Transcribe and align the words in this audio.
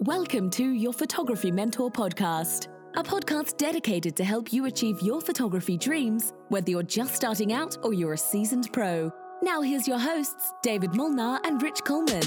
Welcome 0.00 0.50
to 0.50 0.72
your 0.72 0.92
Photography 0.92 1.50
Mentor 1.50 1.90
podcast, 1.90 2.68
a 2.96 3.02
podcast 3.02 3.56
dedicated 3.56 4.14
to 4.16 4.24
help 4.24 4.52
you 4.52 4.66
achieve 4.66 5.00
your 5.00 5.22
photography 5.22 5.78
dreams, 5.78 6.34
whether 6.50 6.70
you're 6.70 6.82
just 6.82 7.14
starting 7.14 7.54
out 7.54 7.78
or 7.82 7.94
you're 7.94 8.12
a 8.12 8.18
seasoned 8.18 8.70
pro. 8.74 9.10
Now, 9.42 9.62
here's 9.62 9.88
your 9.88 9.98
hosts, 9.98 10.52
David 10.62 10.94
Molnar 10.94 11.40
and 11.44 11.62
Rich 11.62 11.82
Coleman. 11.84 12.22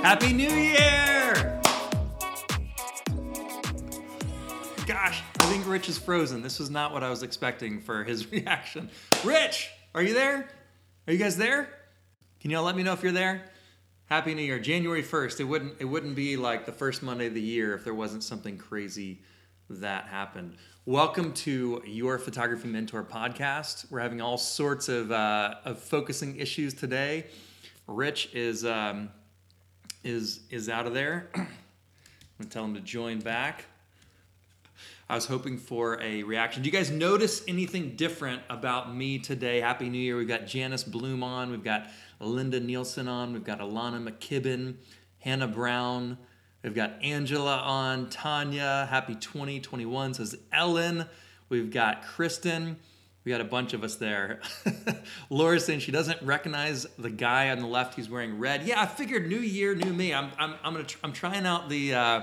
Happy 0.00 0.32
New 0.32 0.48
Year! 0.48 1.60
Gosh, 4.86 5.22
I 5.40 5.44
think 5.46 5.66
Rich 5.66 5.88
is 5.88 5.98
frozen. 5.98 6.40
This 6.42 6.60
was 6.60 6.70
not 6.70 6.92
what 6.92 7.02
I 7.02 7.10
was 7.10 7.24
expecting 7.24 7.80
for 7.80 8.04
his 8.04 8.30
reaction. 8.32 8.90
Rich, 9.24 9.70
are 9.92 10.02
you 10.02 10.14
there? 10.14 10.48
Are 11.08 11.12
you 11.12 11.18
guys 11.18 11.36
there? 11.36 11.70
Can 12.40 12.52
y'all 12.52 12.62
let 12.62 12.76
me 12.76 12.84
know 12.84 12.92
if 12.92 13.02
you're 13.02 13.10
there? 13.10 13.42
Happy 14.06 14.32
New 14.32 14.42
Year. 14.42 14.60
January 14.60 15.02
1st. 15.02 15.40
It 15.40 15.44
wouldn't 15.44 15.74
it 15.80 15.84
wouldn't 15.84 16.14
be 16.14 16.36
like 16.36 16.66
the 16.66 16.72
first 16.72 17.02
Monday 17.02 17.26
of 17.26 17.34
the 17.34 17.40
year 17.40 17.74
if 17.74 17.82
there 17.82 17.94
wasn't 17.94 18.22
something 18.22 18.56
crazy 18.56 19.22
that 19.68 20.04
happened. 20.04 20.54
Welcome 20.86 21.32
to 21.32 21.82
your 21.84 22.16
Photography 22.16 22.68
Mentor 22.68 23.02
podcast. 23.02 23.90
We're 23.90 23.98
having 23.98 24.20
all 24.20 24.38
sorts 24.38 24.88
of, 24.88 25.10
uh, 25.10 25.56
of 25.64 25.80
focusing 25.80 26.36
issues 26.36 26.74
today. 26.74 27.26
Rich 27.88 28.30
is 28.32 28.64
um, 28.64 29.10
is 30.04 30.42
is 30.48 30.68
out 30.68 30.86
of 30.86 30.94
there. 30.94 31.30
I'm 31.34 31.48
gonna 32.38 32.50
tell 32.50 32.64
him 32.64 32.74
to 32.74 32.80
join 32.80 33.18
back. 33.18 33.64
I 35.10 35.14
was 35.14 35.24
hoping 35.24 35.56
for 35.56 35.98
a 36.02 36.22
reaction. 36.22 36.62
Do 36.62 36.68
you 36.68 36.72
guys 36.72 36.90
notice 36.90 37.42
anything 37.48 37.96
different 37.96 38.42
about 38.50 38.94
me 38.94 39.18
today? 39.18 39.58
Happy 39.62 39.88
New 39.88 39.98
Year. 39.98 40.18
We've 40.18 40.28
got 40.28 40.46
Janice 40.46 40.84
Bloom 40.84 41.22
on, 41.22 41.50
we've 41.50 41.64
got 41.64 41.86
Linda 42.20 42.60
Nielsen 42.60 43.08
on, 43.08 43.32
we've 43.32 43.44
got 43.44 43.60
Alana 43.60 44.06
McKibben, 44.06 44.74
Hannah 45.20 45.48
Brown, 45.48 46.18
we've 46.62 46.74
got 46.74 47.02
Angela 47.02 47.56
on, 47.56 48.10
Tanya, 48.10 48.86
happy 48.90 49.14
2021 49.14 50.12
says 50.12 50.36
Ellen, 50.52 51.06
we've 51.48 51.70
got 51.70 52.02
Kristen, 52.02 52.76
we 53.24 53.32
got 53.32 53.40
a 53.40 53.44
bunch 53.44 53.72
of 53.72 53.82
us 53.82 53.96
there. 53.96 54.40
Laura's 55.30 55.64
saying 55.64 55.80
she 55.80 55.92
doesn't 55.92 56.20
recognize 56.20 56.86
the 56.98 57.10
guy 57.10 57.48
on 57.48 57.60
the 57.60 57.66
left. 57.66 57.94
He's 57.94 58.10
wearing 58.10 58.38
red. 58.38 58.64
Yeah, 58.64 58.80
I 58.80 58.84
figured 58.84 59.26
new 59.26 59.40
year, 59.40 59.74
new 59.74 59.92
me. 59.92 60.12
I'm, 60.12 60.30
I'm, 60.38 60.54
I'm 60.62 60.74
gonna, 60.74 60.84
tr- 60.84 60.98
I'm 61.02 61.12
trying 61.14 61.46
out 61.46 61.70
the, 61.70 61.94
uh, 61.94 62.22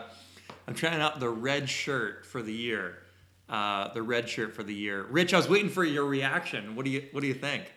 I'm 0.67 0.73
trying 0.73 1.01
out 1.01 1.19
the 1.19 1.29
red 1.29 1.69
shirt 1.69 2.25
for 2.25 2.41
the 2.41 2.53
year. 2.53 2.99
Uh, 3.47 3.93
the 3.93 4.01
red 4.01 4.27
shirt 4.27 4.53
for 4.53 4.63
the 4.63 4.73
year. 4.73 5.03
Rich, 5.03 5.33
I 5.33 5.37
was 5.37 5.47
waiting 5.47 5.69
for 5.69 5.83
your 5.83 6.05
reaction. 6.05 6.75
What 6.75 6.85
do 6.85 6.91
you, 6.91 7.07
what 7.11 7.21
do 7.21 7.27
you 7.27 7.35
think? 7.35 7.71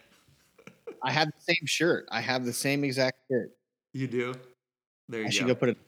I 1.03 1.13
have 1.13 1.29
the 1.29 1.55
same 1.55 1.67
shirt. 1.67 2.09
I 2.11 2.21
have 2.21 2.45
the 2.45 2.53
same 2.53 2.85
exact 2.85 3.19
shirt. 3.31 3.53
You 3.93 4.07
do. 4.07 4.35
There 5.09 5.21
you 5.21 5.25
go. 5.25 5.29
I 5.29 5.31
go. 5.31 5.31
should 5.31 5.47
go 5.47 5.55
put 5.55 5.69
it. 5.71 5.79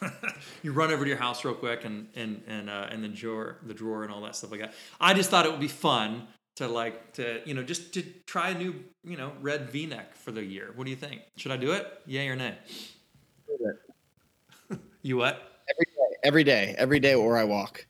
you 0.62 0.72
run 0.72 0.90
over 0.90 1.04
to 1.04 1.08
your 1.08 1.18
house 1.18 1.44
real 1.44 1.54
quick 1.54 1.84
and 1.84 2.08
and 2.14 2.42
and 2.46 2.70
uh, 2.70 2.88
and 2.90 3.04
the 3.04 3.08
drawer, 3.08 3.58
the 3.66 3.74
drawer, 3.74 4.02
and 4.02 4.12
all 4.12 4.22
that 4.22 4.34
stuff 4.36 4.50
like 4.50 4.60
that. 4.60 4.74
I 5.00 5.14
just 5.14 5.30
thought 5.30 5.44
it 5.44 5.50
would 5.50 5.60
be 5.60 5.68
fun 5.68 6.26
to 6.56 6.68
like 6.68 7.12
to 7.14 7.40
you 7.44 7.54
know 7.54 7.62
just 7.62 7.92
to 7.94 8.02
try 8.26 8.50
a 8.50 8.54
new 8.54 8.74
you 9.04 9.16
know 9.16 9.32
red 9.40 9.70
V-neck 9.70 10.14
for 10.14 10.32
the 10.32 10.42
year. 10.42 10.72
What 10.74 10.84
do 10.84 10.90
you 10.90 10.96
think? 10.96 11.22
Should 11.36 11.52
I 11.52 11.56
do 11.56 11.72
it? 11.72 11.86
Yay 12.06 12.28
or 12.28 12.36
nay? 12.36 12.56
you 15.02 15.16
what? 15.16 15.51
Every 15.72 15.84
day, 15.86 16.16
every 16.22 16.44
day, 16.44 16.74
every 16.76 17.00
day 17.00 17.16
where 17.16 17.36
I 17.36 17.44
walk. 17.44 17.86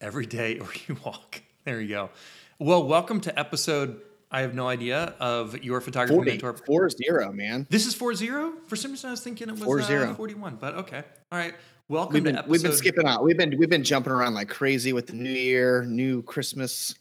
Every 0.00 0.26
day 0.26 0.58
or 0.60 0.68
you 0.86 0.96
walk. 1.04 1.40
There 1.64 1.80
you 1.80 1.88
go. 1.88 2.10
Well, 2.58 2.86
welcome 2.86 3.20
to 3.22 3.38
episode. 3.38 4.00
I 4.30 4.40
have 4.42 4.54
no 4.54 4.68
idea 4.68 5.14
of 5.20 5.62
your 5.62 5.80
photography 5.80 6.14
40, 6.14 6.30
mentor. 6.30 6.52
four 6.54 6.90
zero, 6.90 7.32
man. 7.32 7.66
This 7.70 7.86
is 7.86 7.94
40? 7.94 8.26
For 8.66 8.76
some 8.76 8.90
reason, 8.92 9.08
I 9.08 9.10
was 9.12 9.20
thinking 9.20 9.48
it 9.48 9.52
was 9.52 9.62
Four 9.62 9.80
uh, 9.80 10.14
41, 10.14 10.56
but 10.60 10.74
okay. 10.74 11.02
All 11.30 11.38
right. 11.38 11.54
Welcome 11.88 12.14
We've 12.14 12.22
to 12.24 12.28
been 12.30 12.36
episode. 12.38 12.50
we've 12.50 12.62
been 12.62 12.72
skipping 12.72 13.06
out. 13.06 13.24
We've 13.24 13.36
been 13.36 13.56
we've 13.58 13.68
been 13.70 13.84
jumping 13.84 14.12
around 14.12 14.34
like 14.34 14.48
crazy 14.48 14.92
with 14.92 15.06
the 15.08 15.14
new 15.14 15.30
year, 15.30 15.84
new 15.84 16.22
Christmas. 16.22 16.94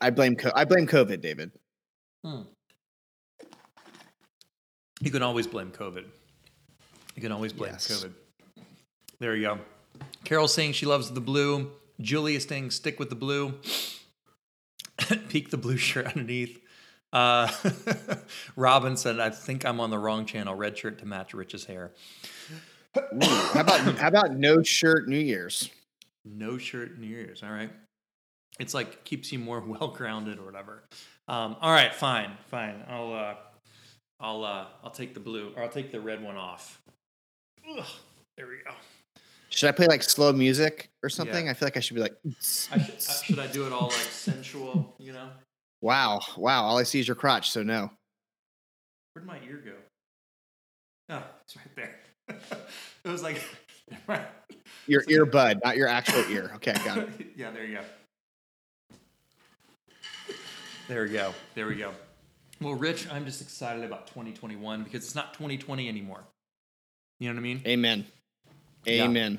I 0.00 0.10
blame 0.10 0.36
co- 0.36 0.52
I 0.54 0.64
blame 0.64 0.86
COVID, 0.86 1.20
David. 1.20 1.50
Hmm. 2.24 2.42
You 5.00 5.10
can 5.10 5.22
always 5.22 5.46
blame 5.46 5.70
COVID. 5.72 6.04
You 7.16 7.22
can 7.22 7.32
always 7.32 7.52
blame 7.52 7.72
Yes. 7.72 7.88
COVID. 7.88 8.12
There 9.20 9.36
you 9.36 9.42
go. 9.42 9.58
Carol's 10.24 10.54
saying 10.54 10.72
she 10.72 10.86
loves 10.86 11.10
the 11.10 11.20
blue. 11.20 11.70
Julia's 12.00 12.44
saying 12.44 12.70
stick 12.70 12.98
with 12.98 13.10
the 13.10 13.14
blue. 13.14 13.54
Peek 15.28 15.50
the 15.50 15.58
blue 15.58 15.76
shirt 15.76 16.06
underneath. 16.06 16.58
Uh, 17.12 17.50
Robin 18.56 18.96
said, 18.96 19.20
I 19.20 19.30
think 19.30 19.64
I'm 19.64 19.80
on 19.80 19.90
the 19.90 19.98
wrong 19.98 20.26
channel. 20.26 20.54
Red 20.54 20.78
shirt 20.78 20.98
to 21.00 21.06
match 21.06 21.34
Rich's 21.34 21.64
hair. 21.64 21.92
Ooh, 22.96 23.26
how 23.52 23.60
about 23.60 23.80
how 23.98 24.08
about 24.08 24.32
no 24.32 24.62
shirt 24.62 25.08
New 25.08 25.18
Year's? 25.18 25.70
No 26.24 26.58
shirt 26.58 26.98
New 26.98 27.06
Year's. 27.06 27.42
All 27.42 27.50
right. 27.50 27.70
It's 28.58 28.74
like 28.74 29.04
keeps 29.04 29.32
you 29.32 29.38
more 29.38 29.60
well 29.66 29.88
grounded 29.88 30.38
or 30.38 30.44
whatever. 30.44 30.82
Um, 31.28 31.56
all 31.60 31.72
right, 31.72 31.94
fine, 31.94 32.32
fine. 32.50 32.82
I'll 32.88 33.12
uh, 33.12 33.34
I'll 34.18 34.44
uh, 34.44 34.66
I'll 34.82 34.90
take 34.90 35.14
the 35.14 35.20
blue 35.20 35.52
or 35.56 35.62
I'll 35.62 35.68
take 35.68 35.92
the 35.92 36.00
red 36.00 36.22
one 36.22 36.36
off. 36.36 36.80
Ugh, 37.68 37.84
there 38.36 38.46
we 38.46 38.56
go. 38.64 38.72
Should 39.50 39.68
I 39.68 39.72
play 39.72 39.86
like 39.86 40.02
slow 40.02 40.32
music 40.32 40.90
or 41.02 41.08
something? 41.08 41.46
Yeah. 41.46 41.50
I 41.50 41.54
feel 41.54 41.66
like 41.66 41.76
I 41.76 41.80
should 41.80 41.96
be 41.96 42.02
like, 42.02 42.16
I 42.24 42.78
should, 42.78 42.94
uh, 42.94 43.22
should 43.22 43.38
I 43.38 43.46
do 43.46 43.66
it 43.66 43.72
all 43.72 43.88
like 43.88 43.92
sensual? 43.92 44.94
You 44.98 45.12
know, 45.12 45.28
wow, 45.80 46.20
wow. 46.36 46.64
All 46.64 46.78
I 46.78 46.84
see 46.84 47.00
is 47.00 47.08
your 47.08 47.16
crotch, 47.16 47.50
so 47.50 47.62
no. 47.62 47.90
where'd 49.12 49.26
my 49.26 49.38
ear 49.46 49.62
go? 49.64 49.72
Oh, 51.10 51.24
it's 51.44 51.56
right 51.56 51.76
there. 51.76 51.96
it 53.04 53.08
was 53.08 53.22
like, 53.22 53.42
Your 54.86 55.02
earbud, 55.04 55.62
not 55.64 55.76
your 55.76 55.88
actual 55.88 56.24
ear. 56.30 56.52
Okay, 56.56 56.74
got 56.84 56.98
it. 56.98 57.08
yeah, 57.36 57.50
there 57.50 57.64
you 57.64 57.78
go. 57.78 57.84
There 60.88 61.02
we 61.04 61.10
go. 61.10 61.34
There 61.54 61.66
we 61.66 61.76
go. 61.76 61.92
Well, 62.60 62.74
Rich, 62.74 63.08
I'm 63.10 63.24
just 63.24 63.40
excited 63.40 63.84
about 63.84 64.08
2021 64.08 64.82
because 64.82 65.04
it's 65.04 65.14
not 65.14 65.34
2020 65.34 65.88
anymore. 65.88 66.24
You 67.20 67.28
know 67.28 67.34
what 67.34 67.40
I 67.40 67.42
mean? 67.42 67.62
Amen. 67.66 68.06
Yeah. 68.84 69.04
Amen. 69.04 69.38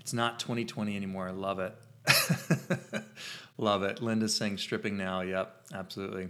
It's 0.00 0.12
not 0.12 0.38
2020 0.40 0.96
anymore. 0.96 1.28
I 1.28 1.32
love 1.32 1.58
it. 1.58 1.74
love 3.58 3.82
it. 3.82 4.02
Linda's 4.02 4.34
saying 4.34 4.58
stripping 4.58 4.96
now. 4.96 5.20
Yep, 5.20 5.54
absolutely. 5.74 6.28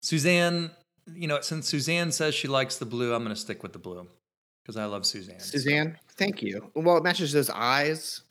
Suzanne, 0.00 0.70
you 1.14 1.28
know, 1.28 1.40
since 1.40 1.68
Suzanne 1.68 2.10
says 2.10 2.34
she 2.34 2.48
likes 2.48 2.78
the 2.78 2.86
blue, 2.86 3.14
I'm 3.14 3.22
going 3.22 3.34
to 3.34 3.40
stick 3.40 3.62
with 3.62 3.72
the 3.72 3.78
blue 3.78 4.06
because 4.62 4.76
I 4.76 4.86
love 4.86 5.06
Suzanne. 5.06 5.40
So, 5.40 5.58
Suzanne, 5.58 5.98
thank 6.16 6.42
you. 6.42 6.70
Well, 6.74 6.96
it 6.96 7.04
matches 7.04 7.32
those 7.32 7.50
eyes. 7.50 8.22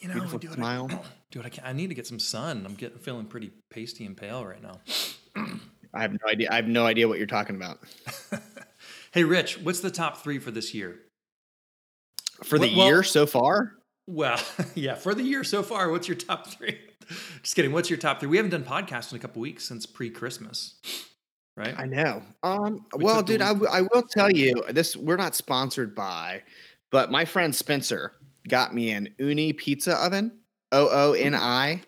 you 0.00 0.08
know, 0.08 0.14
beautiful 0.14 0.38
do 0.38 0.48
what 0.48 0.56
smile. 0.56 0.88
I, 0.90 1.00
do 1.30 1.40
what 1.40 1.46
I 1.46 1.50
can. 1.50 1.64
I 1.66 1.72
need 1.72 1.88
to 1.88 1.94
get 1.94 2.06
some 2.06 2.18
sun. 2.18 2.64
I'm 2.64 2.74
getting 2.74 2.98
feeling 2.98 3.26
pretty 3.26 3.50
pasty 3.70 4.06
and 4.06 4.16
pale 4.16 4.44
right 4.44 4.62
now. 4.62 4.80
I 5.92 6.02
have 6.02 6.12
no 6.12 6.28
idea. 6.28 6.48
I 6.50 6.56
have 6.56 6.68
no 6.68 6.86
idea 6.86 7.08
what 7.08 7.18
you're 7.18 7.26
talking 7.26 7.56
about. 7.56 7.80
Hey, 9.14 9.22
Rich, 9.22 9.60
what's 9.60 9.78
the 9.78 9.92
top 9.92 10.24
three 10.24 10.40
for 10.40 10.50
this 10.50 10.74
year? 10.74 10.98
For 12.44 12.58
the 12.58 12.74
Well- 12.76 12.86
year 12.86 13.02
so 13.02 13.26
far, 13.26 13.74
Well, 14.06 14.38
yeah, 14.74 14.94
for 14.96 15.14
the 15.14 15.22
year 15.22 15.44
so 15.44 15.62
far, 15.62 15.90
what's 15.90 16.06
your 16.08 16.16
top 16.16 16.46
three? 16.48 16.78
Just 17.42 17.54
kidding. 17.56 17.72
What's 17.72 17.88
your 17.90 17.98
top 17.98 18.20
three? 18.20 18.28
We 18.28 18.36
haven't 18.36 18.50
done 18.50 18.64
podcasts 18.64 19.12
in 19.12 19.16
a 19.16 19.20
couple 19.20 19.40
weeks 19.42 19.64
since 19.64 19.86
pre-Christmas, 19.86 20.74
right? 21.56 21.74
I 21.78 21.86
know. 21.86 22.22
Um, 22.42 22.84
We 22.96 23.04
well, 23.04 23.22
dude, 23.22 23.40
I, 23.42 23.48
w- 23.48 23.70
I 23.70 23.82
will 23.82 24.02
tell 24.02 24.30
you 24.30 24.62
this. 24.70 24.96
We're 24.96 25.16
not 25.16 25.34
sponsored 25.34 25.94
by, 25.94 26.42
but 26.90 27.10
my 27.10 27.24
friend 27.24 27.54
Spencer 27.54 28.12
got 28.48 28.74
me 28.74 28.90
an 28.90 29.08
Ooni 29.18 29.56
pizza 29.56 29.94
oven. 29.94 30.32
O 30.72 30.88
O 30.90 31.12
N 31.12 31.34
I. 31.34 31.80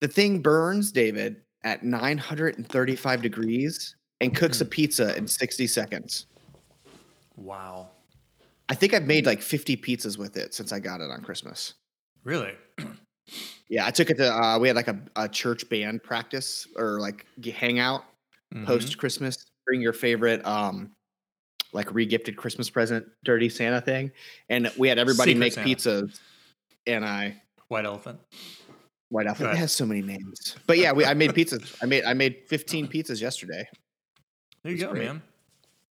The 0.00 0.08
thing 0.08 0.40
burns, 0.40 0.92
David, 0.92 1.42
at 1.64 1.82
935 1.84 3.22
degrees 3.22 3.96
and 4.20 4.34
cooks 4.34 4.60
a 4.60 4.64
Hmm. 4.64 4.70
pizza 4.70 5.16
in 5.16 5.26
60 5.26 5.66
seconds. 5.66 6.26
wow. 7.36 7.88
I 8.70 8.74
think 8.74 8.94
I've 8.94 9.06
made 9.06 9.26
like 9.26 9.42
50 9.42 9.76
pizzas 9.78 10.16
with 10.16 10.36
it 10.36 10.54
since 10.54 10.72
I 10.72 10.78
got 10.78 11.00
it 11.00 11.10
on 11.10 11.20
Christmas. 11.22 11.74
Really? 12.24 12.52
Yeah, 13.68 13.84
I 13.86 13.90
took 13.90 14.10
it 14.10 14.16
to. 14.18 14.32
Uh, 14.32 14.58
we 14.58 14.68
had 14.68 14.76
like 14.76 14.88
a, 14.88 14.98
a 15.16 15.28
church 15.28 15.68
band 15.68 16.02
practice 16.02 16.66
or 16.76 16.98
like 17.00 17.26
hangout 17.44 18.04
Mhm. 18.54 18.66
post 18.66 18.96
Christmas. 18.98 19.36
Bring 19.66 19.80
your 19.80 19.92
favorite, 19.92 20.44
um, 20.44 20.90
like 21.72 21.92
re-gifted 21.94 22.36
Christmas 22.36 22.68
present, 22.68 23.06
dirty 23.24 23.48
Santa 23.48 23.80
thing, 23.80 24.10
and 24.48 24.72
we 24.76 24.88
had 24.88 24.98
everybody 24.98 25.32
Secret 25.32 25.38
make 25.40 25.52
Santa. 25.52 25.68
pizzas. 25.68 26.18
And 26.86 27.04
I 27.04 27.40
White 27.68 27.84
elephant. 27.84 28.18
white 29.10 29.26
elephant 29.28 29.50
It 29.52 29.56
has 29.58 29.70
so 29.72 29.86
many 29.86 30.02
names, 30.02 30.56
but 30.66 30.78
yeah, 30.78 30.90
we 30.92 31.04
I 31.04 31.14
made 31.14 31.30
pizzas. 31.30 31.76
I 31.80 31.86
made 31.86 32.04
I 32.04 32.14
made 32.14 32.42
15 32.48 32.88
pizzas 32.92 33.20
yesterday. 33.20 33.68
There 34.64 34.72
you 34.72 34.78
go, 34.78 34.90
great. 34.90 35.04
man. 35.06 35.22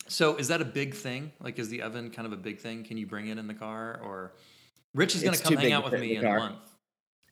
So 0.10 0.36
is 0.38 0.48
that 0.48 0.62
a 0.62 0.66
big 0.66 0.96
thing? 0.96 1.32
Like, 1.40 1.60
is 1.60 1.70
the 1.70 1.82
oven 1.84 2.10
kind 2.10 2.26
of 2.26 2.34
a 2.34 2.38
big 2.38 2.60
thing? 2.60 2.84
Can 2.84 2.98
you 2.98 3.06
bring 3.06 3.28
it 3.28 3.38
in 3.38 3.48
the 3.48 3.54
car, 3.54 4.00
or 4.04 4.34
Rich 4.96 5.16
is 5.16 5.24
going 5.24 5.38
to 5.38 5.44
come 5.44 5.56
hang 5.56 5.72
out 5.72 5.84
with 5.90 6.00
me 6.00 6.18
in 6.18 6.26
a 6.26 6.36
month, 6.36 6.58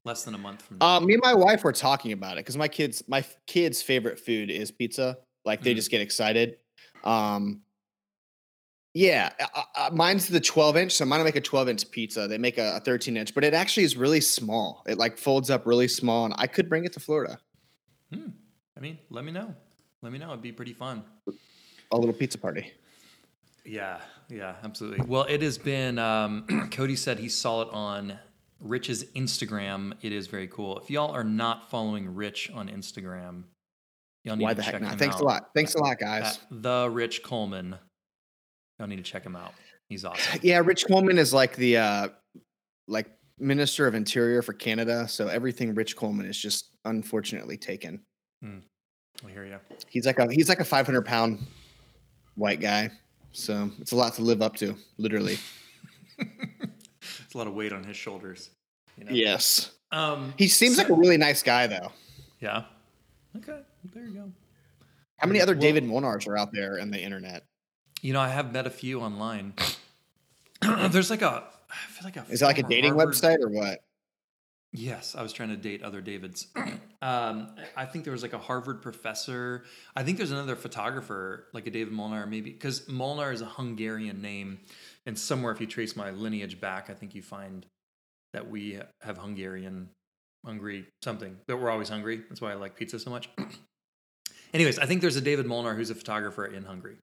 less 0.05 0.23
than 0.23 0.35
a 0.35 0.37
month 0.37 0.61
from 0.61 0.77
now? 0.77 0.97
Um, 0.97 1.05
me 1.05 1.13
and 1.15 1.23
my 1.23 1.33
wife 1.33 1.63
were 1.63 1.73
talking 1.73 2.11
about 2.11 2.33
it 2.33 2.41
because 2.45 2.55
my 2.55 2.67
kids, 2.67 3.03
my 3.07 3.25
kids' 3.47 3.81
favorite 3.81 4.19
food 4.19 4.51
is 4.51 4.71
pizza. 4.71 5.17
Like 5.43 5.61
they 5.63 5.73
Mhm. 5.73 5.77
just 5.77 5.91
get 5.91 6.01
excited. 6.01 6.57
Um, 7.03 7.61
yeah, 8.93 9.31
uh, 9.55 9.61
uh, 9.75 9.89
mine's 9.93 10.27
the 10.27 10.39
12 10.39 10.77
inch. 10.77 10.93
So 10.93 11.03
I'm 11.03 11.09
gonna 11.09 11.23
make 11.23 11.35
a 11.35 11.41
12 11.41 11.69
inch 11.69 11.89
pizza. 11.89 12.27
They 12.27 12.37
make 12.37 12.57
a, 12.57 12.77
a 12.77 12.79
13 12.79 13.17
inch, 13.17 13.33
but 13.33 13.43
it 13.43 13.53
actually 13.53 13.83
is 13.83 13.95
really 13.97 14.21
small. 14.21 14.83
It 14.87 14.97
like 14.97 15.17
folds 15.17 15.49
up 15.49 15.65
really 15.65 15.87
small, 15.87 16.25
and 16.25 16.33
I 16.37 16.47
could 16.47 16.69
bring 16.69 16.85
it 16.85 16.93
to 16.93 16.99
Florida. 16.99 17.39
Hmm. 18.13 18.29
I 18.75 18.79
mean, 18.81 18.99
let 19.09 19.25
me 19.25 19.31
know. 19.31 19.55
Let 20.01 20.11
me 20.11 20.19
know. 20.19 20.29
It'd 20.29 20.41
be 20.41 20.51
pretty 20.51 20.73
fun. 20.73 21.03
A 21.91 21.97
little 21.97 22.13
pizza 22.13 22.37
party. 22.37 22.71
Yeah, 23.65 23.99
yeah, 24.29 24.55
absolutely. 24.63 25.05
Well, 25.05 25.23
it 25.23 25.41
has 25.41 25.57
been. 25.57 25.99
Um, 25.99 26.69
Cody 26.71 26.95
said 26.95 27.19
he 27.19 27.29
saw 27.29 27.61
it 27.61 27.69
on 27.71 28.17
Rich's 28.59 29.05
Instagram. 29.15 29.93
It 30.01 30.11
is 30.11 30.27
very 30.27 30.47
cool. 30.47 30.79
If 30.79 30.89
y'all 30.89 31.11
are 31.11 31.23
not 31.23 31.69
following 31.69 32.15
Rich 32.15 32.49
on 32.53 32.69
Instagram, 32.69 33.43
y'all 34.23 34.35
need 34.35 34.43
Why 34.43 34.53
to 34.53 34.55
the 34.57 34.63
check 34.63 34.73
heck 34.73 34.81
not? 34.81 34.93
him 34.93 34.99
Thanks 34.99 35.15
out 35.17 35.21
a 35.21 35.25
lot. 35.25 35.49
Thanks 35.53 35.75
a 35.75 35.79
lot, 35.79 35.99
guys. 35.99 36.39
the 36.51 36.89
Rich 36.91 37.23
Coleman. 37.23 37.75
Y'all 38.79 38.87
need 38.87 38.97
to 38.97 39.03
check 39.03 39.23
him 39.25 39.35
out. 39.35 39.53
He's 39.89 40.05
awesome. 40.05 40.39
Yeah, 40.43 40.59
Rich 40.59 40.85
Coleman 40.87 41.17
is 41.17 41.33
like 41.33 41.55
the 41.55 41.77
uh 41.77 42.07
like 42.87 43.07
Minister 43.39 43.85
of 43.87 43.95
Interior 43.95 44.41
for 44.41 44.53
Canada. 44.53 45.07
So 45.07 45.27
everything 45.27 45.73
Rich 45.75 45.95
Coleman 45.95 46.25
is 46.25 46.37
just 46.39 46.71
unfortunately 46.85 47.57
taken. 47.57 48.01
I 48.43 49.29
hear 49.29 49.45
you. 49.45 49.57
He's 49.89 50.05
like 50.05 50.19
a 50.19 50.31
he's 50.31 50.47
like 50.49 50.59
a 50.59 50.65
500 50.65 51.01
pound 51.05 51.45
white 52.37 52.61
guy. 52.61 52.89
So 53.33 53.69
it's 53.81 53.91
a 53.91 53.95
lot 53.95 54.13
to 54.15 54.21
live 54.21 54.41
up 54.41 54.55
to, 54.57 54.75
literally. 54.97 55.37
It's 57.25 57.33
a 57.35 57.37
lot 57.37 57.47
of 57.47 57.53
weight 57.53 57.73
on 57.73 57.83
his 57.83 57.95
shoulders. 57.97 58.49
You 58.97 59.03
know? 59.05 59.11
Yes. 59.11 59.71
Um. 59.91 60.33
He 60.37 60.47
seems 60.47 60.75
so- 60.77 60.81
like 60.83 60.89
a 60.89 60.93
really 60.93 61.17
nice 61.17 61.43
guy 61.43 61.67
though. 61.67 61.91
Yeah. 62.39 62.63
Okay. 63.37 63.59
There 63.93 64.03
you 64.05 64.13
go. 64.13 64.31
How 65.17 65.27
many 65.27 65.41
other 65.41 65.53
Well- 65.53 65.61
David 65.61 65.83
Molnars 65.83 66.27
are 66.27 66.37
out 66.37 66.51
there 66.53 66.77
in 66.77 66.89
the 66.91 66.99
internet? 67.01 67.43
You 68.01 68.13
know, 68.13 68.19
I 68.21 68.29
have 68.29 68.53
met 68.53 68.65
a 68.65 68.69
few 68.69 69.01
online. 69.01 69.53
There's 70.61 71.09
like 71.09 71.21
a. 71.21 71.43
I 71.69 71.75
feel 71.91 72.05
like 72.05 72.15
a. 72.17 72.25
Is 72.29 72.41
it 72.41 72.45
like 72.45 72.59
a 72.59 72.63
dating 72.63 72.93
Harvard- 72.95 73.13
website 73.13 73.39
or 73.41 73.49
what? 73.49 73.79
Yes, 74.73 75.15
I 75.15 75.21
was 75.21 75.33
trying 75.33 75.49
to 75.49 75.57
date 75.57 75.83
other 75.83 76.01
Davids. 76.01 76.47
um, 77.01 77.55
I 77.75 77.85
think 77.85 78.03
there 78.05 78.13
was 78.13 78.21
like 78.23 78.33
a 78.33 78.37
Harvard 78.39 78.81
professor. 78.81 79.63
I 79.95 80.03
think 80.03 80.17
there's 80.17 80.31
another 80.31 80.55
photographer, 80.55 81.47
like 81.53 81.67
a 81.67 81.71
David 81.71 81.93
Molnar, 81.93 82.25
maybe 82.25 82.51
because 82.51 82.87
Molnar 82.87 83.31
is 83.31 83.41
a 83.41 83.45
Hungarian 83.45 84.21
name, 84.21 84.59
and 85.05 85.17
somewhere 85.17 85.51
if 85.51 85.61
you 85.61 85.67
trace 85.67 85.95
my 85.95 86.09
lineage 86.11 86.59
back, 86.59 86.89
I 86.89 86.93
think 86.93 87.13
you 87.15 87.21
find 87.21 87.65
that 88.33 88.49
we 88.49 88.79
have 89.01 89.17
Hungarian, 89.17 89.89
hungry 90.45 90.85
something 91.03 91.37
that 91.47 91.57
we're 91.57 91.69
always 91.69 91.89
hungry. 91.89 92.23
That's 92.29 92.41
why 92.41 92.51
I 92.51 92.55
like 92.55 92.75
pizza 92.75 92.99
so 92.99 93.09
much. 93.11 93.29
Anyways, 94.53 94.79
I 94.79 94.85
think 94.85 95.01
there's 95.01 95.15
a 95.17 95.21
David 95.21 95.45
Molnar 95.45 95.75
who's 95.75 95.89
a 95.89 95.95
photographer 95.95 96.45
in 96.45 96.63
Hungary. 96.63 96.97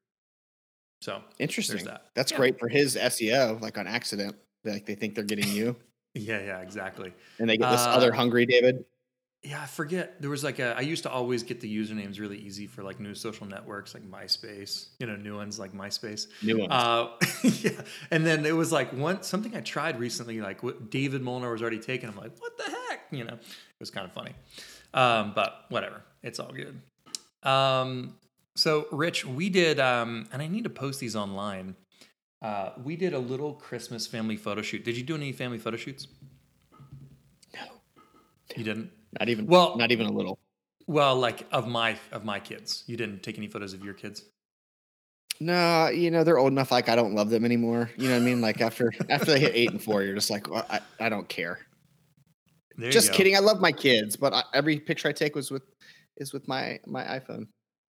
So 1.03 1.23
Interesting. 1.39 1.85
that. 1.85 2.07
That's 2.15 2.33
Yeah. 2.33 2.39
great 2.39 2.59
for 2.59 2.69
his 2.69 2.97
SEO, 2.97 3.61
like 3.61 3.77
on 3.77 3.87
accident. 3.87 4.37
Like 4.65 4.87
they 4.87 4.95
think 4.95 5.15
they're 5.15 5.25
getting 5.25 5.49
you 5.49 5.77
yeah, 6.15 6.41
yeah, 6.41 6.61
exactly. 6.61 7.13
and 7.39 7.49
they 7.49 7.59
get 7.59 7.71
this 7.71 7.81
other 7.83 8.13
Uh, 8.13 8.17
hungry 8.17 8.47
David. 8.47 8.85
Yeah, 9.45 9.61
I 9.61 9.67
forget. 9.67 10.23
There 10.23 10.31
was 10.31 10.43
like 10.43 10.59
a. 10.59 10.75
I 10.75 10.81
used 10.81 11.03
to 11.03 11.11
always 11.11 11.43
get 11.43 11.61
the 11.61 11.69
usernames 11.77 12.19
really 12.19 12.39
easy 12.39 12.67
for 12.67 12.83
like 12.83 12.99
new 12.99 13.15
social 13.15 13.47
networks 13.47 13.93
like 13.93 14.03
MySpace. 14.03 14.87
You 14.99 15.07
know, 15.07 15.17
new 15.17 15.37
ones 15.37 15.59
like 15.59 15.75
MySpace. 15.75 16.29
New 16.43 16.61
ones. 16.61 16.73
Uh, 16.73 17.11
yeah, 17.43 17.83
and 18.11 18.25
then 18.25 18.47
it 18.47 18.57
was 18.57 18.73
like 18.73 18.91
one 18.95 19.23
something 19.23 19.55
I 19.55 19.61
tried 19.61 20.01
recently. 20.01 20.41
Like 20.41 20.63
what 20.63 20.91
David 20.91 21.21
Molnar 21.21 21.53
was 21.53 21.61
already 21.61 21.79
taken. 21.79 22.09
I'm 22.09 22.17
like, 22.17 22.33
what 22.41 22.57
the 22.57 22.65
heck? 22.65 23.01
You 23.11 23.25
know, 23.25 23.35
it 23.35 23.81
was 23.81 23.91
kind 23.91 24.07
of 24.07 24.13
funny. 24.13 24.33
Um, 24.95 25.33
but 25.35 25.67
whatever, 25.69 26.03
it's 26.23 26.41
all 26.41 26.51
good. 26.51 26.81
Um, 27.43 28.15
so 28.57 28.87
Rich, 28.93 29.27
we 29.27 29.51
did, 29.51 29.79
um, 29.79 30.27
and 30.33 30.41
I 30.41 30.47
need 30.47 30.65
to 30.65 30.71
post 30.71 31.01
these 31.01 31.15
online. 31.15 31.77
Uh, 32.41 32.71
we 32.83 32.97
did 32.97 33.13
a 33.13 33.19
little 33.19 33.53
Christmas 33.53 34.07
family 34.07 34.37
photo 34.37 34.63
shoot. 34.63 34.85
Did 34.85 34.97
you 34.97 35.03
do 35.03 35.15
any 35.15 35.33
family 35.33 35.59
photo 35.59 35.77
shoots? 35.77 36.07
No. 37.55 37.63
You 38.57 38.65
didn't. 38.65 38.91
Not 39.19 39.29
even 39.29 39.47
well- 39.47 39.77
not 39.77 39.93
even 39.93 40.07
a 40.07 40.13
little. 40.13 40.39
Well, 40.87 41.17
like 41.17 41.47
of 41.51 41.67
my 41.67 41.97
of 42.13 42.25
my 42.25 42.41
kids. 42.41 42.85
You 42.87 42.97
didn't 42.97 43.23
take 43.23 43.39
any 43.39 43.49
photos 43.49 43.73
of 43.73 43.83
your 43.85 43.95
kids. 43.95 44.23
No, 45.41 45.89
you 45.89 46.11
know 46.11 46.25
they're 46.25 46.39
old 46.39 46.53
enough. 46.53 46.71
Like 46.71 46.89
I 46.89 46.97
don't 46.97 47.15
love 47.15 47.31
them 47.31 47.45
anymore. 47.45 47.91
You 47.97 48.09
know 48.09 48.15
what 48.15 48.23
I 48.23 48.25
mean? 48.25 48.41
Like 48.41 48.61
after 48.61 48.93
after 49.09 49.33
they 49.33 49.41
hit 49.41 49.53
eight 49.55 49.71
and 49.71 49.83
four, 49.83 50.03
you're 50.03 50.15
just 50.15 50.31
like, 50.31 50.49
well, 50.51 50.67
I, 50.69 50.81
I 51.01 51.09
don't 51.09 51.29
care. 51.29 51.59
There 52.77 52.87
you 52.87 52.93
just 52.93 53.13
go. 53.13 53.17
kidding. 53.17 53.37
I 53.37 53.41
love 53.41 53.61
my 53.61 53.73
kids, 53.73 54.17
but 54.17 54.33
I, 54.33 54.43
every 54.53 54.79
picture 54.79 55.09
I 55.09 55.13
take 55.13 55.35
was 55.35 55.51
with 55.51 55.63
is 56.17 56.33
with 56.33 56.47
my 56.47 56.79
my 56.87 57.03
iPhone. 57.05 57.47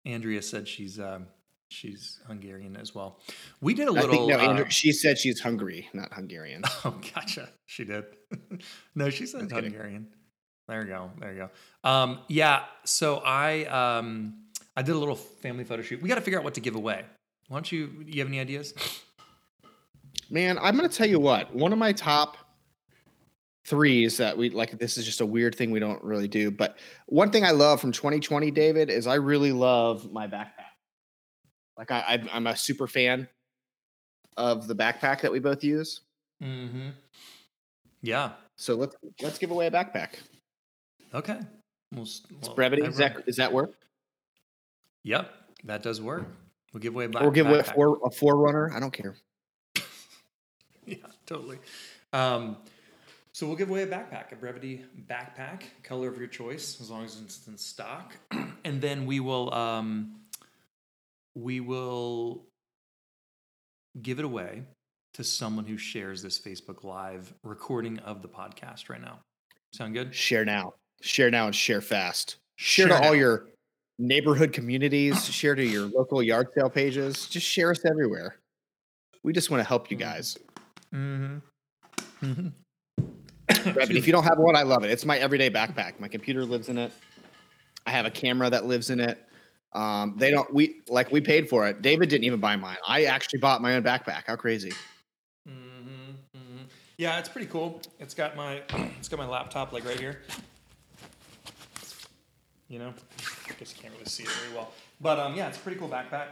Andrea 0.06 0.41
said 0.41 0.67
she's 0.67 1.00
um, 1.00 1.27
she's 1.69 2.19
Hungarian 2.27 2.75
as 2.75 2.94
well. 2.94 3.19
We 3.62 3.74
did 3.74 3.88
a 3.88 3.91
little. 3.91 4.09
think 4.09 4.29
no, 4.29 4.35
uh, 4.38 4.50
Andrew, 4.50 4.65
she 4.69 4.91
said 4.91 5.17
she's 5.17 5.39
hungry, 5.39 5.89
not 5.94 6.13
Hungarian. 6.13 6.63
oh, 6.85 7.00
gotcha. 7.13 7.50
She 7.65 7.85
did. 7.85 8.06
no, 8.95 9.09
she 9.09 9.25
said 9.25 9.41
Just 9.41 9.53
kidding. 9.53 9.71
Hungarian. 9.71 10.07
There 10.71 10.83
you 10.83 10.88
go. 10.88 11.12
There 11.19 11.33
you 11.33 11.50
go. 11.83 11.89
Um, 11.89 12.19
yeah. 12.29 12.63
So 12.85 13.18
I 13.18 13.65
um, 13.65 14.35
I 14.77 14.81
did 14.81 14.95
a 14.95 14.97
little 14.97 15.18
family 15.18 15.65
photo 15.65 15.81
shoot. 15.81 16.01
We 16.01 16.07
got 16.07 16.15
to 16.15 16.21
figure 16.21 16.39
out 16.39 16.45
what 16.45 16.53
to 16.53 16.62
give 16.62 16.75
away. 16.75 17.03
Why 17.50 17.57
don't 17.57 17.69
you? 17.69 17.88
Do 17.88 18.09
you 18.09 18.19
have 18.19 18.29
any 18.29 18.39
ideas? 18.39 18.73
Man, 20.29 20.57
I'm 20.59 20.77
gonna 20.77 20.88
tell 20.88 21.09
you 21.09 21.19
what. 21.19 21.53
One 21.53 21.73
of 21.73 21.77
my 21.77 21.91
top 21.91 22.38
threes 23.65 24.15
that 24.15 24.38
we 24.38 24.50
like. 24.50 24.79
This 24.79 24.97
is 24.97 25.03
just 25.03 25.19
a 25.19 25.25
weird 25.25 25.56
thing 25.56 25.71
we 25.71 25.81
don't 25.81 26.01
really 26.06 26.29
do, 26.29 26.50
but 26.50 26.77
one 27.07 27.31
thing 27.31 27.44
I 27.44 27.51
love 27.51 27.81
from 27.81 27.91
2020, 27.91 28.50
David, 28.51 28.89
is 28.89 29.07
I 29.07 29.15
really 29.15 29.51
love 29.51 30.09
my 30.09 30.25
backpack. 30.25 30.71
Like 31.77 31.91
I, 31.91 32.00
I 32.00 32.24
I'm 32.31 32.47
a 32.47 32.56
super 32.56 32.88
fan 32.88 33.27
of 34.38 34.67
the 34.67 34.75
backpack 34.75 35.19
that 35.19 35.33
we 35.33 35.39
both 35.39 35.65
use. 35.65 36.00
Mm-hmm. 36.41 36.91
Yeah. 38.01 38.31
So 38.56 38.75
let's 38.75 38.95
let's 39.21 39.38
give 39.38 39.51
away 39.51 39.67
a 39.67 39.71
backpack. 39.71 40.12
Okay. 41.13 41.39
We'll, 41.93 42.03
It's 42.03 42.23
well, 42.41 42.55
brevity. 42.55 42.83
Is 42.83 42.97
that 42.97 43.23
is 43.27 43.35
that 43.37 43.51
work? 43.51 43.73
Yep. 45.03 45.31
That 45.65 45.83
does 45.83 46.01
work. 46.01 46.25
We'll 46.73 46.81
give 46.81 46.93
away 46.93 47.05
a 47.05 47.09
back, 47.09 47.23
Or 47.23 47.31
give 47.31 47.47
away 47.47 47.59
a 47.59 47.63
four 47.63 47.99
a 48.03 48.09
forerunner? 48.09 48.71
I 48.73 48.79
don't 48.79 48.93
care. 48.93 49.15
Yeah, 50.83 50.95
totally. 51.27 51.59
Um, 52.11 52.57
so 53.33 53.45
we'll 53.45 53.55
give 53.55 53.69
away 53.69 53.83
a 53.83 53.87
backpack, 53.87 54.31
a 54.31 54.35
Brevity 54.35 54.83
backpack, 55.07 55.61
color 55.83 56.09
of 56.09 56.17
your 56.17 56.27
choice, 56.27 56.81
as 56.81 56.89
long 56.89 57.05
as 57.05 57.21
it's 57.21 57.47
in 57.47 57.55
stock, 57.55 58.15
and 58.65 58.81
then 58.81 59.05
we 59.05 59.19
will 59.19 59.53
um, 59.53 60.15
we 61.35 61.59
will 61.59 62.45
give 64.01 64.19
it 64.19 64.25
away 64.25 64.63
to 65.13 65.24
someone 65.24 65.65
who 65.65 65.77
shares 65.77 66.21
this 66.21 66.39
Facebook 66.39 66.83
Live 66.83 67.33
recording 67.43 68.00
of 68.00 68.21
the 68.21 68.27
podcast 68.27 68.89
right 68.89 69.01
now. 69.01 69.19
Sound 69.74 69.93
good? 69.93 70.13
Share 70.13 70.45
now. 70.45 70.74
Share 71.01 71.31
now 71.31 71.48
and 71.48 71.55
share 71.55 71.81
fast. 71.81 72.38
Share, 72.55 72.88
Share 72.88 72.98
to 72.98 73.03
all 73.03 73.15
your 73.15 73.48
neighborhood 74.00 74.53
communities. 74.53 75.25
share 75.31 75.55
to 75.55 75.65
your 75.65 75.88
local 75.88 76.22
yard 76.22 76.48
sale 76.55 76.70
pages. 76.70 77.27
Just 77.27 77.46
share 77.46 77.72
us 77.72 77.84
everywhere. 77.86 78.36
We 79.24 79.34
just 79.34 79.51
want 79.51 79.62
to 79.62 79.67
help 79.67 79.91
you 79.91 79.98
guys. 79.98 80.38
Mm-hmm. 80.93 81.38
mm-hmm. 82.25 82.48
If 83.79 84.08
you 84.08 84.13
don't 84.13 84.24
have 84.24 84.38
one, 84.38 84.55
I 84.55 84.63
love 84.63 84.84
it. 84.84 84.91
It's 84.91 85.05
my 85.05 85.17
everyday 85.17 85.50
backpack. 85.50 86.00
My 86.00 86.08
computer 86.08 86.46
lives 86.46 86.70
in 86.70 86.77
it. 86.77 86.91
I 87.86 87.91
have 87.91 88.05
a 88.05 88.12
camera 88.12 88.50
that 88.50 88.65
lives 88.65 88.89
in 88.89 89.00
it. 89.00 89.24
Um, 89.74 90.15
they 90.17 90.31
don't. 90.31 90.51
We 90.53 90.81
like 90.88 91.12
we 91.12 91.22
paid 91.22 91.50
for 91.50 91.67
it. 91.67 91.81
David 91.81 92.10
didn't 92.10 92.25
even 92.25 92.39
buy 92.39 92.55
mine. 92.55 92.77
I 92.88 93.05
actually 93.05 93.39
bought 93.39 93.62
my 93.62 93.75
own 93.75 93.84
backpack. 93.84 94.24
How 94.27 94.36
crazy! 94.36 94.72
Mm-hmm, 95.48 96.12
hmm 96.36 96.63
Yeah, 96.98 97.20
it's 97.20 97.29
pretty 97.29 97.48
cool. 97.48 97.81
It's 98.00 98.13
got 98.13 98.36
my 98.36 98.62
it's 99.00 99.08
got 99.08 99.17
my 99.17 99.27
laptop 99.27 99.72
like 99.72 99.86
right 99.86 100.00
here. 100.00 100.22
You 102.71 102.79
know, 102.79 102.93
I 103.49 103.53
guess 103.59 103.75
you 103.75 103.81
can't 103.81 103.93
really 103.93 104.05
see 104.05 104.23
it 104.23 104.29
very 104.29 104.55
well, 104.55 104.71
but 105.01 105.19
um, 105.19 105.35
yeah, 105.35 105.49
it's 105.49 105.57
a 105.57 105.59
pretty 105.59 105.77
cool 105.77 105.89
backpack. 105.89 106.27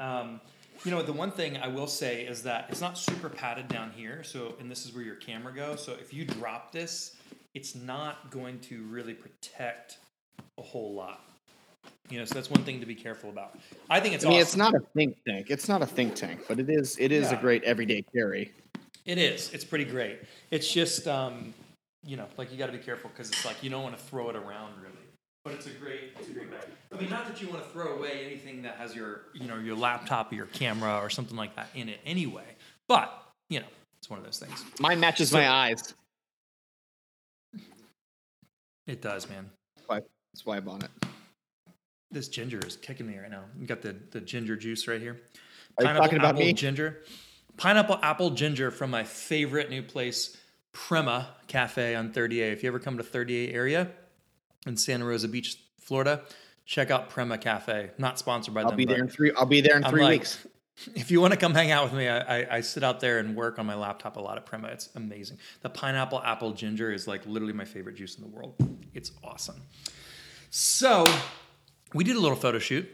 Um, 0.00 0.40
you 0.86 0.90
know, 0.90 1.02
the 1.02 1.12
one 1.12 1.30
thing 1.30 1.58
I 1.58 1.68
will 1.68 1.86
say 1.86 2.22
is 2.22 2.42
that 2.44 2.64
it's 2.70 2.80
not 2.80 2.96
super 2.96 3.28
padded 3.28 3.68
down 3.68 3.90
here. 3.94 4.24
So, 4.24 4.54
and 4.58 4.70
this 4.70 4.86
is 4.86 4.94
where 4.94 5.04
your 5.04 5.16
camera 5.16 5.54
goes. 5.54 5.84
So, 5.84 5.92
if 5.92 6.14
you 6.14 6.24
drop 6.24 6.72
this, 6.72 7.16
it's 7.54 7.74
not 7.74 8.30
going 8.30 8.58
to 8.60 8.82
really 8.84 9.12
protect 9.12 9.98
a 10.56 10.62
whole 10.62 10.94
lot. 10.94 11.20
You 12.08 12.18
know, 12.18 12.24
so 12.24 12.34
that's 12.36 12.48
one 12.50 12.64
thing 12.64 12.80
to 12.80 12.86
be 12.86 12.94
careful 12.94 13.28
about. 13.28 13.58
I 13.90 14.00
think 14.00 14.14
it's 14.14 14.24
I 14.24 14.28
mean, 14.30 14.40
awesome. 14.40 14.46
it's 14.46 14.56
not 14.56 14.74
a 14.74 14.80
think 14.94 15.16
tank. 15.28 15.48
It's 15.50 15.68
not 15.68 15.82
a 15.82 15.86
think 15.86 16.14
tank, 16.14 16.40
but 16.48 16.58
it 16.58 16.70
is. 16.70 16.96
It 16.98 17.12
is 17.12 17.30
Yeah. 17.30 17.38
a 17.38 17.40
great 17.40 17.64
everyday 17.64 18.02
carry. 18.14 18.50
It 19.04 19.18
is. 19.18 19.52
It's 19.52 19.64
pretty 19.64 19.84
great. 19.84 20.20
It's 20.50 20.72
just, 20.72 21.06
um, 21.06 21.52
you 22.02 22.16
know, 22.16 22.26
like 22.38 22.50
you 22.50 22.56
got 22.56 22.66
to 22.66 22.72
be 22.72 22.78
careful 22.78 23.10
because 23.10 23.28
it's 23.28 23.44
like 23.44 23.62
you 23.62 23.68
don't 23.68 23.82
want 23.82 23.94
to 23.98 24.02
throw 24.02 24.30
it 24.30 24.36
around 24.36 24.80
really. 24.80 24.96
But 25.44 25.54
it's 25.54 25.66
a 25.66 25.70
great, 25.70 26.12
it's 26.18 26.28
a 26.28 26.32
great 26.32 26.50
bag. 26.50 26.68
I 26.96 27.00
mean, 27.00 27.10
not 27.10 27.26
that 27.26 27.42
you 27.42 27.48
want 27.48 27.64
to 27.64 27.68
throw 27.70 27.96
away 27.96 28.24
anything 28.24 28.62
that 28.62 28.76
has 28.76 28.94
your, 28.94 29.22
you 29.34 29.48
know, 29.48 29.58
your 29.58 29.74
laptop 29.76 30.30
or 30.30 30.36
your 30.36 30.46
camera 30.46 30.98
or 30.98 31.10
something 31.10 31.36
like 31.36 31.56
that 31.56 31.68
in 31.74 31.88
it 31.88 31.98
anyway. 32.06 32.44
But 32.86 33.12
you 33.48 33.60
know, 33.60 33.66
it's 33.98 34.08
one 34.08 34.18
of 34.20 34.24
those 34.24 34.38
things. 34.38 34.64
Mine 34.78 35.00
matches 35.00 35.30
So- 35.30 35.38
my 35.38 35.48
eyes. 35.48 35.94
It 38.86 39.00
does, 39.00 39.28
man. 39.28 39.48
That's 39.88 40.46
why 40.46 40.56
I 40.56 40.60
bought 40.60 40.82
it. 40.82 40.90
this 42.10 42.28
ginger 42.28 42.58
is 42.66 42.76
kicking 42.76 43.06
me 43.06 43.18
right 43.18 43.30
now. 43.30 43.44
You 43.60 43.66
got 43.66 43.82
the 43.82 43.94
the 44.12 44.20
ginger 44.20 44.56
juice 44.56 44.86
right 44.88 45.00
here. 45.00 45.20
Are 45.78 45.84
you 45.84 45.92
talking 45.92 46.18
about 46.18 46.30
apple 46.36 46.40
me? 46.46 46.52
ginger. 46.54 47.02
Pineapple 47.58 47.98
apple 48.02 48.30
ginger 48.30 48.70
from 48.70 48.90
my 48.90 49.04
favorite 49.04 49.68
new 49.68 49.82
place, 49.82 50.36
Prema 50.72 51.28
Cafe 51.48 51.94
on 51.94 52.12
30A. 52.12 52.50
If 52.52 52.62
you 52.62 52.68
ever 52.68 52.78
come 52.78 52.96
to 52.96 53.02
30A 53.04 53.52
area 53.52 53.90
in 54.66 54.76
Santa 54.76 55.04
Rosa 55.04 55.28
Beach, 55.28 55.58
Florida, 55.80 56.22
check 56.64 56.90
out 56.90 57.10
Prema 57.10 57.38
Cafe. 57.38 57.90
Not 57.98 58.18
sponsored 58.18 58.54
by 58.54 58.62
I'll 58.62 58.68
them. 58.68 58.76
be 58.76 58.84
there 58.84 58.98
in 58.98 59.08
three. 59.08 59.32
I'll 59.36 59.46
be 59.46 59.60
there 59.60 59.76
in 59.76 59.84
I'm 59.84 59.90
three 59.90 60.02
like, 60.02 60.20
weeks. 60.20 60.46
If 60.94 61.10
you 61.10 61.20
want 61.20 61.34
to 61.34 61.38
come 61.38 61.52
hang 61.54 61.70
out 61.70 61.84
with 61.84 61.92
me, 61.92 62.08
I, 62.08 62.40
I, 62.40 62.56
I 62.56 62.60
sit 62.62 62.82
out 62.82 62.98
there 62.98 63.18
and 63.18 63.36
work 63.36 63.58
on 63.58 63.66
my 63.66 63.74
laptop 63.74 64.16
a 64.16 64.20
lot 64.20 64.38
at 64.38 64.46
Prema. 64.46 64.68
It's 64.68 64.88
amazing. 64.96 65.38
The 65.60 65.68
pineapple 65.68 66.20
apple 66.22 66.52
ginger 66.52 66.90
is 66.90 67.06
like 67.06 67.24
literally 67.26 67.52
my 67.52 67.66
favorite 67.66 67.94
juice 67.94 68.16
in 68.16 68.22
the 68.22 68.28
world. 68.28 68.54
It's 68.94 69.12
awesome. 69.22 69.62
So 70.50 71.06
we 71.92 72.04
did 72.04 72.16
a 72.16 72.20
little 72.20 72.38
photo 72.38 72.58
shoot. 72.58 72.88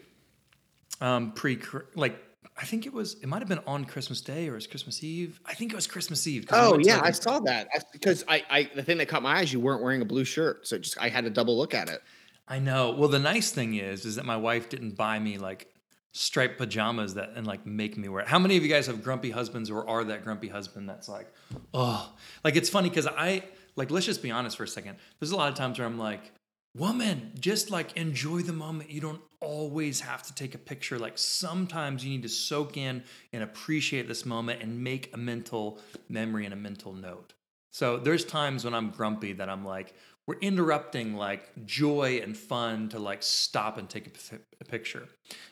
Um, 1.00 1.30
pre 1.32 1.60
like 1.94 2.18
I 2.60 2.64
think 2.64 2.86
it 2.86 2.92
was 2.92 3.14
it 3.22 3.28
might 3.28 3.38
have 3.38 3.48
been 3.48 3.62
on 3.66 3.84
Christmas 3.84 4.20
Day 4.20 4.48
or 4.48 4.52
it 4.52 4.56
was 4.56 4.66
Christmas 4.66 5.04
Eve. 5.04 5.40
I 5.46 5.54
think 5.54 5.72
it 5.72 5.76
was 5.76 5.86
Christmas 5.86 6.26
Eve. 6.26 6.46
Oh 6.50 6.78
yeah, 6.78 6.96
like, 6.96 7.04
I 7.04 7.08
a- 7.10 7.14
saw 7.14 7.38
that 7.40 7.68
I, 7.72 7.78
because 7.92 8.24
I, 8.26 8.44
I 8.50 8.70
the 8.74 8.82
thing 8.82 8.98
that 8.98 9.06
caught 9.08 9.22
my 9.22 9.38
eyes, 9.38 9.52
you 9.52 9.60
weren't 9.60 9.82
wearing 9.82 10.02
a 10.02 10.04
blue 10.04 10.24
shirt, 10.24 10.66
so 10.66 10.76
just 10.78 10.98
I 11.00 11.08
had 11.08 11.24
to 11.24 11.30
double 11.30 11.56
look 11.56 11.72
at 11.72 11.88
it. 11.88 12.02
I 12.48 12.58
know. 12.58 12.90
Well, 12.90 13.08
the 13.08 13.18
nice 13.18 13.50
thing 13.52 13.74
is, 13.74 14.04
is 14.04 14.16
that 14.16 14.24
my 14.24 14.36
wife 14.36 14.68
didn't 14.68 14.96
buy 14.96 15.18
me 15.18 15.38
like 15.38 15.68
striped 16.12 16.58
pajamas 16.58 17.14
that 17.14 17.30
and 17.36 17.46
like 17.46 17.64
make 17.64 17.96
me 17.96 18.08
wear 18.08 18.22
it. 18.22 18.28
How 18.28 18.38
many 18.38 18.56
of 18.56 18.64
you 18.64 18.68
guys 18.68 18.86
have 18.86 19.04
grumpy 19.04 19.30
husbands 19.30 19.70
or 19.70 19.88
are 19.88 20.02
that 20.04 20.24
grumpy 20.24 20.48
husband 20.48 20.88
that's 20.88 21.08
like, 21.08 21.32
oh, 21.72 22.12
like 22.42 22.56
it's 22.56 22.68
funny 22.68 22.88
because 22.88 23.06
I 23.06 23.44
like 23.76 23.90
let's 23.90 24.06
just 24.06 24.22
be 24.22 24.32
honest 24.32 24.56
for 24.56 24.64
a 24.64 24.68
second. 24.68 24.96
There's 25.20 25.30
a 25.30 25.36
lot 25.36 25.48
of 25.48 25.54
times 25.54 25.78
where 25.78 25.86
I'm 25.86 25.98
like, 25.98 26.32
woman, 26.74 27.32
just 27.38 27.70
like 27.70 27.96
enjoy 27.96 28.40
the 28.40 28.52
moment. 28.52 28.90
You 28.90 29.00
don't 29.00 29.20
always 29.40 30.00
have 30.00 30.23
to 30.25 30.35
take 30.35 30.54
a 30.54 30.59
picture. 30.59 30.99
Like 30.99 31.16
sometimes 31.18 32.04
you 32.04 32.11
need 32.11 32.23
to 32.23 32.28
soak 32.28 32.76
in 32.76 33.02
and 33.33 33.42
appreciate 33.42 34.09
this 34.09 34.26
moment 34.26 34.62
and 34.62 34.83
make 34.83 35.14
a 35.14 35.16
mental 35.16 35.80
memory 36.09 36.45
and 36.45 36.52
a 36.54 36.57
mental 36.57 36.92
note. 36.92 37.35
So 37.71 37.99
there's 37.99 38.25
times 38.25 38.64
when 38.64 38.75
I'm 38.75 38.90
grumpy 38.90 39.33
that 39.35 39.49
I'm 39.49 39.64
like, 39.64 39.95
we're 40.26 40.38
interrupting 40.40 41.14
like 41.14 41.50
joy 41.64 42.21
and 42.23 42.37
fun 42.37 42.88
to 42.90 42.99
like 42.99 43.23
stop 43.23 43.78
and 43.78 43.88
take 43.88 44.07
a, 44.07 44.11
p- 44.11 44.42
a 44.61 44.64
picture. 44.64 45.09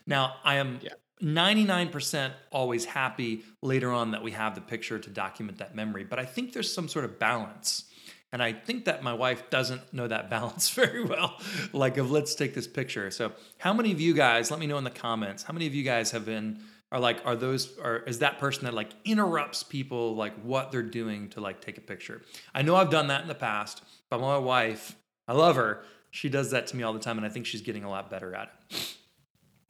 Now 0.06 0.36
I 0.44 0.56
am 0.56 0.80
Yeah. 0.82 0.92
99% 1.22 2.32
always 2.52 2.84
happy 2.84 3.42
later 3.62 3.90
on 3.90 4.10
that 4.10 4.22
we 4.22 4.32
have 4.32 4.54
the 4.54 4.60
picture 4.60 4.98
to 4.98 5.10
document 5.10 5.58
that 5.58 5.74
memory, 5.74 6.04
but 6.04 6.18
I 6.18 6.26
think 6.26 6.52
there's 6.52 6.72
some 6.72 6.88
sort 6.88 7.04
of 7.06 7.18
balance. 7.18 7.84
And 8.32 8.42
I 8.42 8.52
think 8.52 8.84
that 8.86 9.02
my 9.02 9.14
wife 9.14 9.48
doesn't 9.50 9.92
know 9.92 10.08
that 10.08 10.28
balance 10.36 10.70
very 10.70 11.04
well. 11.04 11.38
like 11.72 11.96
of 11.96 12.10
let's 12.10 12.34
take 12.34 12.54
this 12.54 12.66
picture. 12.66 13.10
So 13.10 13.32
how 13.58 13.72
many 13.72 13.92
of 13.92 14.00
you 14.00 14.14
guys, 14.14 14.50
let 14.50 14.60
me 14.60 14.66
know 14.66 14.78
in 14.78 14.84
the 14.84 14.90
comments, 14.90 15.42
how 15.42 15.52
many 15.52 15.66
of 15.66 15.74
you 15.74 15.82
guys 15.84 16.10
have 16.10 16.24
been 16.24 16.60
are 16.92 17.00
like 17.00 17.20
are 17.24 17.36
those 17.36 17.76
are 17.78 17.98
is 17.98 18.20
that 18.20 18.38
person 18.38 18.64
that 18.64 18.74
like 18.74 18.90
interrupts 19.04 19.62
people 19.62 20.14
like 20.14 20.34
what 20.42 20.70
they're 20.70 20.82
doing 20.82 21.28
to 21.30 21.40
like 21.40 21.60
take 21.60 21.78
a 21.78 21.80
picture 21.80 22.22
i 22.54 22.62
know 22.62 22.76
i've 22.76 22.90
done 22.90 23.08
that 23.08 23.22
in 23.22 23.28
the 23.28 23.34
past 23.34 23.82
but 24.08 24.20
my 24.20 24.38
wife 24.38 24.96
i 25.26 25.32
love 25.32 25.56
her 25.56 25.82
she 26.10 26.28
does 26.28 26.52
that 26.52 26.66
to 26.68 26.76
me 26.76 26.82
all 26.82 26.92
the 26.92 27.00
time 27.00 27.16
and 27.16 27.26
i 27.26 27.28
think 27.28 27.46
she's 27.46 27.62
getting 27.62 27.84
a 27.84 27.90
lot 27.90 28.08
better 28.08 28.34
at 28.34 28.50
it 28.70 28.95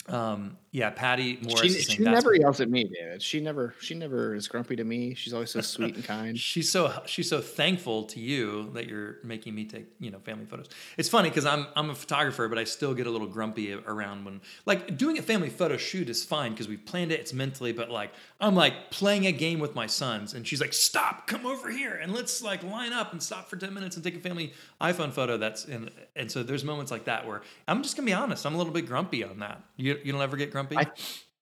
um 0.08 0.56
yeah 0.70 0.90
patty 0.90 1.38
morris 1.42 1.86
She, 1.86 1.94
she 1.94 2.02
never 2.02 2.34
yells 2.34 2.60
at 2.60 2.68
me, 2.68 2.84
David. 2.84 3.22
She 3.22 3.40
never 3.40 3.74
she 3.80 3.94
never 3.94 4.34
is 4.34 4.46
grumpy 4.46 4.76
to 4.76 4.84
me. 4.84 5.14
She's 5.14 5.32
always 5.32 5.50
so 5.50 5.60
sweet 5.60 5.96
and 5.96 6.04
kind. 6.04 6.38
she's 6.50 6.70
so 6.70 7.02
she's 7.06 7.28
so 7.28 7.40
thankful 7.40 8.04
to 8.04 8.20
you 8.20 8.70
that 8.74 8.86
you're 8.86 9.16
making 9.24 9.54
me 9.54 9.64
take 9.64 9.86
you 9.98 10.10
know 10.10 10.18
family 10.18 10.44
photos. 10.44 10.68
It's 10.96 11.08
funny 11.08 11.28
because 11.28 11.46
I'm 11.46 11.66
I'm 11.74 11.90
a 11.90 11.94
photographer, 11.94 12.46
but 12.48 12.58
I 12.58 12.64
still 12.64 12.94
get 12.94 13.06
a 13.06 13.10
little 13.10 13.26
grumpy 13.26 13.72
around 13.72 14.24
when 14.24 14.40
like 14.64 14.96
doing 14.96 15.18
a 15.18 15.22
family 15.22 15.48
photo 15.48 15.76
shoot 15.76 16.08
is 16.08 16.24
fine 16.24 16.52
because 16.52 16.68
we 16.68 16.76
planned 16.76 17.10
it. 17.10 17.20
It's 17.20 17.32
mentally, 17.32 17.72
but 17.72 17.90
like 17.90 18.12
I'm 18.40 18.54
like 18.54 18.90
playing 18.90 19.26
a 19.26 19.32
game 19.32 19.58
with 19.58 19.74
my 19.74 19.86
sons, 19.86 20.34
and 20.34 20.46
she's 20.46 20.60
like, 20.60 20.72
"Stop, 20.72 21.26
come 21.26 21.46
over 21.46 21.70
here, 21.70 21.94
and 21.94 22.12
let's 22.12 22.42
like 22.42 22.62
line 22.62 22.92
up 22.92 23.12
and 23.12 23.22
stop 23.22 23.48
for 23.48 23.56
ten 23.56 23.72
minutes 23.72 23.96
and 23.96 24.04
take 24.04 24.16
a 24.16 24.20
family 24.20 24.52
iPhone 24.80 25.12
photo." 25.12 25.36
That's 25.36 25.64
in, 25.64 25.90
and 26.14 26.30
so 26.30 26.42
there's 26.42 26.64
moments 26.64 26.90
like 26.90 27.06
that 27.06 27.26
where 27.26 27.42
I'm 27.66 27.82
just 27.82 27.96
gonna 27.96 28.06
be 28.06 28.12
honest. 28.12 28.44
I'm 28.44 28.54
a 28.54 28.58
little 28.58 28.72
bit 28.72 28.86
grumpy 28.86 29.24
on 29.24 29.38
that. 29.38 29.62
You 29.76 29.95
you 30.04 30.12
don't 30.12 30.22
ever 30.22 30.36
get 30.36 30.50
grumpy. 30.50 30.76
I- 30.76 30.90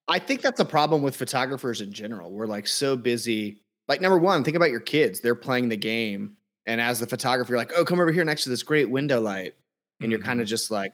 I 0.07 0.19
think 0.19 0.43
that's 0.43 0.61
a 0.61 0.67
problem 0.67 1.01
with 1.01 1.17
photographers 1.17 1.81
in 1.81 1.91
general. 1.91 2.31
We're 2.31 2.47
like 2.47 2.67
so 2.67 2.95
busy. 2.95 3.63
Like 3.89 4.03
number 4.03 4.19
one, 4.19 4.45
think 4.45 4.55
about 4.55 4.71
your 4.71 4.81
kids. 4.81 5.21
They're 5.21 5.35
playing 5.35 5.71
the 5.71 5.79
game, 5.79 6.37
and 6.67 6.79
as 6.79 7.01
the 7.01 7.07
photographer, 7.07 7.53
you're 7.53 7.59
like, 7.59 7.73
"Oh, 7.75 7.87
come 7.87 7.99
over 8.01 8.13
here 8.13 8.23
next 8.25 8.45
to 8.45 8.51
this 8.51 8.63
great 8.63 8.91
window 8.91 9.19
light," 9.21 9.55
and 10.01 10.11
you're 10.13 10.21
Mhm. 10.21 10.25
kind 10.25 10.41
of 10.43 10.47
just 10.47 10.71
like, 10.71 10.93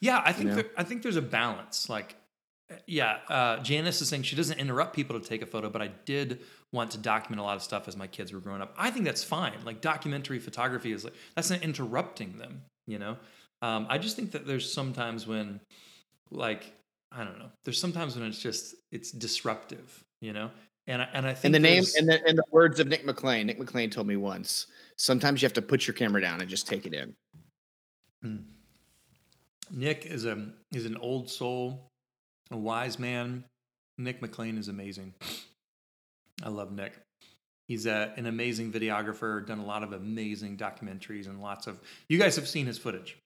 Yeah, 0.00 0.20
I 0.24 0.32
think 0.32 0.48
know? 0.50 0.54
there, 0.56 0.64
I 0.76 0.84
think 0.84 1.02
there's 1.02 1.16
a 1.16 1.22
balance. 1.22 1.88
Like, 1.88 2.16
uh, 2.70 2.74
yeah, 2.86 3.18
uh, 3.28 3.58
Janice 3.62 4.00
is 4.02 4.08
saying 4.08 4.24
she 4.24 4.36
doesn't 4.36 4.58
interrupt 4.58 4.94
people 4.94 5.18
to 5.18 5.26
take 5.26 5.42
a 5.42 5.46
photo, 5.46 5.70
but 5.70 5.80
I 5.80 5.88
did 6.04 6.40
want 6.72 6.90
to 6.92 6.98
document 6.98 7.40
a 7.40 7.44
lot 7.44 7.56
of 7.56 7.62
stuff 7.62 7.86
as 7.88 7.96
my 7.96 8.06
kids 8.08 8.32
were 8.32 8.40
growing 8.40 8.60
up. 8.62 8.74
I 8.76 8.90
think 8.90 9.04
that's 9.04 9.22
fine. 9.22 9.54
Like 9.64 9.80
documentary 9.80 10.38
photography 10.38 10.92
is 10.92 11.04
like 11.04 11.14
that's 11.36 11.50
not 11.50 11.62
interrupting 11.62 12.38
them. 12.38 12.62
You 12.86 12.98
know, 12.98 13.16
um, 13.62 13.86
I 13.88 13.96
just 13.96 14.16
think 14.16 14.32
that 14.32 14.46
there's 14.46 14.70
sometimes 14.70 15.26
when, 15.26 15.60
like, 16.30 16.72
I 17.10 17.24
don't 17.24 17.38
know, 17.38 17.50
there's 17.64 17.80
sometimes 17.80 18.16
when 18.16 18.26
it's 18.26 18.40
just 18.40 18.74
it's 18.90 19.10
disruptive. 19.10 20.04
You 20.20 20.32
know, 20.32 20.50
and 20.86 21.02
I, 21.02 21.08
and 21.14 21.26
I 21.26 21.34
think 21.34 21.46
in 21.46 21.52
the 21.52 21.58
name, 21.58 21.84
and 21.96 22.08
the 22.08 22.28
in 22.28 22.36
the 22.36 22.44
words 22.50 22.78
of 22.80 22.88
Nick 22.88 23.04
McLean. 23.04 23.46
Nick 23.46 23.58
McLean 23.58 23.88
told 23.88 24.06
me 24.06 24.16
once. 24.16 24.66
Sometimes 24.96 25.40
you 25.40 25.46
have 25.46 25.54
to 25.54 25.62
put 25.62 25.86
your 25.86 25.94
camera 25.94 26.20
down 26.20 26.40
and 26.40 26.50
just 26.50 26.68
take 26.68 26.86
it 26.86 26.92
in. 26.92 27.14
Nick 29.70 30.06
is 30.06 30.26
a 30.26 30.46
is 30.72 30.86
an 30.86 30.96
old 30.98 31.30
soul, 31.30 31.88
a 32.50 32.56
wise 32.56 32.98
man. 32.98 33.44
Nick 33.98 34.20
McLean 34.22 34.58
is 34.58 34.68
amazing. 34.68 35.14
I 36.42 36.48
love 36.48 36.72
Nick. 36.72 36.92
He's 37.68 37.86
a, 37.86 38.12
an 38.16 38.26
amazing 38.26 38.72
videographer, 38.72 39.46
done 39.46 39.60
a 39.60 39.64
lot 39.64 39.82
of 39.82 39.92
amazing 39.92 40.56
documentaries 40.56 41.26
and 41.26 41.40
lots 41.40 41.66
of. 41.66 41.80
You 42.08 42.18
guys 42.18 42.36
have 42.36 42.48
seen 42.48 42.66
his 42.66 42.78
footage, 42.78 43.16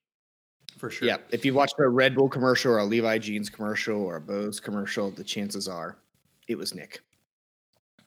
for 0.76 0.90
sure. 0.90 1.08
Yeah, 1.08 1.18
if 1.30 1.44
you 1.44 1.54
watched 1.54 1.78
a 1.78 1.88
Red 1.88 2.14
Bull 2.14 2.28
commercial 2.28 2.72
or 2.72 2.78
a 2.78 2.84
Levi 2.84 3.18
jeans 3.18 3.50
commercial 3.50 4.02
or 4.02 4.16
a 4.16 4.20
Bose 4.20 4.60
commercial, 4.60 5.10
the 5.10 5.24
chances 5.24 5.68
are 5.68 5.96
it 6.48 6.56
was 6.56 6.74
Nick. 6.74 7.00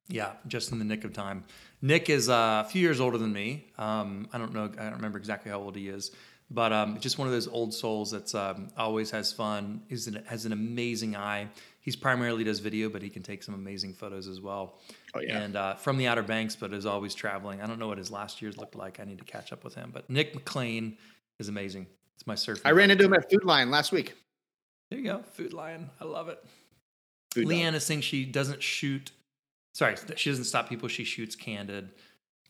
Yeah, 0.10 0.32
just 0.48 0.72
in 0.72 0.80
the 0.80 0.86
nick 0.86 1.04
of 1.04 1.14
time. 1.14 1.44
Nick 1.84 2.10
is 2.10 2.30
uh, 2.30 2.64
a 2.66 2.70
few 2.70 2.82
years 2.82 3.00
older 3.00 3.18
than 3.18 3.32
me. 3.32 3.68
Um, 3.78 4.28
I 4.34 4.40
don't 4.40 4.54
know. 4.54 4.64
I 4.64 4.84
don't 4.84 4.94
remember 4.94 5.20
exactly 5.20 5.52
how 5.52 5.60
old 5.60 5.76
he 5.76 5.88
is, 5.88 6.12
but 6.50 6.74
um, 6.74 7.00
just 7.00 7.20
one 7.20 7.28
of 7.28 7.32
those 7.32 7.48
old 7.48 7.74
souls 7.74 8.10
that's 8.10 8.34
um, 8.34 8.70
always 8.76 9.12
has 9.12 9.32
fun. 9.32 9.84
He's 9.88 10.08
an, 10.08 10.24
has 10.26 10.46
an 10.46 10.52
amazing 10.52 11.16
eye. 11.16 11.48
He's 11.80 11.96
primarily 11.96 12.44
does 12.44 12.60
video, 12.60 12.90
but 12.90 13.04
he 13.04 13.10
can 13.10 13.22
take 13.22 13.44
some 13.44 13.54
amazing 13.54 13.94
photos 13.94 14.28
as 14.28 14.42
well. 14.42 14.80
Oh 15.14 15.20
yeah. 15.20 15.38
And 15.38 15.56
uh, 15.56 15.76
from 15.76 15.98
the 15.98 16.08
Outer 16.08 16.24
Banks, 16.24 16.56
but 16.56 16.74
is 16.74 16.88
always 16.88 17.14
traveling. 17.14 17.62
I 17.62 17.68
don't 17.68 17.78
know 17.78 17.88
what 17.88 18.00
his 18.00 18.10
last 18.10 18.42
years 18.42 18.58
looked 18.58 18.76
like. 18.76 19.00
I 19.00 19.04
need 19.04 19.20
to 19.20 19.26
catch 19.26 19.54
up 19.54 19.64
with 19.64 19.76
him. 19.76 19.92
But 19.94 20.10
Nick 20.10 20.34
McLean 20.34 20.98
is 21.38 21.50
amazing. 21.50 21.86
It's 22.20 22.28
my 22.28 22.36
surfing. 22.36 22.62
I 22.66 22.72
ran 22.72 22.92
into 22.92 23.06
him 23.06 23.14
at 23.14 23.30
Food 23.30 23.46
Lion 23.46 23.72
last 23.72 23.94
week. 23.94 24.14
There 24.92 25.00
you 25.00 25.06
go, 25.06 25.24
Food 25.34 25.54
Lion. 25.54 25.90
I 26.02 26.04
love 26.04 26.28
it. 26.28 26.44
Food 27.34 27.50
is 27.50 27.84
saying 27.84 28.02
she 28.02 28.26
doesn't 28.26 28.62
shoot. 28.62 29.12
Sorry, 29.74 29.96
she 30.16 30.30
doesn't 30.30 30.46
stop 30.46 30.68
people. 30.68 30.90
She 30.90 31.04
shoots 31.04 31.36
candid. 31.36 31.90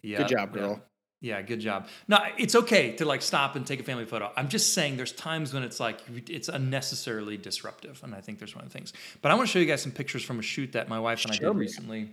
Yeah, 0.02 0.20
Good 0.20 0.30
job, 0.30 0.54
girl. 0.54 0.82
Yeah, 1.22 1.42
good 1.42 1.60
job. 1.60 1.88
No, 2.08 2.18
it's 2.38 2.56
okay 2.56 2.94
to 2.96 3.06
like 3.06 3.22
stop 3.22 3.58
and 3.58 3.68
take 3.68 3.82
a 3.82 3.84
family 3.84 4.06
photo. 4.06 4.32
I'm 4.38 4.48
just 4.48 4.74
saying 4.74 4.96
there's 4.96 5.12
times 5.12 5.54
when 5.54 5.64
it's 5.64 5.80
like 5.80 6.00
it's 6.30 6.48
unnecessarily 6.48 7.36
disruptive, 7.36 8.02
and 8.04 8.16
I 8.16 8.22
think 8.22 8.40
there's 8.40 8.56
one 8.56 8.64
of 8.64 8.72
the 8.72 8.74
things. 8.78 8.94
But 9.22 9.32
I 9.32 9.36
want 9.36 9.48
to 9.48 9.52
show 9.52 9.60
you 9.60 9.66
guys 9.66 9.82
some 9.82 9.92
pictures 9.92 10.24
from 10.24 10.40
a 10.40 10.42
shoot 10.42 10.72
that 10.72 10.88
my 10.88 11.00
wife 11.00 11.26
and 11.26 11.34
I 11.34 11.38
did 11.38 11.54
me. 11.54 11.60
recently. 11.60 12.10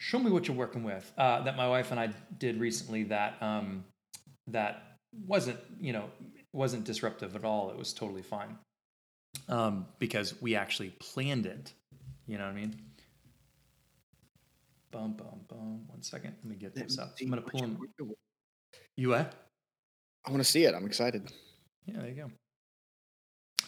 Show 0.00 0.18
me 0.18 0.30
what 0.30 0.46
you're 0.46 0.56
working 0.56 0.84
with. 0.84 1.10
Uh, 1.16 1.42
that 1.42 1.56
my 1.56 1.66
wife 1.66 1.90
and 1.90 1.98
I 1.98 2.10
did 2.38 2.60
recently. 2.60 3.04
That 3.04 3.42
um, 3.42 3.84
that 4.48 4.87
wasn't 5.12 5.58
you 5.80 5.92
know 5.92 6.10
wasn't 6.52 6.84
disruptive 6.84 7.36
at 7.36 7.44
all. 7.44 7.70
It 7.70 7.76
was 7.76 7.92
totally 7.92 8.22
fine 8.22 8.56
um, 9.48 9.86
because 9.98 10.40
we 10.40 10.54
actually 10.54 10.90
planned 11.00 11.46
it. 11.46 11.72
You 12.26 12.38
know 12.38 12.44
what 12.44 12.52
I 12.52 12.56
mean? 12.56 12.74
Bum 14.90 15.14
bum 15.14 15.40
bum. 15.48 15.86
One 15.86 16.02
second. 16.02 16.34
Let 16.42 16.50
me 16.50 16.56
get 16.56 16.74
this 16.74 16.98
up. 16.98 17.16
I'm 17.20 17.28
gonna 17.28 17.42
pull 17.42 17.62
him. 17.62 17.78
You 18.96 19.10
what? 19.10 19.34
I 20.26 20.30
want 20.30 20.42
to 20.42 20.50
see 20.50 20.64
it. 20.64 20.74
I'm 20.74 20.86
excited. 20.86 21.30
Yeah, 21.86 22.00
there 22.00 22.08
you 22.08 22.14
go. 22.14 22.30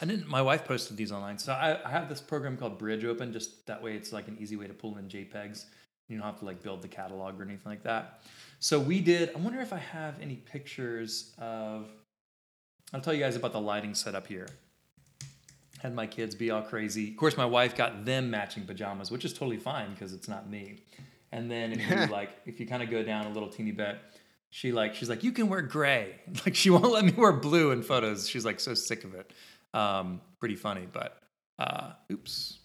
I 0.01 0.05
didn't. 0.05 0.27
My 0.27 0.41
wife 0.41 0.65
posted 0.65 0.97
these 0.97 1.11
online, 1.11 1.37
so 1.37 1.53
I, 1.53 1.79
I 1.85 1.91
have 1.91 2.09
this 2.09 2.19
program 2.21 2.57
called 2.57 2.77
Bridge 2.77 3.05
Open. 3.05 3.31
Just 3.31 3.65
that 3.67 3.81
way, 3.81 3.93
it's 3.95 4.11
like 4.11 4.27
an 4.27 4.37
easy 4.39 4.55
way 4.55 4.67
to 4.67 4.73
pull 4.73 4.97
in 4.97 5.07
JPEGs. 5.07 5.65
You 6.09 6.17
don't 6.17 6.25
have 6.25 6.39
to 6.39 6.45
like 6.45 6.61
build 6.61 6.81
the 6.81 6.87
catalog 6.87 7.39
or 7.39 7.43
anything 7.43 7.69
like 7.69 7.83
that. 7.83 8.21
So 8.61 8.79
we 8.79 9.01
did. 9.01 9.31
I 9.35 9.39
wonder 9.39 9.59
if 9.59 9.73
I 9.73 9.79
have 9.79 10.19
any 10.21 10.35
pictures 10.35 11.33
of. 11.37 11.89
I'll 12.93 13.01
tell 13.01 13.13
you 13.13 13.19
guys 13.19 13.35
about 13.35 13.53
the 13.53 13.59
lighting 13.59 13.95
setup 13.95 14.27
here. 14.27 14.47
Had 15.79 15.95
my 15.95 16.05
kids 16.05 16.35
be 16.35 16.51
all 16.51 16.61
crazy. 16.61 17.09
Of 17.09 17.17
course, 17.17 17.35
my 17.35 17.45
wife 17.45 17.75
got 17.75 18.05
them 18.05 18.29
matching 18.29 18.65
pajamas, 18.65 19.09
which 19.09 19.25
is 19.25 19.33
totally 19.33 19.57
fine 19.57 19.91
because 19.91 20.13
it's 20.13 20.27
not 20.27 20.47
me. 20.47 20.83
And 21.31 21.49
then 21.49 21.71
if 21.71 21.89
you 21.89 21.95
like, 22.11 22.29
if 22.45 22.59
you 22.59 22.67
kind 22.67 22.83
of 22.83 22.91
go 22.91 23.01
down 23.01 23.25
a 23.25 23.29
little 23.29 23.49
teeny 23.49 23.71
bit, 23.71 23.97
she 24.51 24.71
like 24.71 24.93
she's 24.93 25.09
like 25.09 25.23
you 25.23 25.31
can 25.31 25.49
wear 25.49 25.61
gray 25.61 26.15
like 26.45 26.55
she 26.55 26.69
won't 26.69 26.91
let 26.91 27.03
me 27.03 27.13
wear 27.17 27.31
blue 27.31 27.71
in 27.71 27.81
photos 27.81 28.27
she's 28.27 28.43
like 28.43 28.59
so 28.59 28.73
sick 28.73 29.05
of 29.05 29.15
it 29.15 29.31
um 29.73 30.19
pretty 30.41 30.57
funny 30.57 30.85
but 30.91 31.21
uh 31.57 31.91
oops 32.11 32.59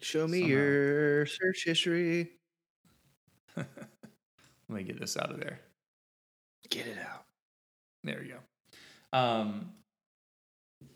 Show 0.00 0.28
me 0.28 0.40
Somehow. 0.40 0.54
your 0.54 1.26
search 1.26 1.64
history. 1.64 2.30
let 3.56 3.66
me 4.68 4.82
get 4.82 4.98
this 5.00 5.16
out 5.16 5.30
of 5.30 5.38
there 5.40 5.60
Get 6.70 6.86
it 6.86 6.98
out. 6.98 7.24
there 8.04 8.20
we 8.22 8.28
go 8.28 8.38
um 9.18 9.70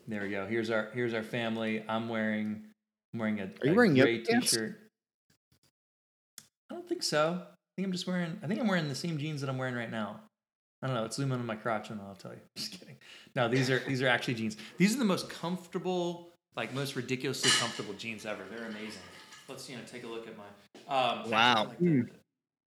there 0.07 0.21
we 0.23 0.29
go 0.29 0.45
here's 0.47 0.69
our 0.69 0.89
here's 0.93 1.13
our 1.13 1.23
family 1.23 1.83
i'm 1.87 2.09
wearing 2.09 2.63
i'm 3.13 3.19
wearing 3.19 3.39
a, 3.39 3.43
Are 3.43 3.49
you 3.65 3.71
a 3.71 3.75
wearing 3.75 3.93
gray 3.95 4.19
t-shirt. 4.19 4.77
i 6.69 6.73
don't 6.73 6.87
think 6.87 7.03
so 7.03 7.41
i 7.41 7.45
think 7.75 7.85
i'm 7.85 7.91
just 7.91 8.07
wearing 8.07 8.37
i 8.43 8.47
think 8.47 8.59
i'm 8.59 8.67
wearing 8.67 8.87
the 8.89 8.95
same 8.95 9.17
jeans 9.17 9.41
that 9.41 9.49
i'm 9.49 9.57
wearing 9.57 9.75
right 9.75 9.91
now 9.91 10.19
I 10.81 10.87
don't 10.87 10.95
know. 10.95 11.03
It's 11.03 11.17
zoom 11.17 11.33
in 11.33 11.39
on 11.41 11.45
my 11.45 11.57
crotch, 11.57 11.89
and 11.89 11.99
I'll 11.99 12.15
tell 12.15 12.31
you. 12.31 12.39
Just 12.55 12.71
kidding. 12.79 12.95
No, 13.35 13.49
these 13.49 13.69
are 13.69 13.79
these 13.79 14.01
are 14.01 14.07
actually 14.07 14.35
jeans. 14.35 14.55
These 14.77 14.95
are 14.95 14.97
the 14.97 15.03
most 15.03 15.29
comfortable, 15.29 16.29
like 16.55 16.73
most 16.73 16.95
ridiculously 16.95 17.51
comfortable 17.59 17.93
jeans 17.95 18.25
ever. 18.25 18.43
They're 18.49 18.65
amazing. 18.69 19.01
Let's 19.49 19.69
you 19.69 19.75
know 19.75 19.81
take 19.85 20.05
a 20.05 20.07
look 20.07 20.25
at 20.25 20.35
my. 20.37 20.45
Um, 20.87 21.29
Wow. 21.29 21.65
like 21.67 21.79
the- 21.79 22.07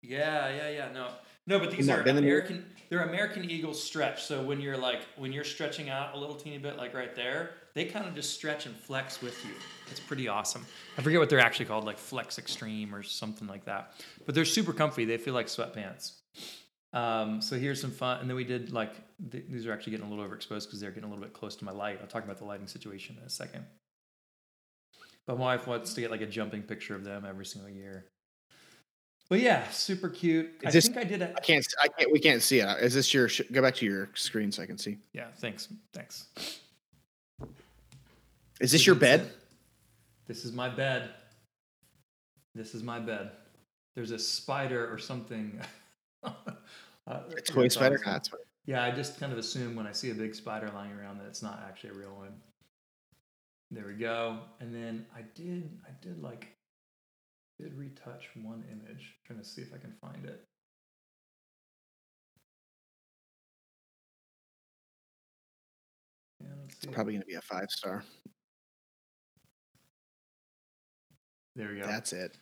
yeah, 0.03 0.49
yeah, 0.55 0.69
yeah. 0.71 0.93
No, 0.93 1.09
no, 1.47 1.59
but 1.59 1.71
these 1.71 1.89
are? 1.89 2.01
American. 2.03 2.67
They're 2.89 3.05
American 3.05 3.51
Eagle 3.51 3.73
stretch. 3.73 4.25
So 4.25 4.43
when 4.43 4.61
you're 4.61 4.77
like 4.77 5.01
when 5.17 5.33
you're 5.33 5.45
stretching 5.45 5.89
out 5.89 6.15
a 6.15 6.19
little 6.19 6.35
teeny 6.35 6.59
bit, 6.59 6.77
like 6.77 6.93
right 6.95 7.15
there, 7.17 7.53
they 7.75 7.87
kind 7.87 8.07
of 8.07 8.15
just 8.15 8.35
stretch 8.35 8.67
and 8.67 8.77
flex 8.77 9.23
with 9.23 9.43
you. 9.45 9.53
It's 9.91 10.01
pretty 10.01 10.29
awesome. 10.29 10.67
I 10.99 11.03
forget 11.03 11.19
what 11.19 11.31
they're 11.31 11.41
actually 11.41 11.67
called, 11.67 11.85
like 11.85 11.99
Flex 11.99 12.39
Extreme 12.39 12.95
or 12.95 13.03
something 13.03 13.49
like 13.49 13.65
that. 13.65 13.95
But 14.27 14.35
they're 14.35 14.45
super 14.45 14.73
comfy. 14.73 15.05
They 15.05 15.17
feel 15.17 15.35
like 15.35 15.47
sweatpants. 15.47 16.13
Um, 16.93 17.41
so 17.41 17.59
here's 17.59 17.81
some 17.81 17.91
fun, 17.91 18.21
and 18.21 18.29
then 18.29 18.37
we 18.37 18.45
did 18.45 18.73
like 18.73 18.93
th- 19.31 19.45
these 19.49 19.67
are 19.67 19.73
actually 19.73 19.93
getting 19.93 20.07
a 20.07 20.11
little 20.11 20.25
overexposed 20.25 20.67
because 20.67 20.81
they're 20.81 20.91
getting 20.91 21.09
a 21.09 21.13
little 21.13 21.25
bit 21.25 21.33
close 21.33 21.57
to 21.57 21.65
my 21.65 21.73
light. 21.73 21.99
I'll 22.03 22.09
talk 22.09 22.25
about 22.25 22.37
the 22.37 22.45
lighting 22.45 22.67
situation 22.67 23.17
in 23.19 23.27
a 23.27 23.31
second. 23.31 23.65
But 25.27 25.39
my 25.39 25.45
wife 25.55 25.67
wants 25.67 25.95
to 25.95 26.01
get 26.01 26.11
like 26.11 26.21
a 26.21 26.27
jumping 26.27 26.63
picture 26.63 26.95
of 26.95 27.05
them 27.05 27.25
every 27.27 27.47
single 27.47 27.71
year. 27.71 28.07
But 29.29 29.41
yeah, 29.41 29.69
super 29.71 30.09
cute. 30.09 30.51
I 30.67 30.71
this- 30.71 30.87
think 30.87 30.99
I 30.99 31.05
did 31.05 31.23
it. 31.23 31.33
I 31.37 31.41
can't. 31.41 31.67
I 31.83 31.89
can't. 31.89 32.13
We 32.13 32.19
can't 32.21 32.43
see 32.43 32.61
it. 32.61 32.69
Is 32.83 32.93
this 32.95 33.13
your? 33.15 33.29
Go 33.51 33.63
back 33.63 33.75
to 33.77 33.87
your 33.87 34.11
screen 34.15 34.53
so 34.53 34.63
I 34.63 34.67
can 34.67 34.77
see. 34.79 34.99
Yeah, 35.15 35.29
thanks, 35.37 35.69
thanks. 35.95 36.27
Is 38.61 38.71
this 38.73 38.87
your 38.87 38.95
bed? 38.95 39.31
This 40.27 40.45
is 40.45 40.53
my 40.53 40.69
bed. 40.69 41.11
This 42.55 42.75
is 42.75 42.83
my 42.83 42.99
bed. 43.01 43.31
There's 43.95 44.11
a 44.11 44.19
spider 44.19 44.93
or 44.93 44.99
something. 44.99 45.61
Uh, 47.05 47.23
A 47.37 47.41
toy 47.41 47.67
spider? 47.67 47.97
awesome. 47.97 48.11
Nah, 48.13 48.17
it's 48.19 48.29
fine. 48.29 48.41
Yeah, 48.65 48.85
I 48.85 48.93
just 48.93 49.19
kind 49.19 49.33
of 49.33 49.39
assume 49.39 49.75
when 49.75 49.89
I 49.89 49.93
see 49.93 50.13
a 50.13 50.15
big 50.15 50.37
spider 50.37 50.71
lying 50.73 50.93
around 50.93 51.19
that 51.19 51.27
it's 51.27 51.43
not 51.43 51.61
actually 51.69 51.91
a 51.91 51.95
real 51.95 52.15
one. 52.15 52.33
There 53.73 53.85
we 53.89 53.95
go. 53.95 54.39
And 54.61 54.73
then 54.73 55.05
I 55.13 55.23
did, 55.35 55.69
I 55.85 55.91
did 56.01 56.23
like, 56.23 56.47
did 57.63 57.75
retouch 57.79 58.29
one 58.43 58.65
image. 58.71 59.15
trying 59.27 59.39
to 59.39 59.45
see 59.45 59.63
if 59.63 59.73
I 59.73 59.79
can 59.79 59.93
find 60.01 60.25
it. 60.25 60.45
Yeah. 66.41 66.49
It's 66.67 66.87
probably 66.87 67.13
gonna 67.15 67.25
be 67.25 67.35
a 67.35 67.41
five 67.41 67.71
star. 67.71 68.03
there 71.55 71.69
we 71.69 71.81
go. 71.81 71.87
That's 71.87 72.13
it. 72.13 72.37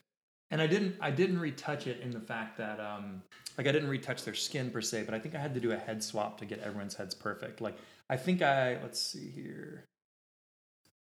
and 0.49 0.61
I 0.61 0.67
didn't 0.67 0.95
I 0.99 1.11
didn't 1.11 1.39
retouch 1.39 1.85
it 1.87 1.99
in 2.01 2.11
the 2.11 2.19
fact 2.19 2.57
that 2.57 2.79
um 2.79 3.21
like 3.57 3.67
I 3.67 3.71
didn't 3.71 3.89
retouch 3.89 4.23
their 4.23 4.33
skin 4.33 4.71
per 4.71 4.81
se, 4.81 5.03
but 5.03 5.13
I 5.13 5.19
think 5.19 5.35
I 5.35 5.39
had 5.39 5.53
to 5.53 5.59
do 5.59 5.71
a 5.71 5.77
head 5.77 6.03
swap 6.03 6.39
to 6.39 6.45
get 6.45 6.59
everyone's 6.59 6.95
heads 6.95 7.13
perfect. 7.13 7.61
Like 7.61 7.77
I 8.09 8.17
think 8.17 8.41
I 8.41 8.79
let's 8.81 8.99
see 8.99 9.29
here. 9.29 9.85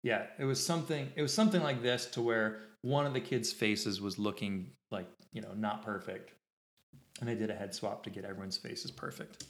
Yeah, 0.02 0.26
it 0.38 0.44
was 0.44 0.64
something 0.64 1.12
it 1.14 1.22
was 1.22 1.32
something 1.32 1.62
like 1.62 1.82
this 1.82 2.06
to 2.06 2.22
where 2.22 2.67
one 2.82 3.06
of 3.06 3.14
the 3.14 3.20
kids' 3.20 3.52
faces 3.52 4.00
was 4.00 4.18
looking 4.18 4.72
like, 4.90 5.06
you 5.32 5.42
know, 5.42 5.52
not 5.56 5.84
perfect. 5.84 6.32
And 7.20 7.28
I 7.28 7.34
did 7.34 7.50
a 7.50 7.54
head 7.54 7.74
swap 7.74 8.04
to 8.04 8.10
get 8.10 8.24
everyone's 8.24 8.56
faces 8.56 8.90
perfect. 8.90 9.44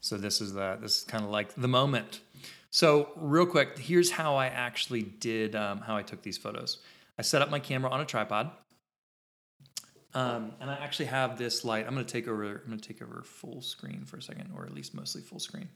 So 0.00 0.16
this 0.18 0.40
is 0.40 0.52
the 0.52 0.78
this 0.80 0.98
is 0.98 1.04
kind 1.04 1.24
of 1.24 1.30
like 1.30 1.54
the 1.54 1.68
moment. 1.68 2.20
So 2.70 3.10
real 3.16 3.46
quick, 3.46 3.78
here's 3.78 4.10
how 4.10 4.36
I 4.36 4.46
actually 4.48 5.02
did 5.02 5.54
um, 5.56 5.80
how 5.80 5.96
I 5.96 6.02
took 6.02 6.22
these 6.22 6.36
photos. 6.36 6.78
I 7.18 7.22
set 7.22 7.40
up 7.40 7.50
my 7.50 7.60
camera 7.60 7.90
on 7.90 8.00
a 8.00 8.04
tripod, 8.04 8.50
um, 10.12 10.52
and 10.60 10.70
I 10.70 10.74
actually 10.74 11.06
have 11.06 11.38
this 11.38 11.64
light. 11.64 11.86
I'm 11.86 11.94
going 11.94 12.04
to 12.04 12.12
take 12.12 12.28
over. 12.28 12.44
I'm 12.44 12.66
going 12.66 12.78
to 12.78 12.86
take 12.86 13.00
over 13.00 13.22
full 13.22 13.62
screen 13.62 14.04
for 14.04 14.16
a 14.18 14.22
second, 14.22 14.50
or 14.54 14.66
at 14.66 14.74
least 14.74 14.94
mostly 14.94 15.22
full 15.22 15.38
screen, 15.38 15.68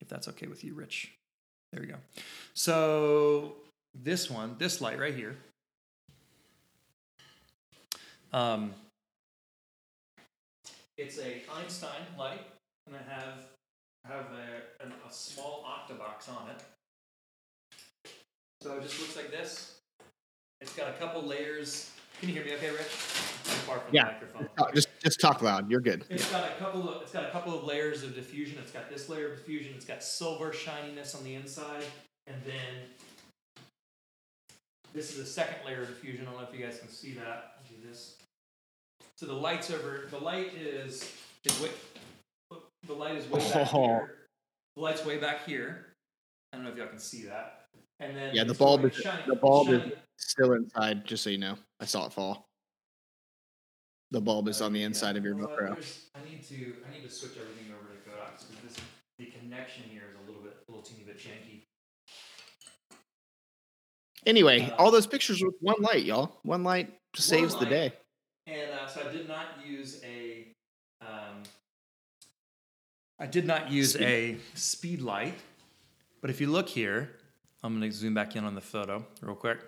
if 0.00 0.08
that's 0.08 0.28
okay 0.28 0.46
with 0.46 0.62
you, 0.62 0.74
Rich. 0.74 1.12
There 1.72 1.80
we 1.80 1.88
go. 1.88 1.96
So 2.54 3.56
this 3.94 4.30
one, 4.30 4.56
this 4.58 4.80
light 4.80 4.98
right 4.98 5.14
here. 5.14 5.36
Um, 8.32 8.72
it's 10.96 11.18
a 11.18 11.42
Einstein 11.58 12.02
light, 12.18 12.46
and 12.86 12.96
I 12.96 13.12
have 13.12 13.34
have 14.06 14.26
a, 14.32 14.84
a, 14.84 15.08
a 15.08 15.12
small 15.12 15.64
octabox 15.66 16.28
on 16.28 16.48
it. 16.50 16.62
So 18.62 18.76
it 18.76 18.82
just 18.82 19.00
looks 19.00 19.16
like 19.16 19.30
this. 19.30 19.78
It's 20.60 20.74
got 20.74 20.88
a 20.88 20.92
couple 20.94 21.22
layers. 21.22 21.90
Can 22.20 22.28
you 22.28 22.34
hear 22.34 22.44
me 22.44 22.52
okay, 22.54 22.70
Rich? 22.70 22.80
I'm 22.80 23.56
from 23.80 23.80
Yeah. 23.92 24.04
the 24.04 24.26
microphone. 24.26 24.74
Just 24.74 24.88
just 25.02 25.20
talk 25.20 25.42
loud. 25.42 25.70
You're 25.70 25.80
good. 25.80 26.04
It's 26.10 26.30
got 26.30 26.44
a 26.50 26.54
couple 26.58 26.88
of 26.88 27.02
it's 27.02 27.12
got 27.12 27.24
a 27.24 27.30
couple 27.30 27.56
of 27.56 27.64
layers 27.64 28.02
of 28.02 28.14
diffusion. 28.14 28.58
It's 28.62 28.70
got 28.70 28.90
this 28.90 29.08
layer 29.08 29.32
of 29.32 29.38
diffusion. 29.38 29.72
It's 29.74 29.86
got 29.86 30.02
silver 30.04 30.52
shininess 30.52 31.14
on 31.14 31.24
the 31.24 31.34
inside, 31.34 31.84
and 32.26 32.36
then 32.44 32.88
this 34.92 35.10
is 35.10 35.16
the 35.18 35.26
second 35.26 35.64
layer 35.66 35.82
of 35.82 35.88
diffusion. 35.88 36.26
I 36.26 36.30
don't 36.32 36.40
know 36.40 36.48
if 36.52 36.58
you 36.58 36.64
guys 36.64 36.78
can 36.78 36.88
see 36.88 37.12
that. 37.14 37.54
I'll 37.58 37.64
do 37.68 37.88
this. 37.88 38.16
So 39.16 39.26
the 39.26 39.32
light's 39.34 39.70
over. 39.70 40.06
The 40.10 40.18
light 40.18 40.54
is 40.54 41.12
is 41.44 41.60
way. 41.60 41.70
The 42.86 42.94
light 42.94 43.16
is 43.16 43.28
way 43.28 43.40
back 43.40 43.74
Oh. 43.74 43.86
here. 43.86 44.18
The 44.76 44.82
light's 44.82 45.04
way 45.04 45.18
back 45.18 45.44
here. 45.44 45.92
I 46.52 46.56
don't 46.56 46.64
know 46.64 46.70
if 46.72 46.76
y'all 46.78 46.88
can 46.88 46.98
see 46.98 47.24
that. 47.24 47.66
And 48.00 48.16
then 48.16 48.34
Yeah, 48.34 48.44
the 48.44 48.54
bulb 48.54 48.84
is- 48.86 48.96
shiny- 48.96 49.26
the 49.26 49.36
bulb 49.36 49.68
is- 49.68 49.92
Still 50.18 50.52
inside, 50.52 51.04
just 51.06 51.22
so 51.24 51.30
you 51.30 51.38
know. 51.38 51.56
I 51.80 51.86
saw 51.86 52.06
it 52.06 52.12
fall. 52.12 52.46
The 54.10 54.20
bulb 54.20 54.48
is 54.48 54.60
on 54.60 54.72
the 54.72 54.80
Yeah, 54.80 54.86
inside 54.86 55.16
of 55.16 55.24
your 55.24 55.34
you 55.34 55.40
know 55.42 55.48
what, 55.48 55.58
GoPro. 55.58 55.72
there's- 55.74 56.10
I 56.14 56.24
need 56.24 56.42
to 56.44 56.82
I 56.86 56.90
need 56.90 57.02
to 57.02 57.08
switch 57.10 57.36
everything 57.38 57.72
over 57.72 57.94
to 57.94 58.00
Codex 58.10 58.44
because 58.44 58.74
this 58.74 58.84
the 59.18 59.26
connection 59.26 59.84
here 59.84 60.08
is 60.10 60.16
a 60.16 60.20
little 60.30 60.42
bit 60.42 60.56
a 60.66 60.70
little 60.70 60.82
teeny 60.82 61.04
bit 61.04 61.18
janky. 61.18 61.64
Anyway, 64.26 64.62
Uh, 64.70 64.74
all 64.76 64.90
those 64.90 65.06
pictures 65.06 65.42
with 65.42 65.54
one 65.60 65.80
light, 65.80 66.04
y'all. 66.04 66.38
One 66.42 66.62
light 66.62 66.92
saves 67.16 67.54
the 67.56 67.66
day. 67.66 67.92
And 68.46 68.70
uh, 68.72 68.86
so 68.86 69.08
I 69.08 69.12
did 69.12 69.28
not 69.28 69.46
use 69.66 70.00
a 70.04 70.46
um, 71.00 71.42
I 73.18 73.26
did 73.26 73.46
not 73.46 73.70
use 73.70 73.94
Speed. 73.94 74.04
a 74.06 74.38
speed 74.58 75.00
light, 75.02 75.34
but 76.20 76.30
if 76.30 76.40
you 76.40 76.48
look 76.50 76.68
here, 76.68 77.10
I'm 77.62 77.78
going 77.78 77.90
to 77.90 77.96
zoom 77.96 78.14
back 78.14 78.36
in 78.36 78.44
on 78.44 78.54
the 78.54 78.60
photo 78.60 79.04
real 79.22 79.34
quick. 79.36 79.58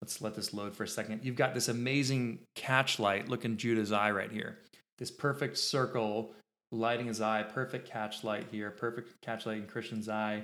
Let's 0.00 0.20
let 0.22 0.34
this 0.34 0.54
load 0.54 0.74
for 0.76 0.84
a 0.84 0.88
second. 0.88 1.20
You've 1.22 1.36
got 1.36 1.54
this 1.54 1.68
amazing 1.68 2.40
catch 2.54 2.98
light. 2.98 3.28
Look 3.28 3.44
in 3.44 3.56
Judah's 3.56 3.92
eye 3.92 4.10
right 4.10 4.30
here. 4.30 4.58
This 4.98 5.10
perfect 5.10 5.58
circle 5.58 6.34
lighting 6.70 7.06
his 7.06 7.20
eye. 7.20 7.42
Perfect 7.42 7.88
catch 7.90 8.24
light 8.24 8.46
here. 8.50 8.70
Perfect 8.70 9.20
catch 9.22 9.44
light 9.44 9.58
in 9.58 9.66
Christian's 9.66 10.08
eye. 10.08 10.42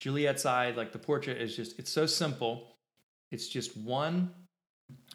Juliet's 0.00 0.46
eye. 0.46 0.70
Like 0.70 0.92
the 0.92 0.98
portrait 0.98 1.40
is 1.40 1.56
just. 1.56 1.78
It's 1.78 1.90
so 1.90 2.06
simple. 2.06 2.76
It's 3.30 3.48
just 3.48 3.76
one, 3.76 4.30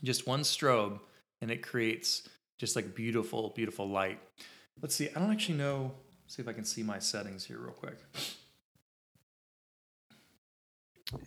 just 0.03 0.27
one 0.27 0.41
strobe, 0.41 0.99
and 1.41 1.49
it 1.49 1.61
creates 1.63 2.27
just 2.57 2.75
like 2.75 2.93
beautiful, 2.93 3.53
beautiful 3.55 3.89
light. 3.89 4.19
Let's 4.81 4.95
see. 4.95 5.09
I 5.15 5.19
don't 5.19 5.31
actually 5.31 5.57
know. 5.57 5.93
See 6.27 6.41
if 6.41 6.47
I 6.47 6.53
can 6.53 6.65
see 6.65 6.83
my 6.83 6.99
settings 6.99 7.45
here 7.45 7.57
real 7.59 7.73
quick. 7.73 7.97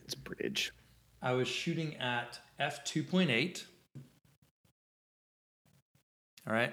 It's 0.05 0.14
bridge. 0.14 0.73
I 1.21 1.33
was 1.33 1.49
shooting 1.49 1.97
at 1.97 2.38
f2.8. 2.61 3.64
All 6.47 6.53
right, 6.53 6.73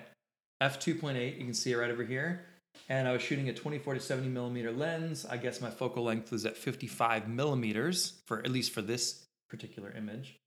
f2.8. 0.61 1.37
You 1.39 1.45
can 1.45 1.53
see 1.53 1.71
it 1.71 1.77
right 1.77 1.91
over 1.91 2.03
here. 2.03 2.45
And 2.89 3.07
I 3.07 3.13
was 3.13 3.21
shooting 3.21 3.49
a 3.49 3.53
24 3.53 3.95
to 3.95 3.99
70 3.99 4.29
millimeter 4.29 4.71
lens. 4.71 5.25
I 5.25 5.37
guess 5.37 5.61
my 5.61 5.69
focal 5.69 6.03
length 6.03 6.31
was 6.31 6.45
at 6.45 6.57
55 6.57 7.27
millimeters 7.27 8.21
for 8.25 8.39
at 8.39 8.51
least 8.51 8.71
for 8.71 8.81
this 8.81 9.25
particular 9.49 9.93
image. 9.95 10.37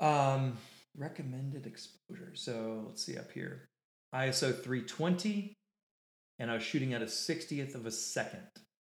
Um, 0.00 0.58
recommended 0.96 1.66
exposure. 1.66 2.32
So 2.34 2.84
let's 2.86 3.04
see 3.04 3.16
up 3.16 3.30
here. 3.32 3.68
ISO 4.14 4.52
320, 4.52 5.54
and 6.38 6.50
I 6.50 6.54
was 6.54 6.62
shooting 6.62 6.92
at 6.92 7.02
a 7.02 7.06
60th 7.06 7.74
of 7.74 7.86
a 7.86 7.90
second. 7.90 8.46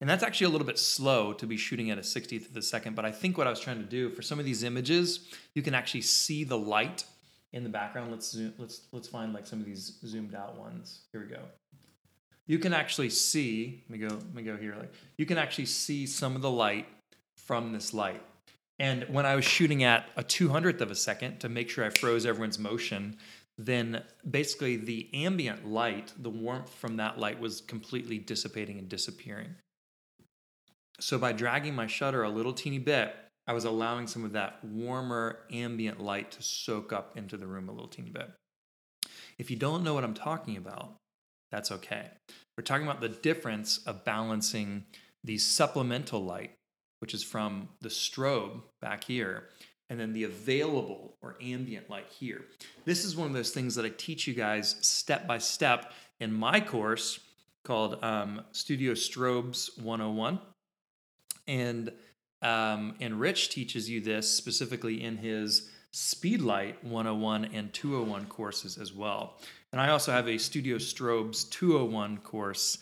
And 0.01 0.09
that's 0.09 0.23
actually 0.23 0.47
a 0.47 0.49
little 0.49 0.67
bit 0.67 0.77
slow 0.77 1.31
to 1.33 1.47
be 1.47 1.55
shooting 1.55 1.89
at 1.89 1.97
a 1.97 2.01
60th 2.01 2.49
of 2.49 2.57
a 2.57 2.61
second. 2.61 2.95
But 2.95 3.05
I 3.05 3.11
think 3.11 3.38
what 3.38 3.47
I 3.47 3.49
was 3.49 3.61
trying 3.61 3.77
to 3.77 3.89
do 3.89 4.09
for 4.09 4.21
some 4.21 4.39
of 4.39 4.45
these 4.45 4.63
images, 4.63 5.29
you 5.53 5.61
can 5.61 5.73
actually 5.73 6.01
see 6.01 6.43
the 6.43 6.57
light 6.57 7.05
in 7.53 7.63
the 7.63 7.69
background. 7.69 8.11
Let's 8.11 8.29
zoom, 8.29 8.53
let's 8.57 8.88
let's 8.91 9.07
find 9.07 9.33
like 9.33 9.47
some 9.47 9.59
of 9.59 9.65
these 9.65 9.97
zoomed 10.05 10.35
out 10.35 10.59
ones. 10.59 11.05
Here 11.13 11.21
we 11.21 11.27
go. 11.33 11.43
You 12.47 12.60
can 12.60 12.73
actually 12.73 13.10
see. 13.10 13.84
Let 13.89 13.99
me 13.99 14.08
go. 14.08 14.15
Let 14.15 14.34
me 14.34 14.43
go 14.43 14.58
here. 14.58 14.75
Like 14.77 14.93
you 15.17 15.25
can 15.25 15.38
actually 15.38 15.65
see 15.65 16.05
some 16.05 16.36
of 16.36 16.41
the 16.41 16.51
light 16.51 16.88
from 17.38 17.71
this 17.71 17.93
light. 17.93 18.21
And 18.77 19.03
when 19.03 19.25
I 19.25 19.36
was 19.36 19.45
shooting 19.45 19.84
at 19.84 20.05
a 20.17 20.23
200th 20.23 20.81
of 20.81 20.91
a 20.91 20.95
second 20.95 21.39
to 21.39 21.49
make 21.49 21.69
sure 21.69 21.86
I 21.86 21.89
froze 21.89 22.25
everyone's 22.25 22.60
motion, 22.60 23.17
then 23.58 24.03
basically 24.29 24.75
the 24.75 25.10
ambient 25.13 25.65
light, 25.65 26.12
the 26.19 26.29
warmth 26.29 26.73
from 26.73 26.97
that 26.97 27.17
light 27.17 27.39
was 27.39 27.62
completely 27.62 28.17
dissipating 28.17 28.77
and 28.77 28.89
disappearing. 28.89 29.55
So 30.99 31.17
by 31.17 31.31
dragging 31.31 31.73
my 31.73 31.88
shutter 31.88 32.23
a 32.23 32.29
little 32.29 32.53
teeny 32.53 32.79
bit, 32.79 33.15
I 33.47 33.53
was 33.53 33.65
allowing 33.65 34.08
some 34.08 34.25
of 34.25 34.34
that 34.34 34.63
warmer 34.63 35.39
ambient 35.51 36.01
light 36.01 36.31
to 36.31 36.41
soak 36.41 36.91
up 36.91 37.17
into 37.17 37.38
the 37.38 37.47
room 37.47 37.69
a 37.69 37.71
little 37.71 37.88
teeny 37.88 38.10
bit. 38.10 38.29
If 39.38 39.51
you 39.51 39.58
don't 39.58 39.84
know 39.84 39.93
what 39.93 40.03
I'm 40.03 40.13
talking 40.13 40.58
about, 40.58 40.95
that's 41.51 41.71
okay. 41.71 42.10
We're 42.58 42.63
talking 42.63 42.86
about 42.86 43.01
the 43.01 43.10
difference 43.10 43.79
of 43.86 44.05
balancing 44.05 44.86
the 45.23 45.38
supplemental 45.38 46.23
light, 46.23 46.51
which 46.99 47.13
is 47.13 47.23
from 47.23 47.69
the 47.81 47.89
strobe 47.89 48.62
back 48.81 49.03
here, 49.03 49.49
and 49.89 49.99
then 49.99 50.13
the 50.13 50.23
available 50.23 51.17
or 51.21 51.38
ambient 51.41 51.89
light 51.89 52.08
here. 52.10 52.45
This 52.86 53.05
is 53.05 53.15
one 53.15 53.27
of 53.27 53.34
those 53.34 53.51
things 53.51 53.75
that 53.75 53.86
I 53.86 53.89
teach 53.89 54.27
you 54.27 54.34
guys 54.34 54.75
step 54.81 55.27
by 55.27 55.38
step 55.38 55.93
in 56.19 56.34
my 56.34 56.60
course 56.60 57.19
called 57.63 58.03
um, 58.03 58.41
Studio 58.51 58.93
Strobes 58.93 59.77
101. 59.81 60.39
And 61.47 61.91
um, 62.41 62.95
and 62.99 63.19
Rich 63.19 63.49
teaches 63.49 63.89
you 63.89 64.01
this 64.01 64.29
specifically 64.29 65.03
in 65.03 65.17
his 65.17 65.69
Speedlight 65.93 66.84
101 66.84 67.45
and 67.45 67.73
201 67.73 68.25
courses 68.25 68.77
as 68.77 68.93
well. 68.93 69.39
And 69.75 69.81
I 69.81 69.89
also 69.89 70.13
have 70.13 70.29
a 70.29 70.38
Studio 70.38 70.77
Strobes 70.77 71.49
201 71.49 72.19
course. 72.19 72.77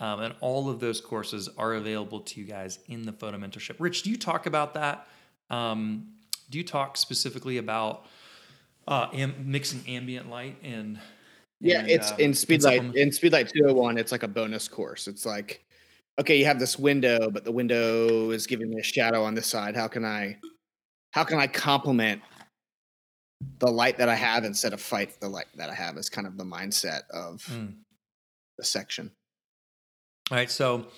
Um, 0.00 0.20
and 0.20 0.34
all 0.40 0.70
of 0.70 0.80
those 0.80 0.98
courses 0.98 1.46
are 1.58 1.74
available 1.74 2.20
to 2.20 2.40
you 2.40 2.46
guys 2.46 2.78
in 2.88 3.02
the 3.02 3.12
photo 3.12 3.36
mentorship. 3.36 3.74
Rich, 3.78 4.02
do 4.04 4.08
you 4.08 4.16
talk 4.16 4.46
about 4.46 4.72
that? 4.72 5.08
Um, 5.50 6.06
do 6.48 6.56
you 6.56 6.64
talk 6.64 6.96
specifically 6.96 7.58
about 7.58 8.06
uh, 8.86 9.08
am- 9.12 9.34
mixing 9.44 9.82
ambient 9.86 10.30
light 10.30 10.56
and? 10.62 10.98
Yeah, 11.60 11.80
and, 11.80 11.90
it's 11.90 12.12
uh, 12.12 12.16
in 12.18 12.30
Speedlight. 12.30 12.94
In 12.94 13.10
Speedlight 13.10 13.52
201, 13.52 13.98
it's 13.98 14.10
like 14.10 14.22
a 14.22 14.28
bonus 14.28 14.68
course. 14.68 15.06
It's 15.06 15.26
like, 15.26 15.62
okay, 16.18 16.38
you 16.38 16.46
have 16.46 16.58
this 16.58 16.78
window, 16.78 17.28
but 17.30 17.44
the 17.44 17.52
window 17.52 18.30
is 18.30 18.46
giving 18.46 18.70
me 18.70 18.80
a 18.80 18.82
shadow 18.82 19.22
on 19.22 19.34
this 19.34 19.48
side. 19.48 19.76
How 19.76 19.86
can 19.86 20.02
I, 20.02 20.38
how 21.10 21.24
can 21.24 21.38
I 21.38 21.46
complement 21.46 22.22
the 23.60 23.70
light 23.70 23.98
that 23.98 24.08
I 24.08 24.14
have 24.14 24.44
instead 24.44 24.72
of 24.72 24.80
fight 24.80 25.20
the 25.20 25.28
light 25.28 25.46
that 25.56 25.70
I 25.70 25.74
have? 25.74 25.96
Is 25.96 26.08
kind 26.08 26.26
of 26.26 26.36
the 26.36 26.44
mindset 26.44 27.08
of 27.10 27.42
Mm. 27.50 27.74
the 28.56 28.64
section. 28.64 29.12
All 30.30 30.36
right, 30.36 30.50
so 30.50 30.90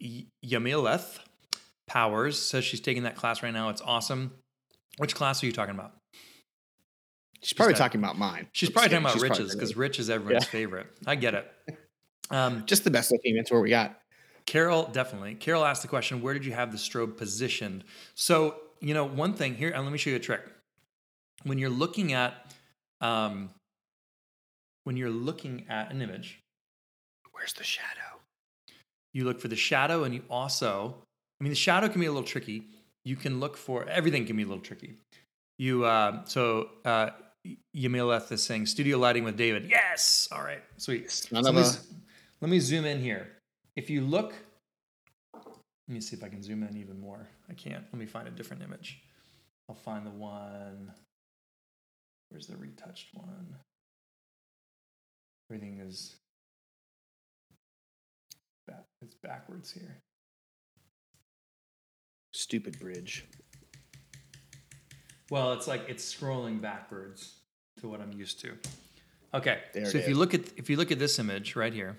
Y- 0.00 0.26
Yamileth 0.44 1.20
Powers 1.86 2.40
says 2.40 2.64
she's 2.64 2.80
taking 2.80 3.02
that 3.04 3.16
class 3.16 3.42
right 3.42 3.52
now. 3.52 3.68
It's 3.68 3.82
awesome. 3.82 4.32
Which 4.98 5.14
class 5.14 5.42
are 5.42 5.46
you 5.46 5.52
talking 5.52 5.74
about? 5.74 5.92
She's 7.42 7.52
probably 7.52 7.74
got- 7.74 7.78
talking 7.78 8.00
about 8.00 8.16
mine. 8.18 8.48
She's 8.52 8.70
probably 8.70 8.88
talking 8.90 9.04
about 9.04 9.12
She's 9.14 9.22
probably 9.22 9.38
Rich's 9.44 9.54
because 9.54 9.76
Rich 9.76 9.98
is 9.98 10.10
everyone's 10.10 10.44
Yeah. 10.44 10.50
favorite. 10.50 10.86
I 11.06 11.14
get 11.16 11.34
it. 11.34 11.52
Um, 12.30 12.64
just 12.66 12.84
the 12.84 12.90
best 12.90 13.10
looking 13.12 13.34
mentor 13.34 13.60
we 13.60 13.70
got. 13.70 14.00
Carol, 14.46 14.84
definitely. 14.92 15.34
Carol 15.36 15.64
asked 15.64 15.82
the 15.82 15.88
question, 15.88 16.20
where 16.20 16.34
did 16.34 16.44
you 16.44 16.52
have 16.52 16.72
the 16.72 16.78
strobe 16.78 17.16
positioned? 17.16 17.84
So, 18.14 18.60
you 18.80 18.92
know, 18.94 19.04
one 19.04 19.34
thing 19.34 19.54
here, 19.54 19.70
and 19.70 19.84
let 19.84 19.92
me 19.92 19.98
show 19.98 20.10
you 20.10 20.16
a 20.16 20.20
trick. 20.20 20.42
When 21.44 21.58
you're 21.58 21.70
looking 21.70 22.12
at, 22.12 22.52
um, 23.00 23.50
when 24.84 24.96
you're 24.96 25.10
looking 25.10 25.66
at 25.68 25.90
an 25.90 26.02
image, 26.02 26.40
Where's 27.32 27.54
the 27.54 27.64
shadow? 27.64 28.20
you 29.14 29.24
look 29.24 29.40
for 29.40 29.48
the 29.48 29.56
shadow 29.56 30.04
and 30.04 30.14
you 30.14 30.22
also, 30.30 30.94
I 31.40 31.44
mean, 31.44 31.50
the 31.50 31.56
shadow 31.56 31.88
can 31.88 32.00
be 32.00 32.06
a 32.06 32.12
little 32.12 32.26
tricky. 32.26 32.68
You 33.04 33.16
can 33.16 33.40
look 33.40 33.56
for, 33.56 33.84
everything 33.88 34.26
can 34.26 34.36
be 34.36 34.42
a 34.42 34.46
little 34.46 34.62
tricky. 34.62 34.94
You, 35.58 35.84
uh, 35.84 36.24
so, 36.24 36.70
uh, 36.84 37.10
Yamileth 37.76 38.30
is 38.30 38.42
saying 38.42 38.66
studio 38.66 38.98
lighting 38.98 39.24
with 39.24 39.36
David. 39.36 39.68
Yes. 39.68 40.28
All 40.30 40.42
right. 40.42 40.62
Sweet. 40.76 41.10
So 41.10 41.40
let, 41.40 41.52
me, 41.52 41.64
let 42.40 42.50
me 42.50 42.60
zoom 42.60 42.84
in 42.84 43.00
here. 43.00 43.26
If 43.74 43.90
you 43.90 44.02
look, 44.02 44.34
let 45.34 45.94
me 45.94 46.00
see 46.00 46.16
if 46.16 46.22
I 46.22 46.28
can 46.28 46.42
zoom 46.42 46.62
in 46.62 46.76
even 46.76 47.00
more. 47.00 47.26
I 47.50 47.54
can't. 47.54 47.84
Let 47.92 47.98
me 47.98 48.06
find 48.06 48.28
a 48.28 48.30
different 48.30 48.62
image. 48.62 49.02
I'll 49.68 49.74
find 49.74 50.06
the 50.06 50.10
one. 50.10 50.92
Where's 52.32 52.46
the 52.46 52.56
retouched 52.56 53.08
one? 53.12 53.56
Everything 55.50 55.80
is 55.80 56.16
back, 58.66 58.86
it's 59.02 59.14
backwards 59.16 59.70
here. 59.70 59.98
Stupid 62.32 62.80
bridge. 62.80 63.26
Well, 65.30 65.52
it's 65.52 65.68
like 65.68 65.84
it's 65.88 66.02
scrolling 66.02 66.62
backwards 66.62 67.34
to 67.80 67.88
what 67.88 68.00
I'm 68.00 68.12
used 68.12 68.40
to. 68.40 68.52
Okay, 69.34 69.58
There 69.74 69.84
so 69.84 69.98
if 69.98 70.08
you 70.08 70.14
look 70.14 70.32
at 70.32 70.40
if 70.56 70.70
you 70.70 70.78
look 70.78 70.90
at 70.90 70.98
this 70.98 71.18
image 71.18 71.54
right 71.54 71.72
here, 71.74 71.98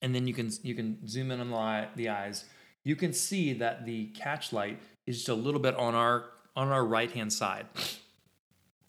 and 0.00 0.14
then 0.14 0.26
you 0.26 0.32
can 0.32 0.50
you 0.62 0.74
can 0.74 1.06
zoom 1.06 1.30
in 1.30 1.40
on 1.40 1.50
the, 1.50 1.56
eye, 1.56 1.88
the 1.94 2.08
eyes, 2.08 2.46
you 2.84 2.96
can 2.96 3.12
see 3.12 3.52
that 3.52 3.84
the 3.84 4.06
catch 4.14 4.50
light 4.50 4.80
is 5.06 5.16
just 5.16 5.28
a 5.28 5.34
little 5.34 5.60
bit 5.60 5.74
on 5.76 5.94
our 5.94 6.30
on 6.56 6.68
our 6.68 6.86
right 6.86 7.10
hand 7.10 7.30
side. 7.30 7.66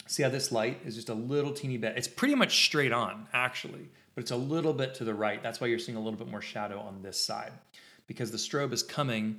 See 0.07 0.23
how 0.23 0.29
this 0.29 0.51
light 0.51 0.81
is 0.85 0.95
just 0.95 1.09
a 1.09 1.13
little 1.13 1.51
teeny 1.51 1.77
bit. 1.77 1.97
It's 1.97 2.07
pretty 2.07 2.35
much 2.35 2.65
straight 2.65 2.91
on 2.91 3.27
actually, 3.33 3.89
but 4.13 4.21
it's 4.21 4.31
a 4.31 4.35
little 4.35 4.73
bit 4.73 4.93
to 4.95 5.03
the 5.03 5.13
right. 5.13 5.41
That's 5.41 5.59
why 5.59 5.67
you're 5.67 5.79
seeing 5.79 5.97
a 5.97 6.01
little 6.01 6.19
bit 6.19 6.27
more 6.27 6.41
shadow 6.41 6.79
on 6.79 7.01
this 7.01 7.19
side, 7.19 7.51
because 8.05 8.29
the 8.29 8.37
strobe 8.37 8.71
is 8.71 8.83
coming 8.83 9.37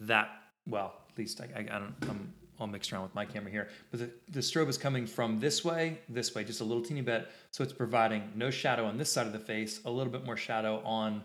that 0.00 0.28
well. 0.66 0.94
At 1.10 1.18
least 1.18 1.40
I, 1.40 1.44
I, 1.56 1.60
I 1.60 1.78
don't. 1.78 1.94
I'm 2.02 2.34
all 2.60 2.66
mixed 2.66 2.92
around 2.92 3.04
with 3.04 3.14
my 3.14 3.24
camera 3.24 3.50
here, 3.50 3.68
but 3.90 4.00
the, 4.00 4.10
the 4.30 4.40
strobe 4.40 4.68
is 4.68 4.76
coming 4.76 5.06
from 5.06 5.38
this 5.38 5.64
way, 5.64 5.98
this 6.08 6.34
way, 6.34 6.42
just 6.44 6.60
a 6.60 6.64
little 6.64 6.82
teeny 6.82 7.02
bit. 7.02 7.28
So 7.52 7.62
it's 7.62 7.72
providing 7.72 8.32
no 8.34 8.50
shadow 8.50 8.84
on 8.84 8.98
this 8.98 9.12
side 9.12 9.26
of 9.26 9.32
the 9.32 9.38
face, 9.38 9.80
a 9.84 9.90
little 9.90 10.12
bit 10.12 10.24
more 10.24 10.36
shadow 10.36 10.82
on. 10.84 11.22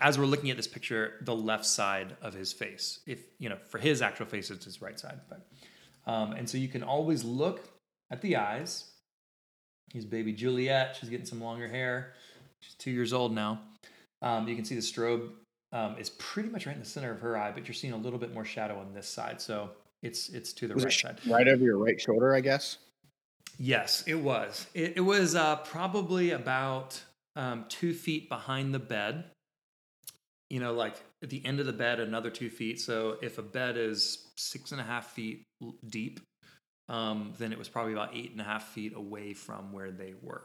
As 0.00 0.18
we're 0.18 0.26
looking 0.26 0.50
at 0.50 0.56
this 0.56 0.68
picture, 0.68 1.14
the 1.22 1.34
left 1.34 1.66
side 1.66 2.16
of 2.22 2.34
his 2.34 2.52
face. 2.52 3.00
If 3.06 3.24
you 3.38 3.48
know, 3.48 3.56
for 3.68 3.78
his 3.78 4.00
actual 4.00 4.26
face, 4.26 4.50
it's 4.50 4.64
his 4.64 4.80
right 4.80 4.98
side. 4.98 5.20
But 5.28 5.46
um, 6.10 6.32
and 6.32 6.48
so 6.48 6.56
you 6.56 6.68
can 6.68 6.82
always 6.82 7.24
look 7.24 7.68
at 8.10 8.20
the 8.20 8.36
eyes. 8.36 8.84
Here's 9.92 10.04
baby 10.04 10.32
Juliet. 10.32 10.96
She's 10.98 11.08
getting 11.08 11.26
some 11.26 11.40
longer 11.40 11.68
hair. 11.68 12.14
She's 12.60 12.74
two 12.74 12.90
years 12.90 13.12
old 13.12 13.34
now. 13.34 13.60
Um, 14.22 14.46
you 14.46 14.54
can 14.54 14.64
see 14.64 14.74
the 14.74 14.80
strobe 14.80 15.30
um, 15.72 15.96
is 15.98 16.10
pretty 16.10 16.48
much 16.48 16.66
right 16.66 16.74
in 16.74 16.82
the 16.82 16.88
center 16.88 17.10
of 17.10 17.20
her 17.20 17.36
eye, 17.36 17.52
but 17.52 17.66
you're 17.66 17.74
seeing 17.74 17.92
a 17.92 17.96
little 17.96 18.18
bit 18.18 18.34
more 18.34 18.44
shadow 18.44 18.78
on 18.78 18.92
this 18.92 19.08
side. 19.08 19.40
So 19.40 19.70
it's 20.02 20.28
it's 20.28 20.52
to 20.54 20.68
the 20.68 20.74
Was 20.74 20.84
right 20.84 20.92
side. 20.92 21.18
right 21.26 21.48
over 21.48 21.62
your 21.62 21.78
right 21.78 22.00
shoulder, 22.00 22.34
I 22.34 22.40
guess? 22.40 22.78
Yes, 23.58 24.04
it 24.06 24.14
was. 24.14 24.66
It, 24.74 24.94
it 24.96 25.00
was 25.00 25.34
uh, 25.34 25.56
probably 25.56 26.30
about 26.30 27.00
um, 27.36 27.66
two 27.68 27.92
feet 27.92 28.28
behind 28.28 28.72
the 28.74 28.78
bed. 28.78 29.24
You 30.48 30.60
know, 30.60 30.72
like 30.72 30.96
at 31.22 31.30
the 31.30 31.44
end 31.44 31.60
of 31.60 31.66
the 31.66 31.72
bed, 31.72 32.00
another 32.00 32.30
two 32.30 32.50
feet. 32.50 32.80
So 32.80 33.16
if 33.22 33.38
a 33.38 33.42
bed 33.42 33.76
is 33.76 34.28
six 34.36 34.72
and 34.72 34.80
a 34.80 34.84
half 34.84 35.12
feet 35.12 35.42
deep, 35.88 36.20
um, 36.90 37.32
then 37.38 37.52
it 37.52 37.58
was 37.58 37.68
probably 37.68 37.92
about 37.92 38.10
eight 38.14 38.32
and 38.32 38.40
a 38.40 38.44
half 38.44 38.68
feet 38.68 38.94
away 38.96 39.32
from 39.32 39.72
where 39.72 39.92
they 39.92 40.14
were. 40.20 40.42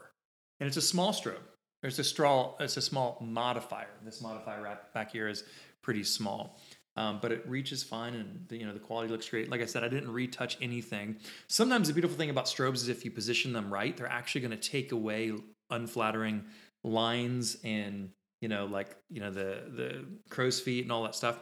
And 0.60 0.68
it's 0.68 0.76
a 0.76 0.82
small 0.82 1.12
strobe. 1.12 1.42
There's 1.82 1.98
a 1.98 2.04
straw. 2.04 2.54
It's 2.60 2.76
a 2.76 2.82
small 2.82 3.18
modifier. 3.20 3.90
This 4.04 4.22
modifier 4.22 4.78
back 4.94 5.12
here 5.12 5.28
is 5.28 5.44
pretty 5.82 6.04
small. 6.04 6.58
Um, 6.96 7.18
but 7.20 7.30
it 7.30 7.46
reaches 7.46 7.82
fine 7.82 8.14
and 8.14 8.46
the, 8.48 8.56
you 8.56 8.64
know 8.64 8.72
the 8.72 8.78
quality 8.78 9.10
looks 9.10 9.28
great. 9.28 9.50
Like 9.50 9.60
I 9.60 9.66
said, 9.66 9.84
I 9.84 9.88
didn't 9.88 10.10
retouch 10.10 10.56
anything. 10.62 11.16
Sometimes 11.48 11.88
the 11.88 11.94
beautiful 11.94 12.16
thing 12.16 12.30
about 12.30 12.46
strobes 12.46 12.76
is 12.76 12.88
if 12.88 13.04
you 13.04 13.10
position 13.10 13.52
them 13.52 13.70
right, 13.70 13.94
they're 13.94 14.10
actually 14.10 14.40
going 14.40 14.58
to 14.58 14.70
take 14.70 14.92
away 14.92 15.32
unflattering 15.68 16.44
lines 16.84 17.58
and 17.64 18.10
you 18.40 18.48
know 18.48 18.64
like 18.66 18.96
you 19.10 19.20
know 19.20 19.30
the 19.30 19.62
the 19.74 20.04
crow's 20.30 20.58
feet 20.58 20.84
and 20.84 20.92
all 20.92 21.02
that 21.02 21.14
stuff. 21.14 21.38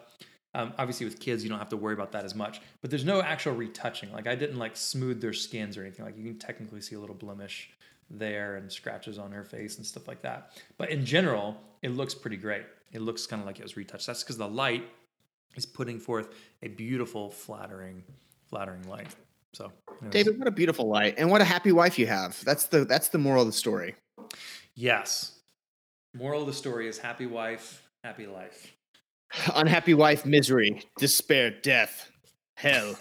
Um, 0.54 0.72
obviously, 0.78 1.04
with 1.04 1.18
kids, 1.18 1.42
you 1.42 1.50
don't 1.50 1.58
have 1.58 1.68
to 1.70 1.76
worry 1.76 1.94
about 1.94 2.12
that 2.12 2.24
as 2.24 2.34
much. 2.34 2.60
But 2.80 2.90
there's 2.90 3.04
no 3.04 3.20
actual 3.20 3.54
retouching. 3.54 4.12
Like 4.12 4.26
I 4.26 4.34
didn't 4.34 4.58
like 4.58 4.76
smooth 4.76 5.20
their 5.20 5.32
skins 5.32 5.76
or 5.76 5.82
anything. 5.82 6.04
Like 6.04 6.16
you 6.16 6.24
can 6.24 6.38
technically 6.38 6.80
see 6.80 6.94
a 6.94 7.00
little 7.00 7.16
blemish 7.16 7.70
there 8.10 8.56
and 8.56 8.70
scratches 8.70 9.18
on 9.18 9.32
her 9.32 9.44
face 9.44 9.78
and 9.78 9.86
stuff 9.86 10.06
like 10.06 10.22
that. 10.22 10.52
But 10.78 10.90
in 10.90 11.04
general, 11.04 11.56
it 11.82 11.90
looks 11.90 12.14
pretty 12.14 12.36
great. 12.36 12.64
It 12.92 13.00
looks 13.02 13.26
kind 13.26 13.40
of 13.40 13.46
like 13.46 13.58
it 13.58 13.62
was 13.62 13.76
retouched. 13.76 14.06
That's 14.06 14.22
because 14.22 14.36
the 14.38 14.48
light 14.48 14.84
is 15.56 15.66
putting 15.66 15.98
forth 15.98 16.28
a 16.62 16.68
beautiful, 16.68 17.30
flattering, 17.30 18.04
flattering 18.48 18.88
light. 18.88 19.08
So, 19.52 19.72
anyways. 20.02 20.12
David, 20.12 20.38
what 20.38 20.48
a 20.48 20.52
beautiful 20.52 20.88
light, 20.88 21.14
and 21.16 21.30
what 21.30 21.40
a 21.40 21.44
happy 21.44 21.72
wife 21.72 21.98
you 21.98 22.06
have. 22.06 22.42
That's 22.44 22.66
the 22.66 22.84
that's 22.84 23.08
the 23.08 23.18
moral 23.18 23.42
of 23.42 23.48
the 23.48 23.52
story. 23.52 23.94
yes. 24.74 25.32
Moral 26.16 26.42
of 26.42 26.46
the 26.46 26.52
story 26.52 26.86
is 26.86 26.98
happy 26.98 27.26
wife, 27.26 27.82
happy 28.04 28.26
life. 28.26 28.72
Unhappy 29.54 29.94
wife, 29.94 30.24
misery, 30.24 30.82
despair, 30.98 31.50
death, 31.50 32.10
hell. 32.54 32.96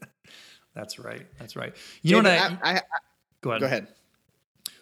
That's 0.74 0.98
right. 0.98 1.26
That's 1.38 1.56
right. 1.56 1.74
You 2.02 2.22
know 2.22 2.30
what 2.30 2.38
I, 2.38 2.58
I, 2.62 2.74
I, 2.76 2.80
go 3.40 3.50
ahead. 3.50 3.60
go 3.60 3.66
ahead. 3.66 3.88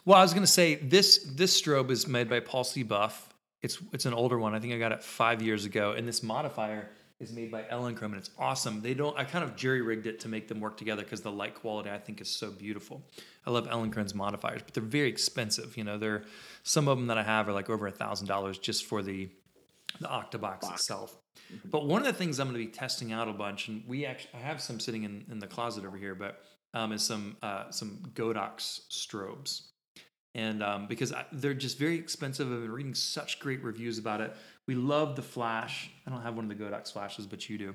Well, 0.05 0.19
I 0.19 0.23
was 0.23 0.33
going 0.33 0.45
to 0.45 0.51
say 0.51 0.77
this 0.77 1.19
this 1.35 1.61
strobe 1.61 1.91
is 1.91 2.07
made 2.07 2.29
by 2.29 2.41
Paul 2.41 2.65
C. 2.65 2.83
Buff. 2.83 3.35
It's 3.63 3.79
it's 3.93 4.07
an 4.07 4.15
older 4.15 4.39
one. 4.39 4.55
I 4.55 4.61
think 4.61 4.73
I 4.73 4.79
got 4.79 4.93
it 4.93 5.03
five 5.03 5.43
years 5.43 5.65
ago. 5.65 5.93
And 5.93 6.07
this 6.07 6.23
modifier 6.23 6.89
is 7.19 7.33
made 7.33 7.51
by 7.51 7.63
Elinchrom, 7.65 8.07
and 8.07 8.17
it's 8.17 8.31
awesome. 8.39 8.81
They 8.81 8.95
don't. 8.95 9.17
I 9.19 9.25
kind 9.25 9.45
of 9.45 9.55
jury 9.55 9.83
rigged 9.83 10.07
it 10.07 10.21
to 10.21 10.29
make 10.29 10.49
them 10.49 10.59
work 10.59 10.79
together 10.79 11.03
because 11.03 11.21
the 11.21 11.31
light 11.31 11.55
quality 11.55 11.91
I 11.91 11.99
think 11.99 12.21
is 12.21 12.31
so 12.31 12.51
beautiful. 12.51 13.03
I 13.47 13.51
love 13.51 13.69
Elinchrom's 13.69 14.15
modifiers, 14.15 14.63
but 14.65 14.73
they're 14.73 14.83
very 14.83 15.09
expensive. 15.09 15.77
You 15.77 15.85
know, 15.85 15.99
they're 15.99 16.23
some 16.63 16.89
of 16.89 16.97
them 16.97 17.09
that 17.09 17.19
I 17.19 17.23
have 17.23 17.49
are 17.49 17.53
like 17.53 17.69
over 17.69 17.87
a 17.87 17.93
thousand 17.93 18.27
dollars 18.27 18.59
just 18.59 18.87
for 18.87 19.03
the 19.03 19.29
the 19.99 20.09
Octabox 20.09 20.61
Box. 20.61 20.81
itself. 20.81 21.17
But 21.65 21.87
one 21.87 22.01
of 22.01 22.07
the 22.07 22.13
things 22.13 22.39
I'm 22.39 22.49
going 22.49 22.61
to 22.61 22.67
be 22.67 22.73
testing 22.73 23.13
out 23.13 23.29
a 23.29 23.33
bunch, 23.33 23.69
and 23.69 23.83
we 23.87 24.07
actually 24.07 24.31
I 24.35 24.39
have 24.39 24.61
some 24.61 24.79
sitting 24.79 25.05
in, 25.05 25.25
in 25.31 25.39
the 25.39 25.47
closet 25.47 25.85
over 25.85 25.97
here, 25.97 26.15
but 26.15 26.43
um, 26.75 26.93
is 26.93 27.03
some 27.03 27.37
uh, 27.43 27.71
some 27.71 28.03
Godox 28.15 28.81
strobes, 28.91 29.63
and 30.35 30.63
um, 30.63 30.87
because 30.87 31.13
I, 31.13 31.25
they're 31.33 31.55
just 31.55 31.79
very 31.79 31.97
expensive. 31.97 32.53
I've 32.53 32.61
been 32.61 32.71
reading 32.71 32.95
such 32.95 33.41
great 33.41 33.63
reviews 33.65 33.99
about 33.99 34.21
it. 34.21 34.35
We 34.69 34.75
love 34.75 35.17
the 35.17 35.23
flash. 35.23 35.91
I 36.07 36.11
don't 36.11 36.23
have 36.23 36.37
one 36.37 36.51
of 36.51 36.57
the 36.57 36.63
Godox 36.63 36.93
flashes, 36.93 37.27
but 37.27 37.49
you 37.49 37.59
do. 37.59 37.75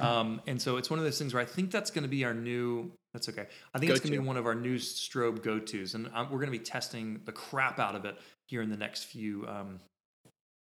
Um, 0.00 0.40
and 0.46 0.60
so 0.60 0.78
it's 0.78 0.88
one 0.88 0.98
of 0.98 1.04
those 1.04 1.18
things 1.18 1.34
where 1.34 1.42
I 1.42 1.46
think 1.46 1.70
that's 1.70 1.90
going 1.90 2.04
to 2.04 2.08
be 2.08 2.24
our 2.24 2.32
new. 2.32 2.92
That's 3.12 3.28
okay. 3.28 3.46
I 3.74 3.78
think 3.78 3.90
it's 3.90 4.00
going 4.00 4.14
to 4.14 4.20
be 4.20 4.26
one 4.26 4.36
of 4.36 4.46
our 4.46 4.54
new 4.54 4.76
strobe 4.76 5.42
go 5.42 5.58
tos, 5.58 5.94
and 5.94 6.08
um, 6.14 6.30
we're 6.30 6.38
going 6.38 6.52
to 6.52 6.58
be 6.58 6.64
testing 6.64 7.20
the 7.24 7.32
crap 7.32 7.78
out 7.78 7.94
of 7.94 8.04
it 8.04 8.16
here 8.46 8.62
in 8.62 8.70
the 8.70 8.76
next 8.76 9.04
few 9.04 9.46
um, 9.46 9.80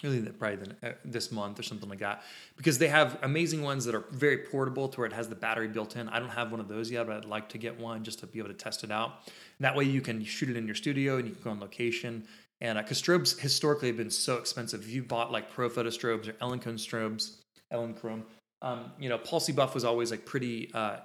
really 0.03 0.21
the- 0.21 0.33
probably 0.33 0.57
the, 0.81 0.91
uh, 0.91 0.93
this 1.05 1.33
month 1.33 1.59
or 1.59 1.63
something 1.63 1.89
like 1.89 1.99
that. 1.99 2.23
Because 2.57 2.79
they 2.79 2.89
have 2.89 3.19
amazing 3.23 3.63
ones 3.63 3.85
that 3.85 3.95
are 3.95 4.05
very 4.11 4.39
portable 4.39 4.89
to 4.89 5.01
where 5.01 5.07
it 5.07 5.13
has 5.13 5.29
the 5.29 5.35
battery 5.35 5.69
built 5.69 5.97
in. 5.97 6.09
I 6.09 6.19
don't 6.19 6.29
have 6.31 6.51
one 6.51 6.61
of 6.61 6.69
those 6.69 6.91
yet 6.91 7.07
but 7.07 7.17
i'd 7.17 7.25
like 7.25 7.49
to 7.51 7.59
get 7.59 7.79
one 7.79 8.05
just 8.05 8.21
to 8.21 8.27
be 8.27 8.39
able 8.39 8.49
to 8.49 8.55
test 8.55 8.85
it 8.85 8.91
out. 8.91 9.25
And 9.27 9.65
that 9.65 9.75
way 9.75 9.85
you 9.85 10.01
can 10.01 10.25
shoot 10.25 10.51
it 10.51 10.57
in 10.57 10.67
your 10.67 10.77
studio 10.77 11.17
and 11.17 11.27
you 11.27 11.35
can 11.35 11.43
go 11.43 11.51
on 11.51 11.61
location. 11.61 12.27
And 12.61 12.79
because 12.79 13.01
strobes 13.01 13.39
historically 13.39 13.89
have 13.89 13.97
been 13.97 14.11
so 14.11 14.37
expensive. 14.37 14.83
If 14.83 14.91
you 14.91 15.03
bought 15.03 15.31
like 15.31 15.53
Profoto 15.53 15.87
strobes 15.87 16.29
or 16.29 16.33
Elinchrom 16.35 16.75
strobes 16.75 17.37
Elinchrom 17.73 18.23
um, 18.63 18.93
you 18.99 19.09
know 19.09 19.21
C. 19.39 19.53
Buff 19.53 19.75
was 19.75 19.85
always 19.85 20.11
like 20.11 20.25
pretty 20.25 20.71
uh, 20.75 20.97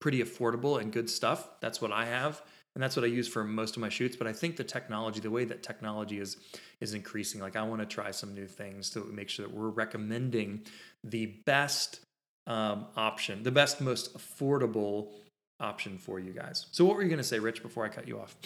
pretty 0.00 0.22
affordable 0.22 0.80
and 0.80 0.92
good 0.92 1.08
stuff. 1.08 1.48
That's 1.60 1.80
what 1.80 1.92
i 1.92 2.04
have 2.04 2.42
and 2.74 2.82
that's 2.82 2.96
what 2.96 3.04
I 3.04 3.08
use 3.08 3.28
for 3.28 3.44
most 3.44 3.76
of 3.76 3.80
my 3.80 3.88
shoots. 3.88 4.16
But 4.16 4.26
I 4.26 4.32
think 4.32 4.56
the 4.56 4.64
technology, 4.64 5.20
the 5.20 5.30
way 5.30 5.44
that 5.44 5.62
technology 5.62 6.18
is 6.18 6.36
is 6.80 6.94
increasing, 6.94 7.40
like 7.40 7.56
I 7.56 7.62
want 7.62 7.80
to 7.80 7.86
try 7.86 8.10
some 8.10 8.34
new 8.34 8.46
things 8.46 8.90
to 8.90 9.04
make 9.04 9.28
sure 9.28 9.46
that 9.46 9.54
we're 9.54 9.68
recommending 9.68 10.62
the 11.02 11.26
best 11.46 12.00
um, 12.46 12.86
option, 12.96 13.42
the 13.42 13.52
best, 13.52 13.80
most 13.80 14.16
affordable 14.16 15.12
option 15.60 15.98
for 15.98 16.18
you 16.18 16.32
guys. 16.32 16.66
So, 16.72 16.84
what 16.84 16.96
were 16.96 17.02
you 17.02 17.08
going 17.08 17.18
to 17.18 17.24
say, 17.24 17.38
Rich? 17.38 17.62
Before 17.62 17.84
I 17.84 17.88
cut 17.88 18.08
you 18.08 18.18
off, 18.18 18.36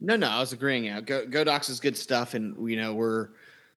No, 0.00 0.16
no, 0.16 0.28
I 0.28 0.40
was 0.40 0.52
agreeing. 0.52 0.84
Yeah, 0.84 1.00
Go, 1.00 1.26
Godox 1.26 1.68
is 1.70 1.80
good 1.80 1.96
stuff, 1.96 2.34
and 2.34 2.68
you 2.68 2.76
know 2.76 2.94
we're 2.94 3.30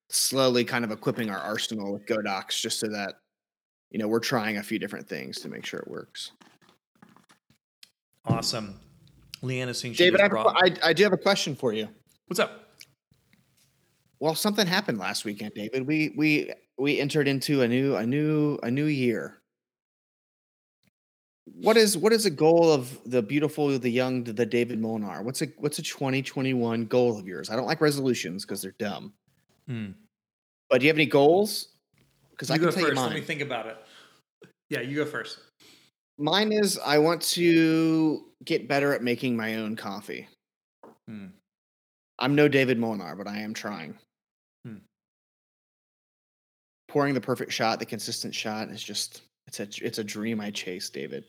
slowly 0.10 0.63
kind 0.63 0.86
of 0.86 0.91
equipping 0.91 1.30
our 1.30 1.39
arsenal 1.39 1.91
with 1.91 2.06
Godox 2.06 2.60
just 2.62 2.80
so 2.80 2.88
that 2.88 3.15
you 3.91 4.00
know 4.00 4.08
we're 4.08 4.20
trying 4.20 4.58
a 4.58 4.63
few 4.63 4.78
different 4.80 5.08
things 5.08 5.39
to 5.39 5.50
make 5.50 5.65
sure 5.65 5.80
it 5.80 5.88
works. 5.88 6.32
awesome. 8.26 8.80
Leanna 9.41 9.73
she 9.73 9.91
David, 9.93 10.19
I, 10.21 10.23
just 10.28 10.32
have 10.32 10.32
a 10.32 10.43
brought. 10.43 10.63
I, 10.84 10.89
I 10.89 10.93
do 10.93 11.04
have 11.04 11.13
a 11.13 11.17
question 11.17 11.56
for 11.56 11.73
you. 11.73 11.88
What's 12.28 12.39
up? 12.39 12.63
Well, 14.19 14.36
something 14.36 14.65
happened 14.65 14.97
last 14.97 15.26
weekend, 15.26 15.54
David. 15.54 15.86
We 15.86 16.13
we 16.17 16.52
we 16.78 17.00
entered 17.00 17.28
into 17.28 17.62
a 17.62 17.67
new 17.67 17.95
a 17.95 18.06
new 18.06 18.58
a 18.63 18.71
new 18.71 18.86
year. 18.86 19.41
What 21.45 21.78
is 21.78 21.97
what 21.97 22.13
is 22.13 22.26
a 22.26 22.30
goal 22.30 22.71
of 22.71 23.00
the 23.06 23.21
beautiful, 23.21 23.78
the 23.80 23.89
young, 23.89 24.23
the 24.23 24.45
David 24.45 24.80
Molnar? 24.80 25.23
What's 25.23 25.41
a 25.41 25.47
what's 25.58 25.80
a 25.80 25.84
2021 25.84 26.86
goal 26.86 27.17
of 27.17 27.28
yours? 27.28 27.50
I 27.50 27.56
don't 27.56 27.65
like 27.65 27.80
resolutions 27.80 28.43
because 28.43 28.62
they're 28.62 28.76
dumb. 28.80 29.13
Hmm. 29.67 29.91
But 30.69 30.80
do 30.80 30.86
you 30.86 30.89
have 30.89 30.97
any 30.97 31.06
goals? 31.06 31.69
Because 32.32 32.52
I 32.52 32.58
can 32.58 32.65
go 32.65 32.71
tell 32.71 32.84
first. 32.84 32.95
you 32.95 33.02
Let 33.02 33.10
me 33.12 33.17
mine. 33.17 33.26
think 33.26 33.41
about 33.41 33.67
it. 33.67 33.78
Yeah, 34.69 34.82
you 34.82 34.97
go 34.97 35.06
first. 35.06 35.39
Mine 36.17 36.51
is 36.51 36.80
I 36.84 36.97
want 36.97 37.21
to 37.23 38.25
get 38.43 38.67
better 38.67 38.93
at 38.93 39.03
making 39.03 39.36
my 39.36 39.56
own 39.56 39.75
coffee. 39.75 40.27
Hmm. 41.08 41.27
I'm 42.19 42.34
no 42.36 42.47
David 42.47 42.80
Molnar, 42.80 43.15
but 43.15 43.27
I 43.27 43.39
am 43.39 43.53
trying. 43.53 43.95
Hmm. 44.65 44.77
Pouring 46.88 47.13
the 47.13 47.21
perfect 47.21 47.51
shot, 47.51 47.80
the 47.80 47.86
consistent 47.86 48.34
shot 48.34 48.69
is 48.69 48.82
just 48.84 49.21
it's 49.47 49.60
a 49.60 49.67
it's 49.86 49.99
a 49.99 50.03
dream 50.03 50.41
I 50.41 50.49
chase, 50.51 50.89
David. 50.89 51.23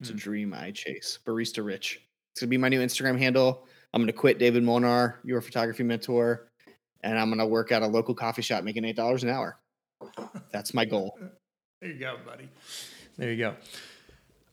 It's 0.00 0.10
Hmm. 0.10 0.16
a 0.16 0.18
dream 0.18 0.54
I 0.54 0.70
chase. 0.70 1.18
Barista 1.26 1.64
Rich. 1.64 2.00
It's 2.32 2.40
gonna 2.40 2.50
be 2.50 2.56
my 2.56 2.68
new 2.68 2.80
Instagram 2.80 3.18
handle. 3.18 3.66
I'm 3.92 4.00
gonna 4.02 4.12
quit 4.12 4.38
David 4.38 4.62
Molnar, 4.62 5.18
your 5.24 5.40
photography 5.40 5.82
mentor, 5.82 6.46
and 7.02 7.18
I'm 7.18 7.28
gonna 7.28 7.46
work 7.46 7.72
at 7.72 7.82
a 7.82 7.86
local 7.86 8.14
coffee 8.14 8.42
shop 8.42 8.62
making 8.62 8.84
eight 8.84 8.94
dollars 8.96 9.24
an 9.24 9.30
hour. 9.30 9.58
That's 10.52 10.72
my 10.74 10.84
goal. 10.84 11.18
There 11.82 11.90
you 11.92 11.98
go, 11.98 12.18
buddy. 12.26 12.46
There 13.16 13.32
you 13.32 13.38
go. 13.38 13.56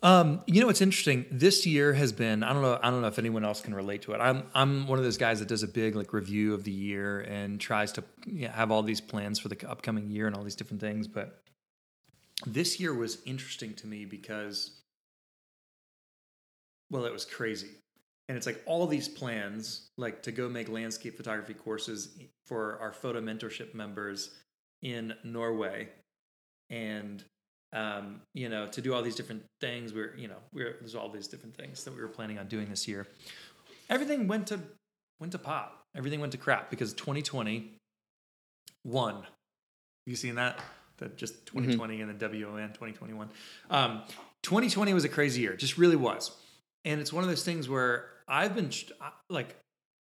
Um, 0.03 0.41
you 0.45 0.61
know 0.61 0.67
what's 0.67 0.81
interesting? 0.81 1.25
This 1.31 1.65
year 1.65 1.93
has 1.93 2.11
been 2.11 2.43
I 2.43 2.53
don't 2.53 2.61
know 2.61 2.79
I 2.81 2.91
don't 2.91 3.01
know 3.01 3.07
if 3.07 3.17
anyone 3.17 3.43
else 3.43 3.61
can 3.61 3.73
relate 3.73 4.03
to 4.03 4.13
it. 4.13 4.19
I'm 4.19 4.43
I'm 4.53 4.87
one 4.87 4.99
of 4.99 5.03
those 5.03 5.17
guys 5.17 5.39
that 5.39 5.47
does 5.47 5.63
a 5.63 5.67
big 5.67 5.95
like 5.95 6.13
review 6.13 6.53
of 6.53 6.63
the 6.63 6.71
year 6.71 7.21
and 7.21 7.59
tries 7.59 7.91
to 7.93 8.03
you 8.27 8.47
know, 8.47 8.51
have 8.51 8.71
all 8.71 8.83
these 8.83 9.01
plans 9.01 9.39
for 9.39 9.49
the 9.49 9.69
upcoming 9.69 10.09
year 10.09 10.27
and 10.27 10.35
all 10.35 10.43
these 10.43 10.55
different 10.55 10.81
things. 10.81 11.07
But 11.07 11.41
this 12.45 12.79
year 12.79 12.93
was 12.93 13.17
interesting 13.25 13.73
to 13.75 13.87
me 13.87 14.05
because 14.05 14.81
well, 16.91 17.05
it 17.05 17.11
was 17.11 17.25
crazy. 17.25 17.69
And 18.29 18.37
it's 18.37 18.45
like 18.45 18.61
all 18.65 18.85
these 18.87 19.07
plans, 19.07 19.89
like 19.97 20.21
to 20.23 20.31
go 20.31 20.49
make 20.49 20.69
landscape 20.69 21.15
photography 21.15 21.53
courses 21.53 22.09
for 22.45 22.77
our 22.81 22.93
photo 22.93 23.21
mentorship 23.21 23.73
members 23.73 24.31
in 24.81 25.13
Norway 25.23 25.89
and 26.69 27.23
um, 27.73 28.21
you 28.33 28.49
know, 28.49 28.67
to 28.67 28.81
do 28.81 28.93
all 28.93 29.01
these 29.01 29.15
different 29.15 29.43
things. 29.61 29.93
We're, 29.93 30.15
you 30.17 30.27
know, 30.27 30.37
we're 30.53 30.77
there's 30.79 30.95
all 30.95 31.09
these 31.09 31.27
different 31.27 31.55
things 31.55 31.83
that 31.83 31.95
we 31.95 32.01
were 32.01 32.07
planning 32.07 32.39
on 32.39 32.47
doing 32.47 32.69
this 32.69 32.87
year. 32.87 33.07
Everything 33.89 34.27
went 34.27 34.47
to 34.47 34.59
went 35.19 35.31
to 35.33 35.39
pot. 35.39 35.73
Everything 35.95 36.19
went 36.19 36.31
to 36.33 36.37
crap 36.37 36.69
because 36.69 36.93
2020 36.93 37.71
won. 38.85 39.23
You 40.05 40.15
seen 40.15 40.35
that? 40.35 40.59
That 40.97 41.17
just 41.17 41.45
2020 41.47 42.01
and 42.01 42.19
the 42.19 42.27
WON 42.27 42.69
2021. 42.69 43.29
Um, 43.69 44.01
2020 44.43 44.93
was 44.93 45.03
a 45.03 45.09
crazy 45.09 45.41
year. 45.41 45.55
Just 45.55 45.77
really 45.77 45.95
was. 45.95 46.31
And 46.85 47.01
it's 47.01 47.11
one 47.11 47.23
of 47.23 47.29
those 47.29 47.43
things 47.43 47.67
where 47.67 48.05
I've 48.27 48.55
been 48.55 48.71
like, 49.29 49.55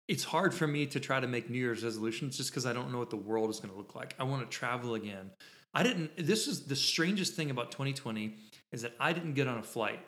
it's 0.08 0.22
hard 0.22 0.54
for 0.54 0.66
me 0.66 0.86
to 0.86 1.00
try 1.00 1.18
to 1.18 1.26
make 1.26 1.50
New 1.50 1.58
Year's 1.58 1.82
resolutions 1.82 2.36
just 2.36 2.50
because 2.50 2.66
I 2.66 2.72
don't 2.72 2.92
know 2.92 2.98
what 2.98 3.10
the 3.10 3.16
world 3.16 3.50
is 3.50 3.58
going 3.58 3.72
to 3.72 3.76
look 3.76 3.94
like. 3.94 4.14
I 4.18 4.24
want 4.24 4.48
to 4.48 4.56
travel 4.56 4.94
again. 4.94 5.30
I 5.76 5.82
didn't. 5.82 6.10
This 6.16 6.48
is 6.48 6.62
the 6.62 6.74
strangest 6.74 7.34
thing 7.34 7.50
about 7.50 7.70
2020 7.70 8.34
is 8.72 8.80
that 8.80 8.94
I 8.98 9.12
didn't 9.12 9.34
get 9.34 9.46
on 9.46 9.58
a 9.58 9.62
flight 9.62 10.00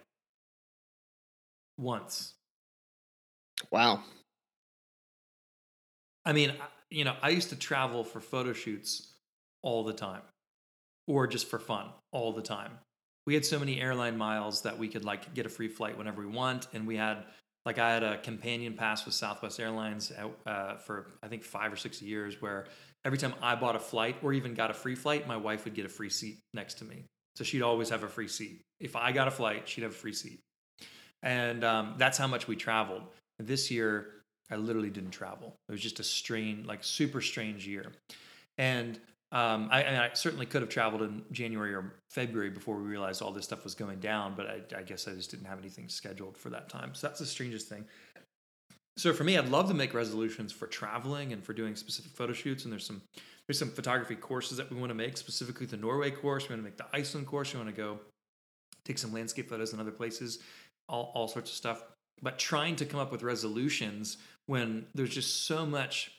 once. 1.77 2.33
Wow. 3.71 4.03
I 6.25 6.33
mean, 6.33 6.55
you 6.89 7.05
know, 7.05 7.17
I 7.21 7.29
used 7.29 7.51
to 7.51 7.57
travel 7.57 8.03
for 8.03 8.19
photo 8.19 8.55
shoots 8.55 9.13
all 9.61 9.85
the 9.85 9.93
time 9.93 10.23
or 11.07 11.27
just 11.27 11.49
for 11.49 11.59
fun 11.59 11.91
all 12.13 12.33
the 12.33 12.41
time. 12.41 12.73
We 13.27 13.35
had 13.35 13.45
so 13.45 13.59
many 13.59 13.79
airline 13.79 14.17
miles 14.17 14.63
that 14.63 14.79
we 14.79 14.89
could 14.89 15.05
like 15.05 15.35
get 15.35 15.45
a 15.45 15.51
free 15.51 15.69
flight 15.69 15.99
whenever 15.99 16.23
we 16.23 16.29
want. 16.29 16.67
And 16.73 16.87
we 16.87 16.97
had, 16.97 17.25
like, 17.67 17.79
I 17.79 17.93
had 17.93 18.03
a 18.03 18.17
companion 18.17 18.73
pass 18.73 19.05
with 19.05 19.13
Southwest 19.13 19.61
Airlines 19.61 20.11
uh, 20.47 20.77
for 20.77 21.09
I 21.23 21.29
think 21.29 21.45
five 21.45 21.71
or 21.71 21.77
six 21.77 22.01
years 22.01 22.41
where 22.41 22.69
every 23.09 23.17
time 23.17 23.33
I 23.41 23.55
bought 23.55 23.75
a 23.75 23.79
flight 23.79 24.17
or 24.23 24.35
even 24.35 24.53
got 24.53 24.71
a 24.71 24.75
free 24.75 24.95
flight, 24.95 25.27
my 25.27 25.39
wife 25.39 25.65
would 25.65 25.73
get 25.73 25.87
a 25.87 25.89
free 25.89 26.11
seat 26.11 26.41
next 26.53 26.75
to 26.75 26.85
me. 26.85 27.05
So 27.37 27.43
she'd 27.43 27.63
always 27.63 27.89
have 27.89 28.03
a 28.03 28.09
free 28.09 28.29
seat. 28.29 28.61
If 28.81 28.97
I 28.97 29.13
got 29.13 29.27
a 29.27 29.31
flight, 29.31 29.67
she'd 29.67 29.81
have 29.81 29.93
a 29.93 29.95
free 29.95 30.13
seat. 30.13 30.41
And 31.23 31.65
um, 31.65 31.95
that's 31.97 32.19
how 32.19 32.27
much 32.27 32.47
we 32.47 32.55
traveled. 32.55 33.01
This 33.39 33.71
year, 33.71 34.11
I 34.51 34.57
literally 34.57 34.91
didn't 34.91 35.13
travel. 35.13 35.55
It 35.71 35.73
was 35.73 35.81
just 35.81 36.01
a 36.01 36.05
strange, 36.05 36.67
like 36.67 36.85
super 36.85 37.23
strange 37.23 37.67
year. 37.67 37.93
And 38.59 39.01
um, 39.33 39.71
I, 39.73 39.85
I 39.85 40.11
certainly 40.13 40.45
could 40.45 40.61
have 40.61 40.71
traveled 40.71 41.01
in 41.01 41.23
January 41.33 41.75
or 41.75 41.95
February 42.11 42.51
before 42.51 42.77
we 42.77 42.83
realized 42.83 43.23
all 43.23 43.33
this 43.33 43.45
stuff 43.47 43.65
was 43.65 43.75
going 43.75 44.01
down, 44.01 44.35
but 44.37 44.47
I, 44.47 44.79
I 44.79 44.83
guess 44.83 45.09
I 45.09 45.13
just 45.13 45.31
didn't 45.31 45.47
have 45.47 45.59
anything 45.59 45.89
scheduled 45.89 46.37
for 46.37 46.51
that 46.51 46.69
time. 46.69 46.95
So 46.95 47.07
that's 47.07 47.21
the 47.21 47.27
strangest 47.27 47.69
thing. 47.69 47.87
So 48.99 49.13
for 49.13 49.23
me, 49.23 49.39
I'd 49.39 49.49
love 49.49 49.69
to 49.69 49.75
make 49.75 49.95
resolutions 49.95 50.51
for 50.53 50.67
traveling 50.67 51.33
and 51.33 51.45
for 51.45 51.53
doing 51.53 51.77
specific 51.77 52.11
photo 52.11 52.33
shoots. 52.33 52.65
And 52.65 52.73
there's 52.73 52.85
some 52.85 53.01
there's 53.47 53.59
some 53.59 53.71
photography 53.71 54.17
courses 54.17 54.59
that 54.59 54.71
we 54.71 54.77
want 54.77 54.91
to 54.91 54.95
make, 54.95 55.17
specifically 55.17 55.67
the 55.67 55.77
Norway 55.77 56.11
course. 56.11 56.49
We 56.49 56.55
want 56.55 56.65
to 56.65 56.65
make 56.65 56.77
the 56.77 56.87
Iceland 56.93 57.29
course. 57.29 57.55
We 57.55 57.61
want 57.61 57.75
to 57.75 57.81
go 57.81 58.01
take 58.85 58.99
some 58.99 59.13
landscape 59.13 59.49
photos 59.49 59.73
in 59.73 59.79
other 59.79 59.93
places, 59.93 60.41
all, 60.89 61.13
all 61.15 61.29
sorts 61.29 61.51
of 61.51 61.57
stuff. 61.57 61.85
But 62.21 62.41
trying 62.41 62.75
to 62.77 62.85
come 62.85 62.99
up 62.99 63.13
with 63.13 63.23
resolutions 63.23 64.19
when 64.47 64.87
there's 64.95 65.15
just 65.15 65.47
so 65.47 65.65
much, 65.65 66.11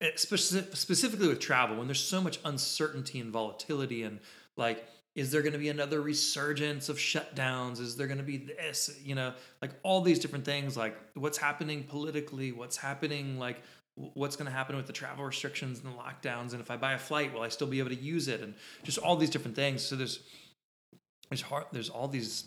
eh, 0.00 0.10
specifically 0.16 1.28
with 1.28 1.38
travel, 1.38 1.76
when 1.76 1.86
there's 1.86 2.02
so 2.02 2.20
much 2.20 2.40
uncertainty 2.44 3.20
and 3.20 3.30
volatility, 3.30 4.02
and 4.02 4.18
like 4.56 4.84
is 5.16 5.30
there 5.30 5.42
going 5.42 5.52
to 5.52 5.58
be 5.58 5.68
another 5.68 6.00
resurgence 6.00 6.88
of 6.88 6.96
shutdowns? 6.96 7.80
Is 7.80 7.96
there 7.96 8.06
going 8.06 8.18
to 8.18 8.24
be 8.24 8.38
this? 8.38 8.98
You 9.02 9.14
know, 9.14 9.32
like 9.60 9.72
all 9.82 10.00
these 10.02 10.18
different 10.18 10.44
things, 10.44 10.76
like 10.76 10.96
what's 11.14 11.38
happening 11.38 11.84
politically, 11.84 12.52
what's 12.52 12.76
happening, 12.76 13.38
like 13.38 13.62
what's 13.96 14.36
going 14.36 14.46
to 14.46 14.52
happen 14.52 14.76
with 14.76 14.86
the 14.86 14.92
travel 14.92 15.24
restrictions 15.24 15.80
and 15.80 15.92
the 15.92 15.96
lockdowns, 15.96 16.52
and 16.52 16.60
if 16.60 16.70
I 16.70 16.76
buy 16.76 16.92
a 16.92 16.98
flight, 16.98 17.34
will 17.34 17.42
I 17.42 17.48
still 17.48 17.66
be 17.66 17.80
able 17.80 17.90
to 17.90 17.96
use 17.96 18.28
it? 18.28 18.40
And 18.40 18.54
just 18.84 18.98
all 18.98 19.16
these 19.16 19.30
different 19.30 19.56
things. 19.56 19.82
So 19.82 19.96
there's 19.96 20.20
there's 21.28 21.42
hard, 21.42 21.66
there's 21.72 21.90
all 21.90 22.08
these 22.08 22.44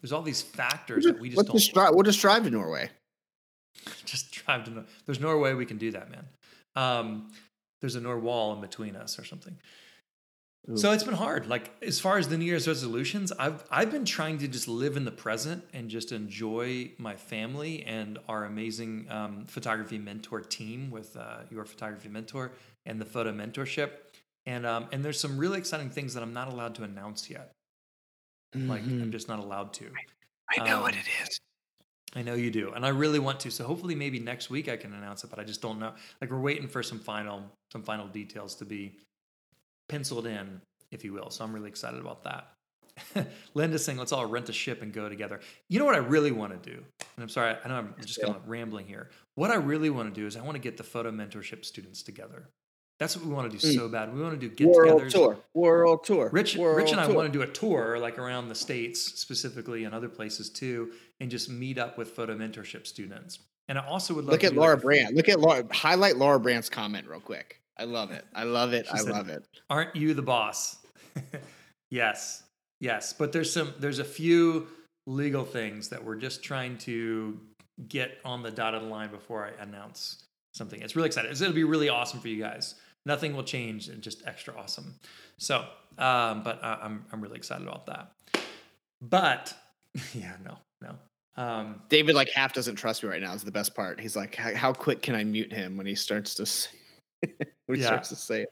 there's 0.00 0.12
all 0.12 0.22
these 0.22 0.42
factors 0.42 1.04
that 1.04 1.20
we 1.20 1.28
just 1.28 1.38
Let's 1.38 1.48
don't 1.48 1.56
just 1.58 1.74
drive. 1.74 1.94
We'll 1.94 2.02
just 2.02 2.20
drive 2.20 2.44
to 2.44 2.50
Norway. 2.50 2.90
just 4.04 4.32
drive 4.32 4.64
to. 4.64 4.84
There's 5.04 5.20
no 5.20 5.36
way 5.38 5.54
we 5.54 5.66
can 5.66 5.78
do 5.78 5.90
that, 5.92 6.10
man. 6.10 6.26
Um, 6.74 7.30
there's 7.80 7.96
a 7.96 8.00
Norwal 8.00 8.54
in 8.54 8.60
between 8.60 8.96
us 8.96 9.18
or 9.18 9.24
something. 9.24 9.58
So 10.74 10.90
it's 10.90 11.04
been 11.04 11.14
hard. 11.14 11.46
Like 11.46 11.70
as 11.80 12.00
far 12.00 12.18
as 12.18 12.28
the 12.28 12.36
New 12.36 12.44
Year's 12.44 12.66
resolutions, 12.66 13.30
I've 13.38 13.62
I've 13.70 13.90
been 13.90 14.04
trying 14.04 14.38
to 14.38 14.48
just 14.48 14.66
live 14.66 14.96
in 14.96 15.04
the 15.04 15.12
present 15.12 15.64
and 15.72 15.88
just 15.88 16.10
enjoy 16.10 16.90
my 16.98 17.14
family 17.14 17.84
and 17.84 18.18
our 18.28 18.44
amazing 18.44 19.06
um, 19.08 19.44
photography 19.46 19.98
mentor 19.98 20.40
team 20.40 20.90
with 20.90 21.16
uh, 21.16 21.38
your 21.50 21.64
photography 21.64 22.08
mentor 22.08 22.50
and 22.84 23.00
the 23.00 23.04
photo 23.04 23.32
mentorship. 23.32 23.90
And 24.44 24.66
um, 24.66 24.88
and 24.90 25.04
there's 25.04 25.20
some 25.20 25.38
really 25.38 25.58
exciting 25.58 25.90
things 25.90 26.14
that 26.14 26.22
I'm 26.24 26.32
not 26.32 26.52
allowed 26.52 26.74
to 26.76 26.82
announce 26.82 27.30
yet. 27.30 27.52
Like 28.54 28.82
I'm 28.82 29.12
just 29.12 29.28
not 29.28 29.38
allowed 29.38 29.72
to. 29.74 29.86
I 30.56 30.64
know 30.64 30.80
what 30.80 30.94
um, 30.94 31.00
it 31.00 31.06
is. 31.22 31.40
I 32.14 32.22
know 32.22 32.34
you 32.34 32.50
do, 32.50 32.72
and 32.72 32.86
I 32.86 32.88
really 32.88 33.18
want 33.18 33.40
to. 33.40 33.50
So 33.50 33.64
hopefully, 33.64 33.94
maybe 33.94 34.18
next 34.18 34.48
week 34.48 34.68
I 34.68 34.76
can 34.76 34.94
announce 34.94 35.22
it, 35.22 35.30
but 35.30 35.38
I 35.38 35.44
just 35.44 35.60
don't 35.60 35.78
know. 35.78 35.92
Like 36.20 36.30
we're 36.30 36.40
waiting 36.40 36.66
for 36.66 36.82
some 36.82 36.98
final, 36.98 37.42
some 37.70 37.82
final 37.82 38.06
details 38.06 38.54
to 38.56 38.64
be 38.64 38.96
penciled 39.88 40.26
in, 40.26 40.60
if 40.90 41.04
you 41.04 41.12
will. 41.12 41.30
So 41.30 41.44
I'm 41.44 41.52
really 41.52 41.68
excited 41.68 42.00
about 42.00 42.24
that. 42.24 42.48
Linda's 43.54 43.84
saying, 43.84 43.98
"Let's 43.98 44.12
all 44.12 44.24
rent 44.26 44.48
a 44.48 44.52
ship 44.52 44.80
and 44.82 44.92
go 44.92 45.08
together." 45.08 45.40
You 45.68 45.78
know 45.78 45.84
what 45.84 45.94
I 45.94 45.98
really 45.98 46.32
want 46.32 46.52
to 46.62 46.70
do, 46.70 46.76
and 46.78 47.22
I'm 47.22 47.28
sorry, 47.28 47.54
I 47.64 47.68
know 47.68 47.74
I'm 47.74 47.94
just 48.00 48.20
kind 48.22 48.34
of 48.34 48.48
rambling 48.48 48.86
here. 48.86 49.10
What 49.34 49.50
I 49.50 49.56
really 49.56 49.90
want 49.90 50.14
to 50.14 50.18
do 50.20 50.26
is 50.26 50.36
I 50.36 50.40
want 50.42 50.54
to 50.54 50.60
get 50.60 50.76
the 50.78 50.82
photo 50.82 51.10
mentorship 51.10 51.64
students 51.64 52.02
together. 52.02 52.48
That's 52.98 53.14
what 53.14 53.26
we 53.26 53.32
want 53.34 53.50
to 53.52 53.58
do 53.58 53.66
Mm. 53.66 53.74
so 53.74 53.88
bad. 53.88 54.14
We 54.14 54.22
want 54.22 54.40
to 54.40 54.48
do 54.48 54.66
World 54.66 55.02
get-togethers. 55.02 55.12
tour. 55.12 55.38
World 55.52 56.04
tour. 56.04 56.30
Rich, 56.32 56.56
World 56.56 56.78
Rich 56.78 56.92
and 56.92 57.00
I 57.00 57.04
tour. 57.06 57.14
want 57.14 57.30
to 57.30 57.38
do 57.38 57.42
a 57.42 57.46
tour 57.46 57.98
like 57.98 58.18
around 58.18 58.48
the 58.48 58.54
states 58.54 58.98
specifically 59.20 59.84
and 59.84 59.94
other 59.94 60.08
places 60.08 60.48
too, 60.48 60.92
and 61.20 61.30
just 61.30 61.50
meet 61.50 61.76
up 61.76 61.98
with 61.98 62.08
photo 62.12 62.34
mentorship 62.34 62.86
students. 62.86 63.40
And 63.68 63.76
I 63.78 63.84
also 63.86 64.14
would 64.14 64.24
love 64.24 64.32
Look 64.32 64.44
at 64.44 64.54
Laura 64.54 64.74
like, 64.76 64.82
Brand. 64.82 65.14
Look 65.16 65.28
at 65.28 65.38
Laura. 65.38 65.64
Highlight 65.70 66.16
Laura 66.16 66.40
Brand's 66.40 66.70
comment 66.70 67.06
real 67.06 67.20
quick. 67.20 67.60
I 67.78 67.84
love 67.84 68.10
it. 68.10 68.24
I 68.34 68.44
love 68.44 68.72
it. 68.72 68.86
She 68.86 68.92
I 68.92 68.96
said- 68.98 69.12
love 69.12 69.28
it. 69.28 69.44
Aren't 69.70 69.94
you 69.96 70.14
the 70.14 70.22
boss? 70.22 70.78
yes, 71.90 72.42
yes. 72.80 73.12
But 73.12 73.32
there's 73.32 73.52
some 73.52 73.74
there's 73.78 73.98
a 73.98 74.04
few 74.04 74.68
legal 75.06 75.44
things 75.44 75.88
that 75.90 76.04
we're 76.04 76.16
just 76.16 76.42
trying 76.42 76.78
to 76.78 77.38
get 77.88 78.18
on 78.24 78.42
the 78.42 78.50
dotted 78.50 78.82
line 78.82 79.10
before 79.10 79.44
I 79.46 79.62
announce 79.62 80.24
something. 80.54 80.80
It's 80.80 80.96
really 80.96 81.06
exciting. 81.06 81.30
It's 81.30 81.40
going 81.40 81.52
to 81.52 81.56
be 81.56 81.64
really 81.64 81.88
awesome 81.88 82.20
for 82.20 82.28
you 82.28 82.42
guys. 82.42 82.74
Nothing 83.04 83.36
will 83.36 83.44
change 83.44 83.88
and 83.88 84.02
just 84.02 84.26
extra 84.26 84.56
awesome. 84.58 84.94
So, 85.38 85.58
um, 85.98 86.42
but 86.42 86.58
I, 86.62 86.78
I'm 86.82 87.04
I'm 87.12 87.20
really 87.20 87.36
excited 87.36 87.66
about 87.66 87.86
that. 87.86 88.12
But 89.00 89.54
yeah, 90.14 90.32
no, 90.44 90.58
no. 90.82 90.94
Um, 91.36 91.82
David 91.90 92.14
like 92.14 92.30
half 92.30 92.54
doesn't 92.54 92.76
trust 92.76 93.02
me 93.02 93.10
right 93.10 93.20
now. 93.20 93.34
Is 93.34 93.44
the 93.44 93.50
best 93.52 93.74
part. 93.74 94.00
He's 94.00 94.16
like, 94.16 94.34
how, 94.34 94.54
how 94.54 94.72
quick 94.72 95.02
can 95.02 95.14
I 95.14 95.22
mute 95.22 95.52
him 95.52 95.76
when 95.76 95.86
he 95.86 95.94
starts 95.94 96.34
to 96.36 96.46
when 97.66 97.78
Yeah. 97.78 97.86
starts 97.86 98.08
to 98.10 98.16
say? 98.16 98.46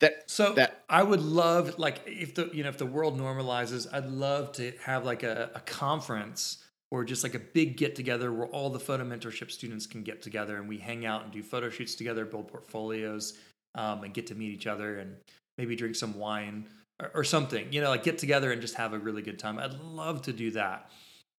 That 0.00 0.30
So 0.30 0.52
That- 0.54 0.84
I 0.88 1.02
would 1.02 1.22
love 1.22 1.78
like 1.78 2.02
if 2.06 2.34
the 2.34 2.50
you 2.52 2.62
know 2.62 2.68
if 2.68 2.78
the 2.78 2.86
world 2.86 3.18
normalizes, 3.18 3.86
I'd 3.92 4.06
love 4.10 4.52
to 4.52 4.72
have 4.82 5.04
like 5.04 5.22
a, 5.22 5.50
a 5.54 5.60
conference 5.60 6.64
or 6.90 7.04
just 7.04 7.22
like 7.22 7.34
a 7.34 7.38
big 7.38 7.78
get 7.78 7.94
together 7.96 8.30
where 8.32 8.48
all 8.48 8.68
the 8.68 8.78
photo 8.78 9.02
mentorship 9.04 9.50
students 9.50 9.86
can 9.86 10.02
get 10.02 10.20
together 10.20 10.58
and 10.58 10.68
we 10.68 10.76
hang 10.76 11.06
out 11.06 11.24
and 11.24 11.32
do 11.32 11.42
photo 11.42 11.70
shoots 11.70 11.94
together, 11.94 12.26
build 12.26 12.48
portfolios, 12.48 13.38
um, 13.76 14.04
and 14.04 14.12
get 14.12 14.26
to 14.26 14.34
meet 14.34 14.52
each 14.52 14.66
other 14.66 14.98
and 14.98 15.16
maybe 15.56 15.74
drink 15.74 15.94
some 15.96 16.18
wine 16.18 16.68
or, 17.00 17.10
or 17.14 17.24
something. 17.24 17.72
You 17.72 17.80
know, 17.80 17.88
like 17.88 18.02
get 18.02 18.18
together 18.18 18.52
and 18.52 18.60
just 18.60 18.74
have 18.74 18.92
a 18.92 18.98
really 18.98 19.22
good 19.22 19.38
time. 19.38 19.58
I'd 19.58 19.72
love 19.80 20.20
to 20.22 20.34
do 20.34 20.50
that. 20.50 20.90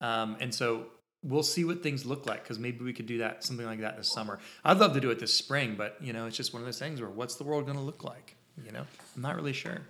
Um, 0.02 0.38
and 0.40 0.54
so 0.54 0.88
we'll 1.24 1.44
see 1.44 1.64
what 1.64 1.82
things 1.82 2.06
look 2.06 2.26
like 2.26 2.44
because 2.44 2.60
maybe 2.60 2.84
we 2.84 2.94
could 2.94 3.06
do 3.06 3.20
that 3.20 3.44
something 3.44 3.66
like 3.66 3.80
that 3.82 3.98
this 3.98 4.12
summer. 4.12 4.40
I'd 4.64 4.78
love 4.78 4.94
to 4.94 5.00
do 5.00 5.10
it 5.10 5.20
this 5.20 5.34
spring, 5.34 5.76
but 5.78 5.98
you 6.02 6.14
know, 6.14 6.26
it's 6.28 6.38
just 6.38 6.54
one 6.54 6.62
of 6.62 6.66
those 6.66 6.80
things 6.80 7.00
where 7.02 7.10
what's 7.10 7.36
the 7.36 7.44
world 7.44 7.66
going 7.66 7.78
to 7.78 7.84
look 7.84 8.04
like? 8.04 8.36
You 8.64 8.72
know, 8.72 8.86
I'm 9.16 9.22
not 9.22 9.36
really 9.36 9.54
sure. 9.54 9.82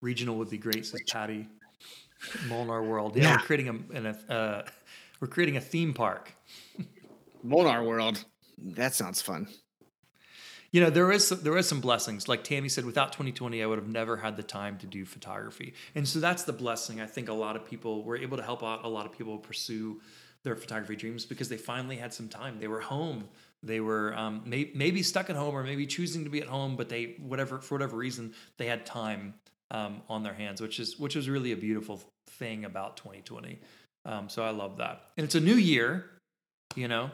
Regional 0.00 0.36
would 0.36 0.50
be 0.50 0.58
great, 0.58 0.84
says 0.86 1.00
Patty. 1.10 1.48
Molnar 2.48 2.82
World. 2.82 3.16
Yeah, 3.16 3.22
Yeah. 3.22 3.36
we're 3.36 3.42
creating 3.46 3.68
a, 3.68 3.96
an, 3.96 4.06
a 4.28 4.32
uh, 4.32 4.62
we're 5.20 5.28
creating 5.28 5.56
a 5.56 5.60
theme 5.60 5.92
park. 5.94 6.32
Molnar 7.42 7.82
World. 7.84 8.24
That 8.58 8.94
sounds 8.94 9.20
fun. 9.20 9.48
You 10.74 10.80
know, 10.80 10.90
there 10.90 11.12
is 11.12 11.28
there 11.28 11.56
is 11.56 11.68
some 11.68 11.80
blessings. 11.80 12.26
Like 12.26 12.42
Tammy 12.42 12.68
said, 12.68 12.84
without 12.84 13.12
2020, 13.12 13.62
I 13.62 13.66
would 13.66 13.78
have 13.78 13.86
never 13.86 14.16
had 14.16 14.36
the 14.36 14.42
time 14.42 14.76
to 14.78 14.86
do 14.86 15.04
photography. 15.04 15.74
And 15.94 16.06
so 16.06 16.18
that's 16.18 16.42
the 16.42 16.52
blessing. 16.52 17.00
I 17.00 17.06
think 17.06 17.28
a 17.28 17.32
lot 17.32 17.54
of 17.54 17.64
people 17.64 18.02
were 18.02 18.16
able 18.16 18.36
to 18.38 18.42
help 18.42 18.64
out 18.64 18.84
a 18.84 18.88
lot 18.88 19.06
of 19.06 19.16
people 19.16 19.38
pursue 19.38 20.00
their 20.42 20.56
photography 20.56 20.96
dreams 20.96 21.26
because 21.26 21.48
they 21.48 21.56
finally 21.56 21.94
had 21.94 22.12
some 22.12 22.28
time. 22.28 22.58
They 22.58 22.66
were 22.66 22.80
home. 22.80 23.28
They 23.62 23.78
were 23.78 24.18
um, 24.18 24.42
may, 24.44 24.72
maybe 24.74 25.04
stuck 25.04 25.30
at 25.30 25.36
home 25.36 25.54
or 25.54 25.62
maybe 25.62 25.86
choosing 25.86 26.24
to 26.24 26.30
be 26.30 26.40
at 26.40 26.48
home, 26.48 26.74
but 26.74 26.88
they 26.88 27.14
whatever 27.20 27.60
for 27.60 27.76
whatever 27.76 27.96
reason 27.96 28.34
they 28.56 28.66
had 28.66 28.84
time 28.84 29.34
um, 29.70 30.02
on 30.08 30.24
their 30.24 30.34
hands, 30.34 30.60
which 30.60 30.80
is 30.80 30.98
which 30.98 31.14
was 31.14 31.28
really 31.28 31.52
a 31.52 31.56
beautiful 31.56 32.02
thing 32.30 32.64
about 32.64 32.96
2020. 32.96 33.60
Um, 34.06 34.28
so 34.28 34.42
I 34.42 34.50
love 34.50 34.78
that. 34.78 35.02
And 35.16 35.24
it's 35.24 35.36
a 35.36 35.40
new 35.40 35.54
year, 35.54 36.10
you 36.74 36.88
know, 36.88 37.12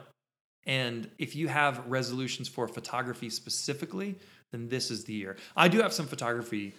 and 0.65 1.09
if 1.17 1.35
you 1.35 1.47
have 1.47 1.85
resolutions 1.87 2.47
for 2.47 2.67
photography 2.67 3.29
specifically, 3.29 4.15
then 4.51 4.69
this 4.69 4.91
is 4.91 5.05
the 5.05 5.13
year. 5.13 5.37
I 5.55 5.67
do 5.67 5.81
have 5.81 5.93
some 5.93 6.07
photography 6.07 6.73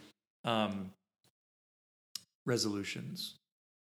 um, 0.45 0.91
resolutions 2.47 3.35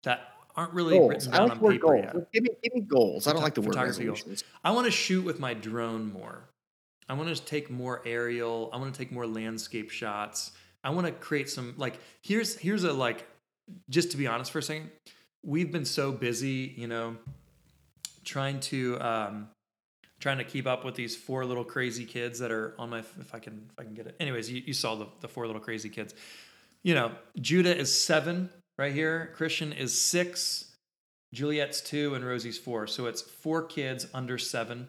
that 0.03 0.33
aren't 0.55 0.73
really 0.73 0.97
Goals. 0.97 1.09
written 1.27 1.33
I 1.33 1.38
down 1.38 1.47
like 1.49 1.62
on 1.62 1.71
paper 1.71 1.88
goals. 1.88 2.03
yet. 2.03 2.31
Give 2.33 2.43
me, 2.43 2.49
give 2.63 2.73
me 2.73 2.81
goals. 2.81 3.27
I 3.27 3.33
don't 3.33 3.41
like 3.41 3.55
the 3.55 3.62
word 3.62 3.73
photography 3.73 4.05
goals. 4.05 4.19
resolutions. 4.19 4.43
I 4.63 4.71
want 4.71 4.85
to 4.85 4.91
shoot 4.91 5.23
with 5.23 5.39
my 5.39 5.53
drone 5.53 6.12
more. 6.12 6.43
I 7.07 7.13
want 7.13 7.35
to 7.35 7.43
take 7.43 7.69
more 7.69 8.01
aerial. 8.05 8.69
I 8.71 8.77
want 8.77 8.93
to 8.93 8.97
take 8.97 9.12
more 9.12 9.25
landscape 9.25 9.89
shots. 9.89 10.51
I 10.83 10.91
want 10.91 11.07
to 11.07 11.13
create 11.13 11.49
some 11.49 11.73
like 11.77 11.99
here's 12.21 12.55
here's 12.57 12.83
a 12.83 12.93
like 12.93 13.27
just 13.89 14.12
to 14.12 14.17
be 14.17 14.27
honest 14.27 14.51
for 14.51 14.59
a 14.59 14.63
second. 14.63 14.91
We've 15.43 15.71
been 15.71 15.85
so 15.85 16.12
busy, 16.12 16.73
you 16.77 16.88
know, 16.88 17.17
trying 18.23 18.59
to 18.62 18.99
um 18.99 19.47
trying 20.19 20.38
to 20.38 20.43
keep 20.43 20.67
up 20.67 20.84
with 20.84 20.95
these 20.95 21.15
four 21.15 21.45
little 21.45 21.63
crazy 21.63 22.05
kids 22.05 22.39
that 22.39 22.51
are 22.51 22.75
on 22.77 22.89
my 22.89 22.99
if 22.99 23.34
I 23.34 23.39
can 23.39 23.69
if 23.71 23.79
I 23.79 23.84
can 23.84 23.93
get 23.93 24.08
it. 24.08 24.15
Anyways, 24.19 24.51
you, 24.51 24.62
you 24.65 24.73
saw 24.73 24.95
the, 24.95 25.08
the 25.21 25.27
four 25.27 25.47
little 25.47 25.62
crazy 25.62 25.89
kids. 25.89 26.13
You 26.84 26.95
know, 26.95 27.12
Judah 27.39 27.75
is 27.75 28.01
seven 28.01 28.49
right 28.77 28.93
here. 28.93 29.32
Christian 29.36 29.73
is 29.73 29.99
six. 29.99 30.65
Juliet's 31.34 31.82
two 31.82 32.15
and 32.15 32.25
Rosie's 32.25 32.58
four. 32.58 32.88
So 32.88 33.05
it's 33.05 33.21
four 33.21 33.63
kids 33.63 34.08
under 34.13 34.38
seven 34.38 34.88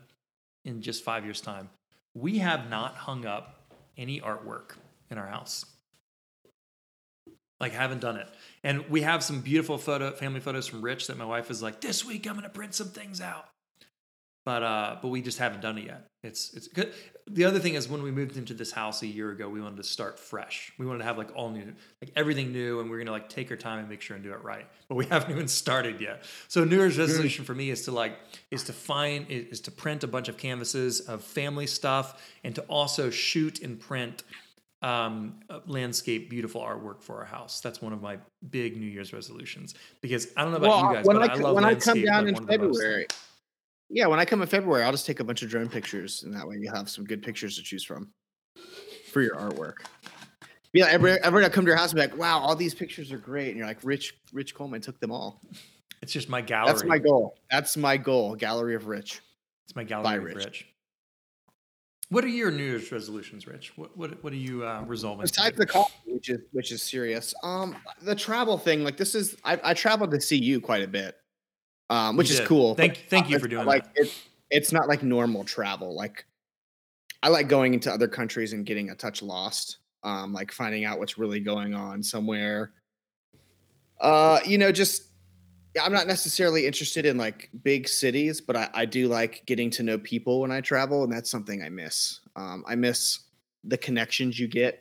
in 0.65 0.83
just 0.83 1.05
five 1.05 1.25
years' 1.25 1.41
time. 1.41 1.69
We 2.15 2.39
have 2.39 2.71
not 2.71 2.97
hung 2.97 3.27
up 3.27 3.61
any 3.97 4.21
artwork 4.21 4.77
in 5.11 5.19
our 5.19 5.27
house. 5.27 5.65
Like 7.61 7.73
haven't 7.73 8.01
done 8.01 8.17
it. 8.17 8.27
And 8.65 8.89
we 8.89 9.03
have 9.03 9.23
some 9.23 9.43
beautiful 9.43 9.77
photo 9.77 10.13
family 10.13 10.41
photos 10.41 10.67
from 10.67 10.81
Rich 10.81 11.09
that 11.09 11.19
my 11.19 11.27
wife 11.27 11.51
is 11.51 11.63
like, 11.63 11.81
this 11.81 12.05
week 12.05 12.27
I'm 12.27 12.37
gonna 12.37 12.49
print 12.49 12.75
some 12.75 12.89
things 12.89 13.21
out. 13.21 13.49
But 14.51 14.65
uh, 14.65 14.97
but 15.01 15.11
we 15.11 15.23
just 15.23 15.39
haven't 15.39 15.61
done 15.61 15.79
it 15.79 15.85
yet. 15.85 16.09
It's 16.25 16.53
it's 16.55 16.67
good. 16.67 16.93
The 17.29 17.45
other 17.45 17.61
thing 17.61 17.75
is 17.75 17.89
when 17.89 18.03
we 18.03 18.11
moved 18.11 18.37
into 18.37 18.53
this 18.53 18.73
house 18.73 19.01
a 19.03 19.07
year 19.07 19.31
ago, 19.31 19.49
we 19.49 19.61
wanted 19.61 19.77
to 19.77 19.85
start 19.85 20.19
fresh. 20.19 20.73
We 20.77 20.87
wanted 20.87 20.99
to 20.99 21.05
have 21.05 21.17
like 21.17 21.29
all 21.37 21.51
new, 21.51 21.73
like 22.03 22.11
everything 22.17 22.51
new, 22.51 22.81
and 22.81 22.91
we 22.91 22.97
are 22.97 22.99
gonna 22.99 23.13
like 23.13 23.29
take 23.29 23.49
our 23.53 23.57
time 23.57 23.79
and 23.79 23.89
make 23.89 24.01
sure 24.01 24.17
and 24.17 24.25
do 24.25 24.33
it 24.33 24.43
right. 24.43 24.67
But 24.89 24.97
we 24.97 25.07
haven't 25.11 25.31
even 25.31 25.47
started 25.47 26.01
yet. 26.01 26.25
So 26.49 26.65
New 26.65 26.79
Year's 26.79 26.99
resolution 26.99 27.45
for 27.45 27.55
me 27.55 27.71
is 27.71 27.85
to 27.85 27.93
like 27.93 28.19
is 28.51 28.65
to 28.65 28.73
find 28.73 29.31
is 29.31 29.61
to 29.61 29.71
print 29.71 30.03
a 30.03 30.09
bunch 30.09 30.29
of 30.29 30.37
canvases 30.37 30.99
of 30.99 31.23
family 31.23 31.69
stuff 31.69 32.21
and 32.43 32.53
to 32.57 32.63
also 32.63 33.09
shoot 33.09 33.63
and 33.63 33.79
print 33.79 34.25
um, 34.83 35.35
landscape 35.67 36.29
beautiful 36.29 36.61
artwork 36.61 37.03
for 37.03 37.19
our 37.19 37.25
house. 37.25 37.61
That's 37.61 37.81
one 37.81 37.93
of 37.93 38.03
my 38.03 38.19
big 38.51 38.77
New 38.77 38.87
Year's 38.87 39.13
resolutions 39.13 39.75
because 40.01 40.27
I 40.37 40.43
don't 40.43 40.51
know 40.51 40.59
about 40.59 40.89
you 40.89 40.95
guys, 40.97 41.05
when 41.05 41.19
but 41.19 41.31
I, 41.31 41.35
I, 41.35 41.37
love 41.37 41.55
when 41.55 41.65
I 41.65 41.69
landscape. 41.69 41.95
come 41.95 42.05
down 42.05 42.27
like 42.27 42.37
in. 42.39 42.47
February, 42.49 43.07
yeah, 43.91 44.07
when 44.07 44.21
I 44.21 44.25
come 44.25 44.41
in 44.41 44.49
February, 44.49 44.85
I'll 44.85 44.93
just 44.93 45.07
take 45.07 45.21
a 45.21 45.25
bunch 45.25 45.43
of 45.43 45.51
drone 45.51 45.69
pictures, 45.69 46.23
and 46.23 46.35
that 46.35 46.47
way 46.47 46.57
you 46.61 46.71
have 46.73 46.89
some 46.89 47.05
good 47.05 47.23
pictures 47.23 47.57
to 47.57 47.63
choose 47.63 47.85
from 47.85 48.13
for 49.11 49.21
your 49.21 49.35
artwork. 49.35 49.85
Yeah, 50.73 50.87
every 50.89 51.13
every 51.23 51.45
I 51.45 51.49
come 51.49 51.65
to 51.65 51.69
your 51.69 51.77
house 51.77 51.91
and 51.91 51.97
be 51.97 52.03
like, 52.03 52.17
"Wow, 52.17 52.39
all 52.39 52.55
these 52.55 52.75
pictures 52.75 53.11
are 53.11 53.19
great," 53.19 53.49
and 53.49 53.57
you're 53.57 53.67
like, 53.67 53.83
"Rich, 53.83 54.15
Rich 54.33 54.55
Coleman 54.55 54.81
took 54.81 55.01
them 55.01 55.11
all." 55.11 55.43
It's 56.03 56.13
just 56.13 56.29
my 56.29 56.41
gallery. 56.41 56.73
That's 56.73 56.85
my 56.85 56.99
goal. 56.99 57.35
That's 57.51 57.77
my 57.77 57.97
goal. 57.97 58.37
Gallery 58.37 58.75
of 58.75 58.87
Rich. 58.87 59.21
It's 59.67 59.75
my 59.75 59.85
gallery 59.85 60.05
By 60.05 60.15
of 60.17 60.23
Rich. 60.25 60.37
Rich. 60.37 60.67
What 62.09 62.25
are 62.25 62.29
your 62.29 62.51
New 62.51 62.65
Year's 62.65 62.91
resolutions, 62.91 63.47
Rich? 63.47 63.73
What 63.77 63.97
what 63.97 64.23
what 64.23 64.33
are 64.33 64.37
you 64.37 64.65
uh, 64.65 64.83
resolving? 64.87 65.23
Besides 65.23 65.57
the 65.57 65.67
coffee, 65.67 65.95
which 66.07 66.29
is 66.29 66.41
which 66.53 66.73
is 66.73 66.83
serious. 66.83 67.35
Um, 67.43 67.77
the 68.03 68.15
travel 68.15 68.57
thing, 68.57 68.85
like 68.85 68.97
this 68.97 69.15
is, 69.15 69.37
I, 69.45 69.61
I 69.63 69.75
traveled 69.75 70.11
to 70.13 70.21
see 70.21 70.37
you 70.39 70.61
quite 70.61 70.83
a 70.83 70.89
bit, 70.89 71.17
um, 71.91 72.17
which 72.17 72.29
You 72.29 72.35
is 72.35 72.39
did. 72.41 72.49
cool. 72.49 72.75
Thank- 72.75 72.95
but, 72.95 73.03
thank 73.11 73.29
you 73.29 73.39
for 73.39 73.49
doing 73.49 73.67
like 73.67 73.85
that. 73.95 74.03
It's 74.03 74.23
it's 74.51 74.73
not 74.73 74.89
like 74.89 75.03
normal 75.03 75.45
travel. 75.45 75.95
Like 75.95 76.25
I 77.23 77.29
like 77.29 77.49
going 77.49 77.75
into 77.75 77.93
other 77.93 78.09
countries 78.09 78.53
and 78.55 78.65
getting 78.65 78.91
a 78.91 78.95
touch 78.95 79.23
lost. 79.23 79.77
Um, 80.03 80.33
like 80.33 80.51
finding 80.51 80.87
out 80.87 80.99
what's 80.99 81.19
really 81.19 81.41
going 81.41 81.75
on 81.75 82.03
somewhere. 82.03 82.73
Uh, 84.01 84.41
you 84.47 84.57
know, 84.57 84.73
just 84.73 85.09
I'm 85.81 85.93
not 85.93 86.07
necessarily 86.07 86.67
interested 86.67 87.05
in 87.05 87.19
like 87.19 87.51
big 87.63 87.87
cities, 87.87 88.41
but 88.41 88.57
I, 88.57 88.71
I 88.73 88.85
do 88.87 89.09
like 89.09 89.43
getting 89.45 89.69
to 89.73 89.83
know 89.83 89.99
people 89.99 90.41
when 90.41 90.51
I 90.51 90.63
travel, 90.63 91.05
and 91.05 91.13
that's 91.13 91.31
something 91.31 91.63
I 91.63 91.69
miss. 91.69 92.21
Um, 92.35 92.65
I 92.67 92.77
miss 92.77 93.19
the 93.63 93.77
connections 93.77 94.39
you 94.39 94.49
get 94.49 94.81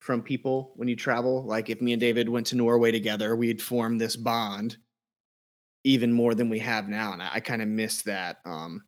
from 0.00 0.22
people 0.22 0.72
when 0.74 0.88
you 0.88 0.96
travel. 0.96 1.44
Like 1.44 1.70
if 1.70 1.80
me 1.80 1.92
and 1.92 2.00
David 2.00 2.28
went 2.28 2.48
to 2.48 2.56
Norway 2.56 2.90
together, 2.90 3.36
we'd 3.36 3.62
form 3.62 3.96
this 3.96 4.16
bond 4.16 4.76
even 5.84 6.12
more 6.12 6.34
than 6.34 6.48
we 6.48 6.58
have 6.58 6.88
now, 6.88 7.12
and 7.12 7.22
I, 7.22 7.30
I 7.34 7.40
kind 7.40 7.62
of 7.62 7.68
miss 7.68 8.02
that 8.02 8.38
um, 8.44 8.84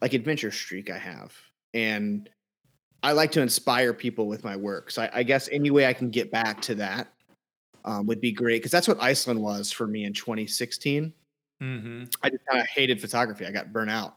like 0.00 0.12
adventure 0.12 0.50
streak 0.50 0.90
I 0.90 0.98
have, 0.98 1.34
and 1.72 2.28
I 3.02 3.12
like 3.12 3.32
to 3.32 3.42
inspire 3.42 3.92
people 3.92 4.26
with 4.26 4.44
my 4.44 4.56
work. 4.56 4.90
So 4.90 5.02
I, 5.02 5.10
I 5.14 5.22
guess 5.22 5.48
any 5.52 5.70
way 5.70 5.86
I 5.86 5.92
can 5.92 6.10
get 6.10 6.30
back 6.30 6.60
to 6.62 6.74
that 6.76 7.08
um, 7.84 8.06
would 8.06 8.20
be 8.20 8.32
great 8.32 8.58
because 8.58 8.72
that's 8.72 8.88
what 8.88 9.02
Iceland 9.02 9.40
was 9.40 9.70
for 9.70 9.86
me 9.86 10.04
in 10.04 10.12
2016. 10.12 11.12
Mm-hmm. 11.62 12.04
I 12.22 12.30
just 12.30 12.46
kind 12.46 12.60
of 12.60 12.66
hated 12.66 13.00
photography. 13.00 13.46
I 13.46 13.50
got 13.50 13.72
burnt 13.72 13.90
out, 13.90 14.16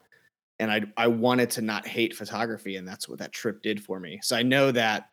and 0.60 0.72
I 0.72 0.84
I 0.98 1.08
wanted 1.08 1.50
to 1.52 1.62
not 1.62 1.86
hate 1.86 2.16
photography, 2.16 2.78
and 2.78 2.88
that's 2.88 3.08
what 3.08 3.20
that 3.20 3.32
trip 3.32 3.62
did 3.62 3.84
for 3.84 4.00
me. 4.00 4.20
So 4.24 4.36
I 4.36 4.44
know 4.44 4.72
that 4.72 5.10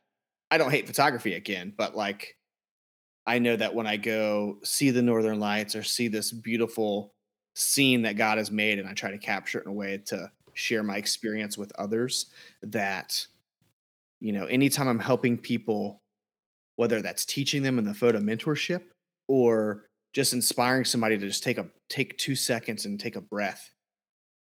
I 0.50 0.58
don't 0.58 0.70
hate 0.70 0.86
photography 0.86 1.34
again, 1.34 1.72
but 1.76 1.96
like 1.96 2.36
I 3.26 3.38
know 3.38 3.56
that 3.56 3.74
when 3.74 3.86
I 3.86 3.96
go 3.96 4.58
see 4.62 4.90
the 4.90 5.02
Northern 5.02 5.40
Lights 5.40 5.74
or 5.74 5.82
see 5.82 6.08
this 6.08 6.30
beautiful 6.30 7.14
scene 7.54 8.02
that 8.02 8.16
God 8.16 8.38
has 8.38 8.50
made, 8.50 8.78
and 8.78 8.88
I 8.88 8.92
try 8.92 9.10
to 9.10 9.18
capture 9.18 9.58
it 9.58 9.64
in 9.64 9.70
a 9.70 9.74
way 9.74 9.98
to 10.06 10.30
share 10.52 10.82
my 10.82 10.96
experience 10.96 11.56
with 11.56 11.72
others, 11.78 12.26
that 12.62 13.26
you 14.20 14.32
know, 14.32 14.46
anytime 14.46 14.88
I'm 14.88 14.98
helping 14.98 15.36
people, 15.36 16.00
whether 16.76 17.02
that's 17.02 17.24
teaching 17.24 17.62
them 17.62 17.78
in 17.78 17.84
the 17.84 17.94
photo 17.94 18.20
mentorship 18.20 18.82
or 19.28 19.86
just 20.14 20.32
inspiring 20.32 20.84
somebody 20.84 21.18
to 21.18 21.26
just 21.26 21.42
take 21.42 21.58
a 21.58 21.66
take 21.88 22.16
two 22.18 22.34
seconds 22.34 22.86
and 22.86 22.98
take 22.98 23.16
a 23.16 23.20
breath 23.20 23.70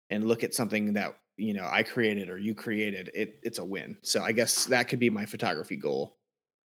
and 0.10 0.28
look 0.28 0.44
at 0.44 0.54
something 0.54 0.94
that 0.94 1.16
you 1.36 1.54
know 1.54 1.68
I 1.70 1.84
created 1.84 2.30
or 2.30 2.38
you 2.38 2.56
created, 2.56 3.12
it 3.14 3.40
it's 3.44 3.60
a 3.60 3.66
win. 3.66 3.98
So 4.02 4.24
I 4.24 4.32
guess 4.32 4.66
that 4.66 4.88
could 4.88 5.00
be 5.00 5.10
my 5.10 5.26
photography 5.26 5.76
goal. 5.76 6.18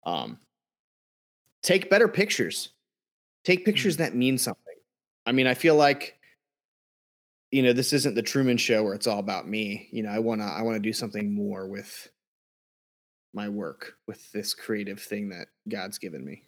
Um, 0.04 0.38
take 1.62 1.90
better 1.90 2.08
pictures. 2.08 2.70
Take 3.44 3.64
pictures 3.64 3.96
that 3.98 4.14
mean 4.14 4.38
something. 4.38 4.74
I 5.26 5.32
mean, 5.32 5.46
I 5.46 5.54
feel 5.54 5.76
like 5.76 6.18
you 7.50 7.62
know 7.62 7.72
this 7.72 7.92
isn't 7.92 8.14
the 8.14 8.22
Truman 8.22 8.56
Show 8.56 8.82
where 8.82 8.94
it's 8.94 9.06
all 9.06 9.18
about 9.18 9.48
me. 9.48 9.88
You 9.92 10.02
know, 10.02 10.10
I 10.10 10.18
wanna 10.18 10.46
I 10.46 10.62
wanna 10.62 10.78
do 10.78 10.92
something 10.92 11.34
more 11.34 11.66
with 11.66 12.08
my 13.32 13.48
work 13.48 13.94
with 14.06 14.30
this 14.32 14.54
creative 14.54 15.00
thing 15.00 15.30
that 15.30 15.48
God's 15.68 15.98
given 15.98 16.24
me. 16.24 16.44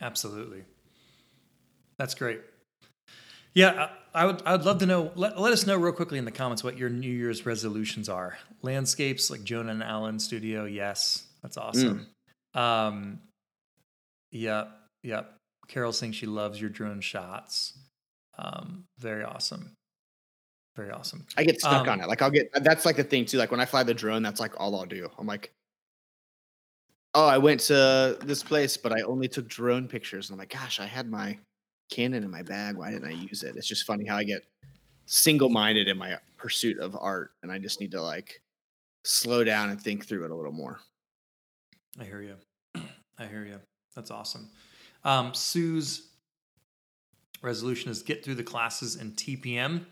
Absolutely. 0.00 0.64
That's 1.98 2.14
great. 2.14 2.40
Yeah, 3.54 3.88
I, 4.14 4.22
I 4.22 4.26
would. 4.26 4.42
I 4.44 4.52
would 4.52 4.64
love 4.64 4.78
to 4.78 4.86
know. 4.86 5.12
Let, 5.14 5.38
let 5.38 5.52
us 5.52 5.66
know 5.66 5.76
real 5.76 5.92
quickly 5.92 6.18
in 6.18 6.24
the 6.24 6.32
comments 6.32 6.64
what 6.64 6.76
your 6.76 6.90
New 6.90 7.10
Year's 7.10 7.46
resolutions 7.46 8.08
are. 8.08 8.36
Landscapes 8.62 9.30
like 9.30 9.44
Jonah 9.44 9.70
and 9.70 9.82
Alan 9.82 10.18
Studio. 10.18 10.64
Yes, 10.64 11.26
that's 11.42 11.56
awesome. 11.56 12.08
Um, 12.54 13.20
yep, 14.34 14.68
yep. 15.02 15.36
Carol 15.68 15.92
saying 15.92 16.12
she 16.12 16.26
loves 16.26 16.60
your 16.60 16.68
drone 16.70 17.00
shots. 17.00 17.78
Um, 18.36 18.84
very 18.98 19.24
awesome. 19.24 19.74
Very 20.76 20.90
awesome. 20.90 21.24
I 21.36 21.44
get 21.44 21.60
stuck 21.60 21.86
Um, 21.86 21.88
on 21.88 22.00
it. 22.00 22.08
Like 22.08 22.20
I'll 22.20 22.30
get 22.30 22.50
that's 22.62 22.84
like 22.84 22.96
the 22.96 23.04
thing 23.04 23.24
too. 23.24 23.38
Like 23.38 23.50
when 23.50 23.60
I 23.60 23.64
fly 23.64 23.82
the 23.82 23.94
drone, 23.94 24.22
that's 24.22 24.40
like 24.40 24.58
all 24.60 24.74
I'll 24.76 24.84
do. 24.84 25.08
I'm 25.18 25.26
like, 25.26 25.52
oh, 27.14 27.26
I 27.26 27.38
went 27.38 27.60
to 27.60 28.18
this 28.22 28.42
place, 28.42 28.76
but 28.76 28.92
I 28.92 29.02
only 29.02 29.28
took 29.28 29.46
drone 29.48 29.86
pictures. 29.88 30.28
And 30.28 30.34
I'm 30.34 30.38
like, 30.40 30.50
gosh, 30.50 30.80
I 30.80 30.86
had 30.86 31.08
my 31.08 31.38
Canon 31.90 32.24
in 32.24 32.30
my 32.30 32.42
bag. 32.42 32.76
Why 32.76 32.90
didn't 32.90 33.08
I 33.08 33.12
use 33.12 33.42
it? 33.44 33.56
It's 33.56 33.68
just 33.68 33.84
funny 33.84 34.04
how 34.04 34.16
I 34.16 34.24
get 34.24 34.42
single 35.06 35.48
minded 35.48 35.86
in 35.86 35.96
my 35.96 36.18
pursuit 36.38 36.78
of 36.78 36.96
art, 37.00 37.30
and 37.42 37.52
I 37.52 37.58
just 37.58 37.80
need 37.80 37.92
to 37.92 38.02
like 38.02 38.42
slow 39.04 39.44
down 39.44 39.70
and 39.70 39.80
think 39.80 40.06
through 40.06 40.24
it 40.24 40.30
a 40.30 40.34
little 40.34 40.52
more. 40.52 40.80
I 42.00 42.04
hear 42.04 42.20
you. 42.20 42.34
I 43.18 43.26
hear 43.26 43.44
you. 43.44 43.60
That's 43.94 44.10
awesome. 44.10 44.50
Um, 45.04 45.34
Sue's 45.34 46.08
resolution 47.42 47.90
is 47.90 48.02
get 48.02 48.24
through 48.24 48.36
the 48.36 48.42
classes 48.42 48.96
in 48.96 49.12
TPM. 49.12 49.84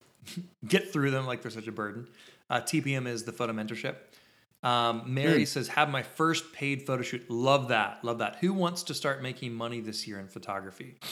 get 0.66 0.92
through 0.92 1.10
them 1.10 1.26
like 1.26 1.42
they're 1.42 1.50
such 1.50 1.66
a 1.66 1.72
burden. 1.72 2.08
Uh, 2.50 2.60
TPM 2.60 3.06
is 3.06 3.24
the 3.24 3.32
photo 3.32 3.52
mentorship. 3.52 3.96
Um, 4.62 5.02
Mary 5.06 5.44
says, 5.44 5.68
have 5.68 5.88
my 5.88 6.02
first 6.02 6.52
paid 6.52 6.84
photo 6.84 7.02
shoot. 7.02 7.30
Love 7.30 7.68
that. 7.68 8.04
Love 8.04 8.18
that. 8.18 8.36
Who 8.40 8.52
wants 8.52 8.82
to 8.84 8.94
start 8.94 9.22
making 9.22 9.54
money 9.54 9.80
this 9.80 10.06
year 10.06 10.18
in 10.18 10.28
photography? 10.28 10.96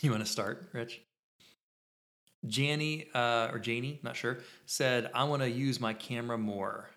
You 0.00 0.10
want 0.10 0.24
to 0.24 0.32
start, 0.32 0.70
Rich? 0.72 1.02
Janie, 2.46 3.08
uh, 3.14 3.50
or 3.52 3.58
Janie, 3.58 4.00
not 4.02 4.16
sure, 4.16 4.38
said, 4.64 5.10
I 5.14 5.24
want 5.24 5.42
to 5.42 5.50
use 5.50 5.80
my 5.80 5.92
camera 5.92 6.38
more. 6.38 6.88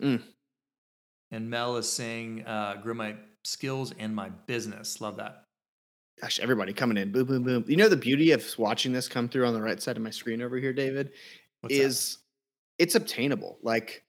Mm. 0.00 0.22
And 1.34 1.50
Mel 1.50 1.76
is 1.76 1.90
saying, 1.90 2.44
uh, 2.46 2.76
grow 2.76 2.94
my 2.94 3.16
skills 3.42 3.92
and 3.98 4.14
my 4.14 4.28
business. 4.46 5.00
Love 5.00 5.16
that. 5.16 5.46
Gosh, 6.20 6.38
everybody 6.38 6.72
coming 6.72 6.96
in, 6.96 7.10
boom, 7.10 7.26
boom, 7.26 7.42
boom. 7.42 7.64
You 7.66 7.76
know 7.76 7.88
the 7.88 7.96
beauty 7.96 8.30
of 8.30 8.46
watching 8.56 8.92
this 8.92 9.08
come 9.08 9.28
through 9.28 9.44
on 9.44 9.52
the 9.52 9.60
right 9.60 9.82
side 9.82 9.96
of 9.96 10.02
my 10.04 10.10
screen 10.10 10.40
over 10.40 10.58
here, 10.58 10.72
David, 10.72 11.10
What's 11.60 11.76
that? 11.76 11.82
is 11.82 12.18
it's 12.78 12.94
obtainable. 12.94 13.58
Like 13.62 14.04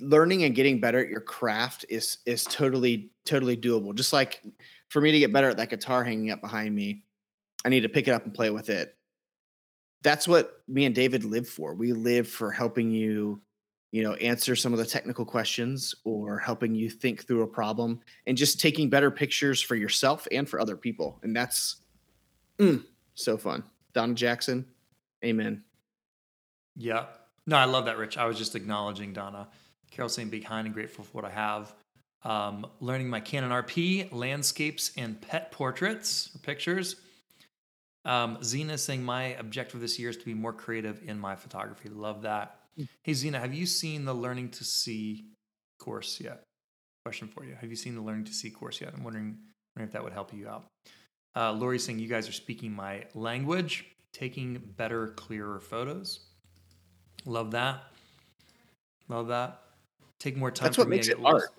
learning 0.00 0.42
and 0.42 0.52
getting 0.52 0.80
better 0.80 0.98
at 0.98 1.08
your 1.08 1.20
craft 1.20 1.84
is 1.88 2.18
is 2.26 2.42
totally 2.42 3.12
totally 3.24 3.56
doable. 3.56 3.94
Just 3.94 4.12
like 4.12 4.42
for 4.88 5.00
me 5.00 5.12
to 5.12 5.18
get 5.20 5.32
better 5.32 5.48
at 5.48 5.58
that 5.58 5.70
guitar 5.70 6.02
hanging 6.02 6.32
up 6.32 6.40
behind 6.40 6.74
me, 6.74 7.04
I 7.64 7.68
need 7.68 7.82
to 7.82 7.88
pick 7.88 8.08
it 8.08 8.12
up 8.12 8.24
and 8.24 8.34
play 8.34 8.50
with 8.50 8.68
it. 8.68 8.96
That's 10.02 10.26
what 10.26 10.62
me 10.66 10.86
and 10.86 10.94
David 10.94 11.22
live 11.22 11.48
for. 11.48 11.72
We 11.72 11.92
live 11.92 12.28
for 12.28 12.50
helping 12.50 12.90
you, 12.90 13.40
you 13.90 14.02
know, 14.02 14.14
answer 14.14 14.54
some 14.54 14.72
of 14.72 14.78
the 14.78 14.84
technical 14.84 15.24
questions 15.24 15.94
or 16.04 16.38
helping 16.38 16.74
you 16.74 16.90
think 16.90 17.26
through 17.26 17.42
a 17.42 17.46
problem 17.46 18.00
and 18.26 18.36
just 18.36 18.60
taking 18.60 18.90
better 18.90 19.10
pictures 19.10 19.62
for 19.62 19.76
yourself 19.76 20.28
and 20.30 20.48
for 20.48 20.60
other 20.60 20.76
people. 20.76 21.18
And 21.22 21.34
that's 21.34 21.76
mm, 22.58 22.84
so 23.14 23.38
fun. 23.38 23.64
Donna 23.94 24.14
Jackson, 24.14 24.66
amen. 25.24 25.64
Yeah. 26.76 27.06
No, 27.46 27.56
I 27.56 27.64
love 27.64 27.86
that, 27.86 27.96
Rich. 27.96 28.18
I 28.18 28.26
was 28.26 28.36
just 28.36 28.54
acknowledging 28.54 29.14
Donna. 29.14 29.48
Carol 29.90 30.10
saying 30.10 30.28
behind 30.28 30.66
and 30.66 30.74
grateful 30.74 31.04
for 31.04 31.10
what 31.12 31.24
I 31.24 31.30
have. 31.30 31.74
Um, 32.24 32.66
learning 32.80 33.08
my 33.08 33.20
Canon 33.20 33.50
RP, 33.50 34.12
landscapes, 34.12 34.92
and 34.98 35.18
pet 35.20 35.50
portraits 35.50 36.30
or 36.34 36.40
pictures. 36.40 36.96
Um, 38.04 38.38
Zena 38.42 38.76
saying 38.76 39.02
my 39.02 39.34
objective 39.34 39.80
this 39.80 39.98
year 39.98 40.10
is 40.10 40.16
to 40.18 40.24
be 40.24 40.34
more 40.34 40.52
creative 40.52 41.00
in 41.06 41.18
my 41.18 41.36
photography. 41.36 41.88
Love 41.88 42.22
that. 42.22 42.57
Hey, 43.02 43.14
Zena, 43.14 43.40
have 43.40 43.54
you 43.54 43.66
seen 43.66 44.04
the 44.04 44.14
Learning 44.14 44.50
to 44.50 44.64
See 44.64 45.26
course 45.80 46.20
yet? 46.20 46.44
Question 47.04 47.28
for 47.28 47.44
you. 47.44 47.56
Have 47.60 47.70
you 47.70 47.76
seen 47.76 47.94
the 47.94 48.00
Learning 48.00 48.24
to 48.24 48.32
See 48.32 48.50
course 48.50 48.80
yet? 48.80 48.92
I'm 48.94 49.02
wondering, 49.02 49.36
wondering 49.74 49.88
if 49.88 49.92
that 49.92 50.04
would 50.04 50.12
help 50.12 50.32
you 50.32 50.48
out. 50.48 50.66
Uh, 51.34 51.52
Lori's 51.52 51.84
saying 51.84 51.98
you 51.98 52.08
guys 52.08 52.28
are 52.28 52.32
speaking 52.32 52.72
my 52.72 53.04
language, 53.14 53.84
taking 54.12 54.58
better, 54.76 55.08
clearer 55.08 55.60
photos. 55.60 56.20
Love 57.24 57.50
that. 57.52 57.82
Love 59.08 59.28
that. 59.28 59.60
Take 60.18 60.36
more 60.36 60.50
time. 60.50 60.66
That's 60.66 60.76
for 60.76 60.82
what 60.82 60.88
me 60.88 60.96
makes 60.96 61.08
it 61.08 61.18
art. 61.24 61.50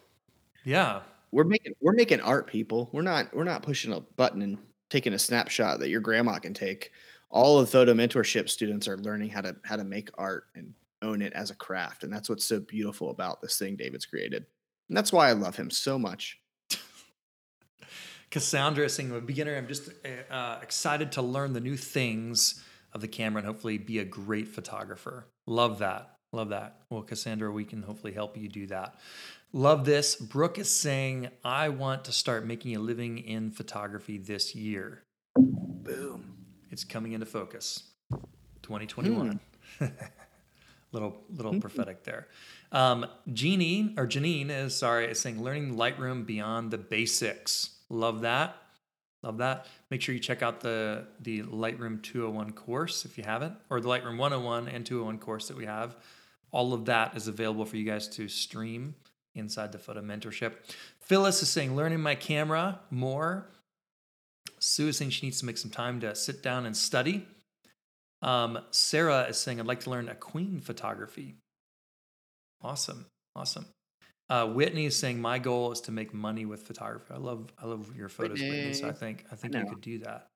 Yeah. 0.64 1.02
We're 1.32 1.44
making 1.44 1.74
we're 1.82 1.94
making 1.94 2.22
art, 2.22 2.48
people. 2.48 2.90
We're 2.92 3.02
not 3.02 3.34
we're 3.36 3.44
not 3.44 3.62
pushing 3.62 3.94
a 3.94 4.00
button 4.00 4.42
and 4.42 4.58
taking 4.90 5.14
a 5.14 5.20
snapshot 5.20 5.80
that 5.80 5.90
your 5.90 6.02
grandma 6.02 6.40
can 6.40 6.54
take. 6.54 6.92
All 7.30 7.60
of 7.60 7.70
photo 7.70 7.94
mentorship 7.94 8.50
students 8.50 8.88
are 8.88 8.98
learning 8.98 9.30
how 9.30 9.42
to 9.42 9.56
how 9.64 9.76
to 9.76 9.84
make 9.84 10.10
art 10.18 10.46
and 10.56 10.74
own 11.02 11.22
it 11.22 11.34
as 11.34 11.52
a 11.52 11.56
craft, 11.56 12.04
and 12.04 12.12
that's 12.12 12.30
what's 12.30 12.46
so 12.46 12.60
beautiful 12.60 13.10
about 13.10 13.42
this 13.42 13.58
thing 13.58 13.76
David's 13.76 14.06
created. 14.06 14.46
And 14.90 14.98
that's 14.98 15.14
why 15.14 15.30
I 15.30 15.34
love 15.34 15.56
him 15.56 15.70
so 15.70 16.00
much. 16.00 16.40
Cassandra 18.32 18.86
is 18.86 18.94
saying, 18.94 19.12
I'm 19.12 19.18
a 19.18 19.22
beginner. 19.22 19.56
I'm 19.56 19.68
just 19.68 19.90
uh, 19.90 20.34
uh, 20.34 20.60
excited 20.62 21.12
to 21.14 21.22
learn 21.22 21.54
the 21.54 21.62
new 21.62 21.78
things 21.78 22.64
of 22.94 23.02
the 23.02 23.08
camera 23.08 23.40
and 23.40 23.48
hopefully 23.48 23.78
be 23.78 24.00
a 24.00 24.06
great 24.06 24.48
photographer. 24.48 25.28
Love 25.46 25.80
that. 25.80 26.16
Love 26.32 26.50
that. 26.50 26.82
Well, 26.90 27.04
Cassandra, 27.04 27.52
we 27.52 27.66
can 27.66 27.82
hopefully 27.82 28.14
help 28.14 28.38
you 28.38 28.50
do 28.50 28.68
that. 28.68 28.96
Love 29.52 29.86
this. 29.86 30.16
Brooke 30.16 30.60
is 30.60 30.72
saying, 30.72 31.30
I 31.44 31.70
want 31.70 32.06
to 32.06 32.12
start 32.12 32.46
making 32.46 32.76
a 32.76 32.80
living 32.80 33.18
in 33.18 33.50
photography 33.50 34.18
this 34.18 34.54
year. 34.54 35.04
Boom. 35.36 36.36
It's 36.70 36.84
coming 36.84 37.14
into 37.14 37.26
focus. 37.26 37.84
2021. 38.62 39.40
little 40.92 41.24
little 41.30 41.60
prophetic 41.60 42.04
there. 42.04 42.28
Um, 42.72 43.06
Jeannie 43.32 43.94
or 43.98 44.08
Janine 44.08 44.50
is 44.50 44.76
sorry 44.76 45.06
is 45.06 45.20
saying 45.20 45.44
learning 45.44 45.76
Lightroom 45.76 46.26
beyond 46.26 46.72
the 46.72 46.78
basics. 46.78 47.72
Love 47.90 48.22
that. 48.22 48.56
Love 49.22 49.40
that. 49.40 49.66
Make 49.92 50.02
sure 50.02 50.14
you 50.16 50.22
check 50.22 50.42
out 50.42 50.62
the 50.62 51.06
the 51.20 51.44
Lightroom 51.44 52.02
201 52.02 52.52
course 52.54 53.06
if 53.06 53.18
you 53.18 53.24
haven't, 53.24 53.56
or 53.70 53.82
the 53.82 53.90
Lightroom 53.90 54.18
101 54.18 54.68
and 54.68 54.86
201 54.86 55.20
course 55.20 55.48
that 55.48 55.58
we 55.58 55.66
have. 55.66 55.96
All 56.52 56.74
of 56.74 56.86
that 56.86 57.16
is 57.16 57.28
available 57.28 57.66
for 57.66 57.78
you 57.78 57.86
guys 57.86 58.08
to 58.10 58.28
stream 58.28 58.96
inside 59.36 59.72
the 59.72 59.78
photo 59.78 60.02
mentorship. 60.02 60.54
Phyllis 61.00 61.42
is 61.42 61.50
saying 61.50 61.76
learning 61.76 62.02
my 62.02 62.16
camera 62.16 62.80
more. 62.90 63.50
Sue 64.60 64.90
is 64.90 64.98
saying 64.98 65.12
she 65.12 65.26
needs 65.26 65.40
to 65.40 65.46
make 65.46 65.58
some 65.58 65.72
time 65.72 66.00
to 66.02 66.16
sit 66.16 66.42
down 66.42 66.66
and 66.66 66.76
study. 66.76 67.28
Um, 68.22 68.60
Sarah 68.72 69.24
is 69.30 69.38
saying 69.38 69.60
I'd 69.60 69.66
like 69.66 69.82
to 69.82 69.90
learn 69.90 70.10
equine 70.10 70.60
photography. 70.60 71.36
Awesome, 72.62 73.06
awesome. 73.36 73.66
Uh, 74.30 74.46
Whitney 74.48 74.86
is 74.86 74.96
saying 74.96 75.20
my 75.20 75.40
goal 75.40 75.72
is 75.72 75.82
to 75.82 75.92
make 75.92 76.14
money 76.14 76.46
with 76.46 76.64
photography. 76.64 77.14
I 77.14 77.18
love 77.18 77.52
I 77.62 77.66
love 77.66 77.96
your 77.96 78.10
photos, 78.10 78.40
Whitney. 78.40 78.74
So 78.74 78.88
I 78.88 78.92
think 78.92 79.26
I 79.32 79.36
think 79.36 79.56
I 79.56 79.62
you 79.62 79.66
could 79.66 79.82
do 79.82 80.00
that. 80.00 80.28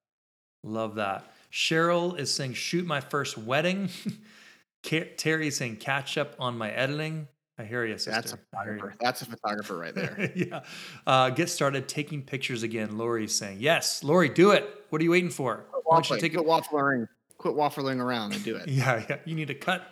Love 0.63 0.95
that. 0.95 1.25
Cheryl 1.51 2.17
is 2.17 2.33
saying 2.33 2.53
shoot 2.53 2.85
my 2.85 3.01
first 3.01 3.37
wedding. 3.37 3.89
Terry 4.83 5.47
is 5.47 5.57
saying 5.57 5.77
catch 5.77 6.17
up 6.17 6.35
on 6.39 6.57
my 6.57 6.71
editing. 6.71 7.27
I 7.59 7.65
hear 7.65 7.85
you, 7.85 7.97
sister. 7.97 8.11
That's 8.11 8.33
a 8.33 8.39
I 8.57 8.63
hear 8.63 8.73
you. 8.73 8.79
photographer. 8.79 8.97
That's 8.99 9.21
a 9.21 9.25
photographer 9.25 9.77
right 9.77 9.93
there. 9.93 10.31
yeah. 10.35 10.61
Uh, 11.05 11.29
get 11.29 11.49
started 11.49 11.87
taking 11.87 12.23
pictures 12.23 12.63
again. 12.63 12.97
Lori 12.97 13.25
is 13.25 13.37
saying 13.37 13.57
yes. 13.59 14.03
Lori, 14.03 14.29
do 14.29 14.51
it. 14.51 14.67
What 14.89 15.01
are 15.01 15.03
you 15.03 15.11
waiting 15.11 15.29
for? 15.29 15.65
Why 15.83 15.97
don't 15.97 16.09
you 16.09 16.19
take 16.19 16.35
a 16.35 16.39
it? 16.39 16.45
waffling. 16.45 17.07
Quit 17.43 17.55
waffling 17.55 17.99
around 17.99 18.31
and 18.31 18.41
do 18.41 18.55
it. 18.55 18.69
Yeah, 18.69 19.03
yeah. 19.09 19.17
You 19.25 19.35
need 19.35 19.49
to 19.49 19.53
cut 19.53 19.85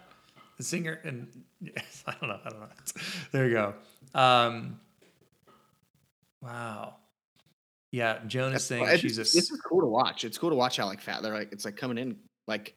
the 0.57 0.63
singer 0.63 1.01
and 1.03 1.27
yes, 1.59 2.01
I 2.07 2.13
don't 2.21 2.29
know. 2.29 2.39
I 2.45 2.49
don't 2.49 2.61
know. 2.61 2.67
There 3.33 3.45
you 3.45 3.51
go. 3.53 3.73
Um, 4.17 4.79
wow. 6.41 6.95
Yeah, 7.91 8.19
Joan 8.25 8.53
is 8.53 8.63
saying 8.63 8.83
It's- 8.83 8.99
she's 9.01 9.17
a. 9.17 9.23
this 9.23 9.35
is 9.51 9.59
cool 9.67 9.81
to 9.81 9.87
watch. 9.87 10.23
It's 10.23 10.37
cool 10.37 10.49
to 10.49 10.55
watch 10.55 10.77
how 10.77 10.85
like 10.85 11.01
fat 11.01 11.21
they're 11.21 11.33
like. 11.33 11.51
It's 11.51 11.65
like 11.65 11.75
coming 11.75 11.97
in 11.97 12.15
like 12.47 12.73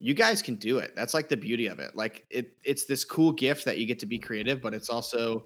you 0.00 0.14
guys 0.14 0.40
can 0.40 0.54
do 0.54 0.78
it. 0.78 0.92
That's 0.96 1.12
like 1.12 1.28
the 1.28 1.36
beauty 1.36 1.66
of 1.66 1.78
it. 1.78 1.94
Like 1.94 2.24
it, 2.30 2.56
it's 2.64 2.86
this 2.86 3.04
cool 3.04 3.32
gift 3.32 3.66
that 3.66 3.76
you 3.76 3.84
get 3.84 3.98
to 3.98 4.06
be 4.06 4.18
creative, 4.18 4.62
but 4.62 4.72
it's 4.72 4.88
also 4.88 5.44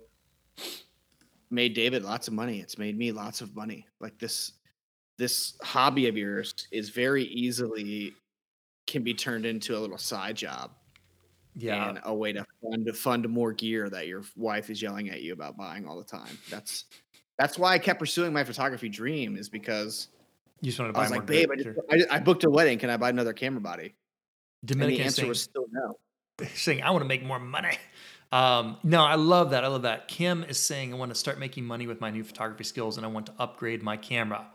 made 1.50 1.74
David 1.74 2.04
lots 2.04 2.28
of 2.28 2.34
money. 2.34 2.60
It's 2.60 2.78
made 2.78 2.96
me 2.96 3.10
lots 3.10 3.40
of 3.40 3.56
money. 3.56 3.84
Like 4.00 4.16
this, 4.20 4.52
this 5.18 5.56
hobby 5.62 6.06
of 6.06 6.16
yours 6.16 6.54
is 6.70 6.90
very 6.90 7.24
easily 7.24 8.14
can 8.90 9.02
be 9.02 9.14
turned 9.14 9.46
into 9.46 9.76
a 9.76 9.80
little 9.80 9.98
side 9.98 10.36
job 10.36 10.72
yeah. 11.56 11.88
and 11.88 12.00
a 12.04 12.14
way 12.14 12.32
to 12.32 12.44
fund 12.62 12.86
to 12.86 12.92
fund 12.92 13.28
more 13.28 13.52
gear 13.52 13.88
that 13.88 14.06
your 14.06 14.22
wife 14.36 14.70
is 14.70 14.82
yelling 14.82 15.10
at 15.10 15.22
you 15.22 15.32
about 15.32 15.56
buying 15.56 15.86
all 15.86 15.96
the 15.96 16.04
time. 16.04 16.36
That's 16.50 16.84
that's 17.38 17.58
why 17.58 17.72
I 17.72 17.78
kept 17.78 17.98
pursuing 17.98 18.32
my 18.32 18.44
photography 18.44 18.88
dream 18.88 19.36
is 19.36 19.48
because 19.48 20.08
You 20.60 20.66
just 20.66 20.78
want 20.78 20.90
to 20.90 20.92
buy 20.92 21.00
I 21.00 21.02
was 21.02 21.10
more 21.10 21.18
like, 21.20 21.26
babe, 21.26 21.50
I, 21.50 21.56
just, 21.56 21.78
I, 21.90 22.16
I 22.16 22.20
booked 22.20 22.44
a 22.44 22.50
wedding. 22.50 22.78
Can 22.78 22.90
I 22.90 22.96
buy 22.96 23.08
another 23.08 23.32
camera 23.32 23.60
body? 23.60 23.94
And 24.68 24.80
the 24.80 25.00
answer 25.00 25.22
saying, 25.22 25.28
was 25.28 25.42
still 25.42 25.64
no. 25.72 25.96
saying, 26.54 26.82
I 26.82 26.90
want 26.90 27.02
to 27.02 27.08
make 27.08 27.24
more 27.24 27.38
money. 27.38 27.78
Um, 28.32 28.76
no, 28.84 29.02
I 29.02 29.14
love 29.14 29.50
that. 29.50 29.64
I 29.64 29.68
love 29.68 29.82
that. 29.82 30.06
Kim 30.06 30.44
is 30.44 30.58
saying, 30.58 30.92
I 30.92 30.96
want 30.96 31.10
to 31.10 31.14
start 31.14 31.38
making 31.38 31.64
money 31.64 31.86
with 31.86 32.00
my 32.00 32.10
new 32.10 32.22
photography 32.22 32.64
skills 32.64 32.96
and 32.96 33.06
I 33.06 33.08
want 33.08 33.26
to 33.26 33.32
upgrade 33.38 33.82
my 33.82 33.96
camera. 33.96 34.46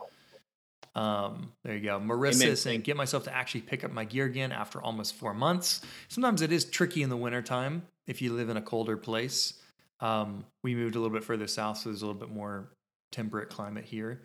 Um, 0.96 1.52
there 1.62 1.74
you 1.74 1.82
go. 1.82 2.00
Marissa 2.00 2.42
Amen. 2.42 2.48
is 2.48 2.62
saying, 2.62 2.80
get 2.80 2.96
myself 2.96 3.24
to 3.24 3.36
actually 3.36 3.60
pick 3.60 3.84
up 3.84 3.92
my 3.92 4.04
gear 4.04 4.24
again 4.24 4.50
after 4.50 4.80
almost 4.80 5.14
four 5.14 5.34
months. 5.34 5.82
Sometimes 6.08 6.40
it 6.40 6.50
is 6.50 6.64
tricky 6.64 7.02
in 7.02 7.10
the 7.10 7.16
wintertime 7.16 7.82
if 8.06 8.22
you 8.22 8.32
live 8.32 8.48
in 8.48 8.56
a 8.56 8.62
colder 8.62 8.96
place. 8.96 9.60
Um, 10.00 10.46
we 10.64 10.74
moved 10.74 10.96
a 10.96 10.98
little 10.98 11.14
bit 11.14 11.22
further 11.22 11.46
south, 11.46 11.78
so 11.78 11.90
there's 11.90 12.00
a 12.00 12.06
little 12.06 12.18
bit 12.18 12.30
more 12.30 12.70
temperate 13.12 13.50
climate 13.50 13.84
here. 13.84 14.22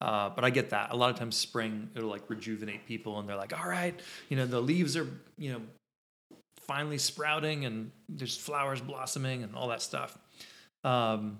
Uh, 0.00 0.30
but 0.30 0.44
I 0.44 0.50
get 0.50 0.70
that. 0.70 0.92
A 0.92 0.96
lot 0.96 1.10
of 1.10 1.16
times, 1.16 1.36
spring 1.36 1.90
it'll 1.94 2.08
like 2.08 2.28
rejuvenate 2.28 2.86
people, 2.86 3.18
and 3.18 3.28
they're 3.28 3.36
like, 3.36 3.56
"All 3.56 3.68
right, 3.68 3.98
you 4.28 4.36
know, 4.36 4.46
the 4.46 4.60
leaves 4.60 4.96
are 4.96 5.06
you 5.38 5.52
know 5.52 5.60
finally 6.60 6.98
sprouting, 6.98 7.64
and 7.64 7.92
there's 8.08 8.36
flowers 8.36 8.80
blossoming, 8.80 9.44
and 9.44 9.54
all 9.54 9.68
that 9.68 9.80
stuff." 9.80 10.18
Um, 10.82 11.38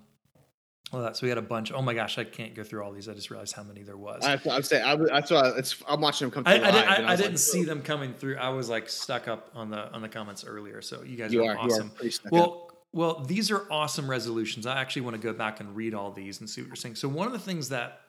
that. 0.91 1.17
So 1.17 1.25
we 1.25 1.29
had 1.29 1.37
a 1.37 1.41
bunch. 1.41 1.71
Oh 1.71 1.81
my 1.81 1.93
gosh, 1.93 2.17
I 2.17 2.23
can't 2.23 2.53
go 2.53 2.63
through 2.63 2.83
all 2.83 2.91
these. 2.91 3.09
I 3.09 3.13
just 3.13 3.31
realized 3.31 3.55
how 3.55 3.63
many 3.63 3.83
there 3.83 3.97
was. 3.97 4.23
I, 4.23 4.39
I'm 4.49 4.63
saying 4.63 4.83
I, 4.83 4.95
that's 4.95 5.31
why 5.31 5.51
it's. 5.57 5.81
I'm 5.87 6.01
watching 6.01 6.29
them 6.29 6.33
come 6.33 6.43
I, 6.45 6.57
through 6.57 6.67
I, 6.67 6.71
live, 6.71 6.85
I, 6.87 6.95
I 6.95 7.11
was 7.11 7.19
didn't 7.19 7.31
like, 7.33 7.39
see 7.39 7.63
them 7.63 7.81
coming 7.81 8.13
through. 8.13 8.37
I 8.37 8.49
was 8.49 8.69
like 8.69 8.89
stuck 8.89 9.27
up 9.27 9.49
on 9.55 9.69
the 9.69 9.91
on 9.91 10.01
the 10.01 10.09
comments 10.09 10.43
earlier. 10.43 10.81
So 10.81 11.03
you 11.03 11.15
guys 11.17 11.33
You 11.33 11.45
are, 11.45 11.55
are. 11.57 11.67
You 11.67 11.73
are 11.73 11.83
awesome. 11.83 11.91
up. 12.25 12.31
well, 12.31 12.69
well, 12.93 13.19
these 13.25 13.49
are 13.49 13.65
awesome 13.71 14.09
resolutions. 14.09 14.67
I 14.67 14.79
actually 14.79 15.03
want 15.03 15.15
to 15.15 15.21
go 15.21 15.33
back 15.33 15.59
and 15.59 15.75
read 15.75 15.95
all 15.95 16.11
these 16.11 16.39
and 16.39 16.49
see 16.49 16.61
what 16.61 16.67
you're 16.67 16.75
saying. 16.75 16.95
So 16.95 17.07
one 17.07 17.25
of 17.25 17.33
the 17.33 17.39
things 17.39 17.69
that 17.69 18.01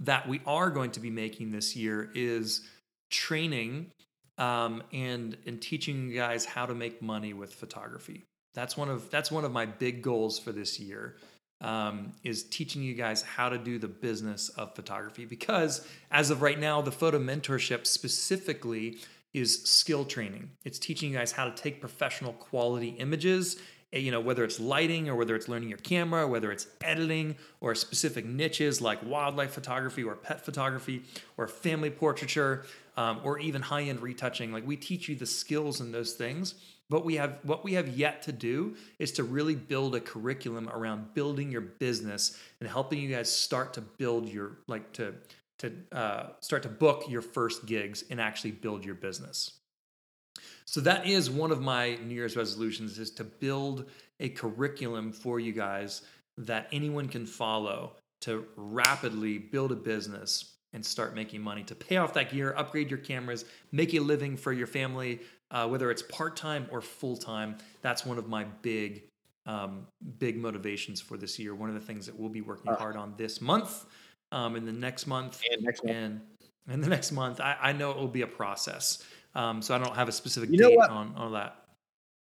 that 0.00 0.26
we 0.26 0.40
are 0.46 0.70
going 0.70 0.90
to 0.92 1.00
be 1.00 1.10
making 1.10 1.52
this 1.52 1.76
year 1.76 2.10
is 2.14 2.62
training 3.10 3.90
um, 4.38 4.82
and 4.92 5.36
and 5.46 5.60
teaching 5.60 6.08
you 6.08 6.16
guys 6.16 6.44
how 6.44 6.66
to 6.66 6.74
make 6.74 7.02
money 7.02 7.34
with 7.34 7.54
photography. 7.54 8.24
That's 8.54 8.76
one 8.76 8.88
of 8.88 9.10
that's 9.10 9.30
one 9.30 9.44
of 9.44 9.52
my 9.52 9.66
big 9.66 10.02
goals 10.02 10.38
for 10.38 10.52
this 10.52 10.80
year. 10.80 11.16
Um, 11.62 12.12
is 12.24 12.42
teaching 12.42 12.82
you 12.82 12.94
guys 12.94 13.22
how 13.22 13.48
to 13.48 13.56
do 13.56 13.78
the 13.78 13.86
business 13.86 14.48
of 14.50 14.74
photography. 14.74 15.24
Because 15.24 15.86
as 16.10 16.30
of 16.30 16.42
right 16.42 16.58
now, 16.58 16.82
the 16.82 16.90
photo 16.90 17.20
mentorship 17.20 17.86
specifically 17.86 18.98
is 19.32 19.62
skill 19.62 20.04
training. 20.04 20.50
It's 20.64 20.78
teaching 20.78 21.12
you 21.12 21.18
guys 21.18 21.32
how 21.32 21.44
to 21.44 21.52
take 21.52 21.80
professional 21.80 22.32
quality 22.32 22.88
images 22.98 23.58
eh, 23.92 23.98
you 23.98 24.10
know 24.10 24.20
whether 24.20 24.44
it's 24.44 24.58
lighting 24.58 25.08
or 25.08 25.14
whether 25.16 25.36
it's 25.36 25.48
learning 25.48 25.68
your 25.68 25.78
camera 25.78 26.26
whether 26.26 26.50
it's 26.50 26.66
editing 26.82 27.36
or 27.60 27.74
specific 27.74 28.24
niches 28.24 28.80
like 28.80 28.98
wildlife 29.04 29.52
photography 29.52 30.02
or 30.02 30.16
pet 30.16 30.44
photography 30.44 31.02
or 31.36 31.46
family 31.46 31.90
portraiture 31.90 32.64
um, 32.96 33.20
or 33.24 33.38
even 33.38 33.62
high-end 33.62 34.00
retouching. 34.00 34.52
Like 34.52 34.66
we 34.66 34.76
teach 34.76 35.08
you 35.08 35.16
the 35.16 35.26
skills 35.26 35.80
in 35.80 35.92
those 35.92 36.12
things 36.12 36.54
but 36.92 37.06
we 37.06 37.14
have 37.14 37.38
what 37.42 37.64
we 37.64 37.72
have 37.72 37.88
yet 37.88 38.20
to 38.20 38.32
do 38.32 38.76
is 38.98 39.12
to 39.12 39.24
really 39.24 39.54
build 39.54 39.94
a 39.94 40.00
curriculum 40.00 40.68
around 40.68 41.14
building 41.14 41.50
your 41.50 41.62
business 41.62 42.36
and 42.60 42.68
helping 42.68 42.98
you 42.98 43.08
guys 43.08 43.34
start 43.34 43.72
to 43.72 43.80
build 43.80 44.28
your 44.28 44.58
like 44.68 44.92
to 44.92 45.14
to 45.60 45.72
uh, 45.90 46.26
start 46.40 46.62
to 46.64 46.68
book 46.68 47.04
your 47.08 47.22
first 47.22 47.64
gigs 47.64 48.04
and 48.10 48.20
actually 48.20 48.50
build 48.50 48.84
your 48.84 48.94
business. 48.94 49.52
So 50.66 50.82
that 50.82 51.06
is 51.06 51.30
one 51.30 51.50
of 51.50 51.62
my 51.62 51.94
New 52.04 52.14
Year's 52.14 52.36
resolutions 52.36 52.98
is 52.98 53.10
to 53.12 53.24
build 53.24 53.88
a 54.20 54.28
curriculum 54.28 55.12
for 55.12 55.40
you 55.40 55.52
guys 55.52 56.02
that 56.36 56.68
anyone 56.72 57.08
can 57.08 57.24
follow 57.24 57.96
to 58.20 58.44
rapidly 58.54 59.38
build 59.38 59.72
a 59.72 59.76
business 59.76 60.56
and 60.74 60.84
start 60.84 61.14
making 61.14 61.40
money 61.40 61.62
to 61.64 61.74
pay 61.74 61.96
off 61.96 62.14
that 62.14 62.30
gear, 62.30 62.54
upgrade 62.56 62.90
your 62.90 62.98
cameras, 62.98 63.44
make 63.72 63.94
a 63.94 64.00
living 64.00 64.36
for 64.36 64.52
your 64.52 64.66
family, 64.66 65.20
uh, 65.52 65.68
whether 65.68 65.90
it's 65.90 66.02
part 66.02 66.36
time 66.36 66.66
or 66.72 66.80
full 66.80 67.16
time. 67.16 67.56
That's 67.82 68.04
one 68.04 68.18
of 68.18 68.28
my 68.28 68.44
big, 68.62 69.04
um, 69.46 69.86
big 70.18 70.36
motivations 70.36 71.00
for 71.00 71.16
this 71.16 71.38
year. 71.38 71.54
One 71.54 71.68
of 71.68 71.74
the 71.76 71.80
things 71.80 72.06
that 72.06 72.18
we'll 72.18 72.30
be 72.30 72.40
working 72.40 72.72
Uh. 72.72 72.76
hard 72.76 72.96
on 72.96 73.14
this 73.16 73.40
month, 73.40 73.84
um, 74.32 74.56
and 74.56 74.66
the 74.66 74.72
next 74.72 75.06
month, 75.06 75.40
And 75.52 75.62
next 75.62 75.84
one. 75.84 75.94
and 75.94 76.20
in 76.68 76.80
the 76.80 76.88
next 76.88 77.12
month. 77.12 77.40
I, 77.40 77.56
I 77.60 77.72
know 77.72 77.90
it 77.90 77.96
will 77.98 78.08
be 78.08 78.22
a 78.22 78.26
process. 78.26 79.04
Um, 79.34 79.62
so 79.62 79.74
I 79.74 79.78
don't 79.78 79.94
have 79.96 80.08
a 80.08 80.12
specific 80.12 80.50
You 80.50 80.58
date 80.58 80.78
on, 80.78 81.14
on 81.16 81.32
that. 81.32 81.64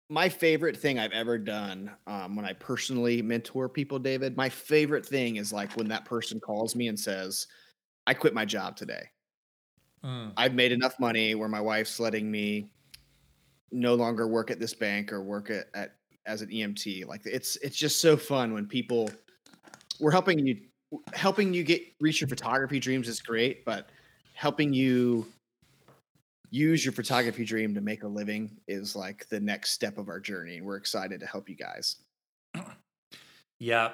my 0.10 0.30
favorite 0.30 0.78
thing 0.78 0.98
I've 0.98 1.12
ever 1.12 1.38
done 1.38 1.92
um, 2.08 2.36
when 2.36 2.46
I 2.46 2.54
personally 2.54 3.22
mentor 3.22 3.68
people, 3.70 4.00
David, 4.00 4.36
my 4.38 4.50
favorite 4.50 5.06
thing 5.06 5.36
is 5.38 5.52
like 5.54 5.74
when 5.78 5.88
that 5.90 6.06
person 6.06 6.40
calls 6.40 6.76
me 6.76 6.88
and 6.88 7.00
says, 7.00 7.48
I 8.08 8.14
quit 8.14 8.34
my 8.34 8.46
job 8.46 8.76
today. 8.78 9.04
Mm. 10.04 10.34
I've 10.38 10.54
made 10.54 10.72
enough 10.72 11.00
money 11.00 11.36
where 11.36 11.50
my 11.50 11.62
wife's 11.62 12.00
letting 12.00 12.30
me 12.32 12.70
no 13.76 13.96
longer 13.96 14.28
work 14.28 14.50
at 14.52 14.60
this 14.60 14.74
bank 14.74 15.12
or 15.12 15.22
work 15.22 15.50
at, 15.50 15.68
at 15.74 15.96
as 16.26 16.42
an 16.42 16.50
EMT. 16.50 17.08
Like 17.08 17.22
it's 17.26 17.56
it's 17.58 17.78
just 17.78 18.02
so 18.02 18.18
fun 18.18 18.54
when 18.54 18.66
people 18.66 19.10
we're 20.00 20.12
helping 20.12 20.46
you 20.46 20.58
helping 21.14 21.54
you 21.54 21.64
get 21.64 21.82
reach 22.00 22.22
your 22.22 22.28
photography 22.28 22.80
dreams 22.80 23.08
is 23.08 23.22
great, 23.22 23.66
but 23.66 23.90
helping 24.34 24.74
you 24.74 25.26
use 26.52 26.86
your 26.86 26.94
photography 26.94 27.44
dream 27.44 27.74
to 27.76 27.82
make 27.82 28.04
a 28.04 28.08
living 28.08 28.58
is 28.68 28.96
like 28.96 29.28
the 29.30 29.40
next 29.40 29.72
step 29.72 29.98
of 29.98 30.10
our 30.10 30.20
journey. 30.20 30.58
And 30.58 30.66
we're 30.66 30.78
excited 30.78 31.20
to 31.20 31.26
help 31.26 31.50
you 31.50 31.56
guys. 31.56 31.98
Yeah, 33.60 33.92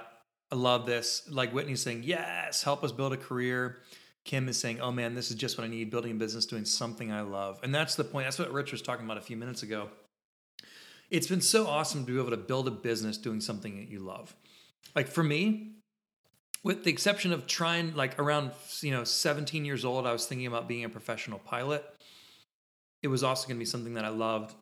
I 0.51 0.55
love 0.55 0.85
this. 0.85 1.23
Like 1.29 1.51
Whitney's 1.51 1.81
saying, 1.81 2.03
yes, 2.03 2.61
help 2.61 2.83
us 2.83 2.91
build 2.91 3.13
a 3.13 3.17
career. 3.17 3.79
Kim 4.25 4.47
is 4.47 4.59
saying, 4.59 4.79
oh 4.79 4.91
man, 4.91 5.15
this 5.15 5.31
is 5.31 5.35
just 5.35 5.57
what 5.57 5.63
I 5.63 5.67
need 5.67 5.89
building 5.89 6.11
a 6.11 6.15
business, 6.15 6.45
doing 6.45 6.65
something 6.65 7.11
I 7.11 7.21
love. 7.21 7.59
And 7.63 7.73
that's 7.73 7.95
the 7.95 8.03
point. 8.03 8.25
That's 8.27 8.39
what 8.39 8.51
Rich 8.51 8.71
was 8.71 8.81
talking 8.81 9.05
about 9.05 9.17
a 9.17 9.21
few 9.21 9.37
minutes 9.37 9.63
ago. 9.63 9.89
It's 11.09 11.27
been 11.27 11.41
so 11.41 11.67
awesome 11.67 12.05
to 12.05 12.11
be 12.11 12.19
able 12.19 12.29
to 12.29 12.37
build 12.37 12.67
a 12.67 12.71
business 12.71 13.17
doing 13.17 13.41
something 13.41 13.77
that 13.77 13.89
you 13.89 13.99
love. 13.99 14.35
Like 14.95 15.07
for 15.07 15.23
me, 15.23 15.71
with 16.63 16.83
the 16.83 16.91
exception 16.91 17.33
of 17.33 17.47
trying, 17.47 17.95
like 17.95 18.19
around, 18.19 18.51
you 18.81 18.91
know, 18.91 19.03
17 19.03 19.65
years 19.65 19.83
old, 19.83 20.05
I 20.05 20.13
was 20.13 20.25
thinking 20.27 20.47
about 20.47 20.67
being 20.67 20.85
a 20.85 20.89
professional 20.89 21.39
pilot. 21.39 21.83
it 23.01 23.07
was 23.07 23.23
also 23.23 23.47
going 23.47 23.57
to 23.57 23.59
be 23.59 23.65
something 23.65 23.95
that 23.95 24.05
I 24.05 24.09
loved. 24.09 24.53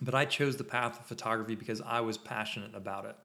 But 0.00 0.14
I 0.14 0.24
chose 0.24 0.56
the 0.56 0.64
path 0.64 1.00
of 1.00 1.06
photography 1.06 1.54
because 1.54 1.80
I 1.80 2.00
was 2.00 2.18
passionate 2.18 2.74
about 2.74 3.04
it. 3.04 3.16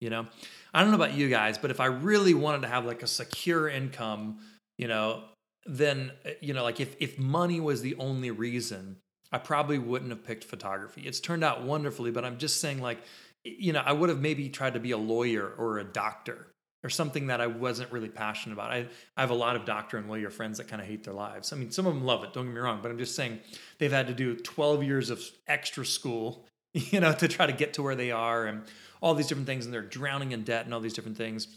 You 0.00 0.10
know, 0.10 0.26
I 0.74 0.80
don't 0.80 0.90
know 0.90 0.96
about 0.96 1.14
you 1.14 1.28
guys, 1.28 1.58
but 1.58 1.70
if 1.70 1.78
I 1.78 1.86
really 1.86 2.34
wanted 2.34 2.62
to 2.62 2.68
have 2.68 2.84
like 2.84 3.04
a 3.04 3.06
secure 3.06 3.68
income, 3.68 4.40
you 4.78 4.88
know, 4.88 5.24
then 5.66 6.12
eh, 6.24 6.34
you 6.40 6.54
know, 6.54 6.62
like 6.62 6.80
if 6.80 6.96
if 7.00 7.18
money 7.18 7.60
was 7.60 7.82
the 7.82 7.94
only 7.96 8.30
reason, 8.30 8.96
I 9.30 9.38
probably 9.38 9.78
wouldn't 9.78 10.10
have 10.10 10.24
picked 10.24 10.44
photography. 10.44 11.02
It's 11.02 11.20
turned 11.20 11.44
out 11.44 11.62
wonderfully, 11.62 12.10
but 12.10 12.24
I'm 12.24 12.38
just 12.38 12.60
saying 12.60 12.80
like 12.80 12.98
you 13.44 13.72
know, 13.72 13.82
I 13.84 13.92
would 13.92 14.08
have 14.08 14.20
maybe 14.20 14.48
tried 14.48 14.74
to 14.74 14.80
be 14.80 14.92
a 14.92 14.98
lawyer 14.98 15.52
or 15.58 15.78
a 15.78 15.84
doctor 15.84 16.46
or 16.84 16.90
something 16.90 17.28
that 17.28 17.40
I 17.40 17.46
wasn't 17.46 17.92
really 17.92 18.08
passionate 18.08 18.54
about. 18.54 18.70
I, 18.70 18.86
I 19.16 19.20
have 19.20 19.30
a 19.30 19.34
lot 19.34 19.56
of 19.56 19.64
doctor 19.64 19.98
and 19.98 20.08
lawyer 20.08 20.30
friends 20.30 20.58
that 20.58 20.68
kind 20.68 20.82
of 20.82 20.88
hate 20.88 21.04
their 21.04 21.14
lives. 21.14 21.52
I 21.52 21.56
mean, 21.56 21.70
some 21.70 21.86
of 21.86 21.94
them 21.94 22.04
love 22.04 22.24
it, 22.24 22.32
don't 22.32 22.46
get 22.46 22.54
me 22.54 22.60
wrong, 22.60 22.80
but 22.82 22.90
I'm 22.90 22.98
just 22.98 23.14
saying 23.14 23.40
they've 23.78 23.92
had 23.92 24.08
to 24.08 24.14
do 24.14 24.34
12 24.36 24.82
years 24.82 25.10
of 25.10 25.22
extra 25.46 25.86
school, 25.86 26.46
you 26.72 27.00
know, 27.00 27.12
to 27.12 27.28
try 27.28 27.46
to 27.46 27.52
get 27.52 27.74
to 27.74 27.82
where 27.82 27.94
they 27.94 28.10
are 28.10 28.46
and 28.46 28.62
all 29.00 29.14
these 29.14 29.26
different 29.26 29.46
things 29.46 29.64
and 29.64 29.74
they're 29.74 29.82
drowning 29.82 30.32
in 30.32 30.42
debt 30.42 30.64
and 30.64 30.74
all 30.74 30.80
these 30.80 30.92
different 30.92 31.16
things. 31.16 31.48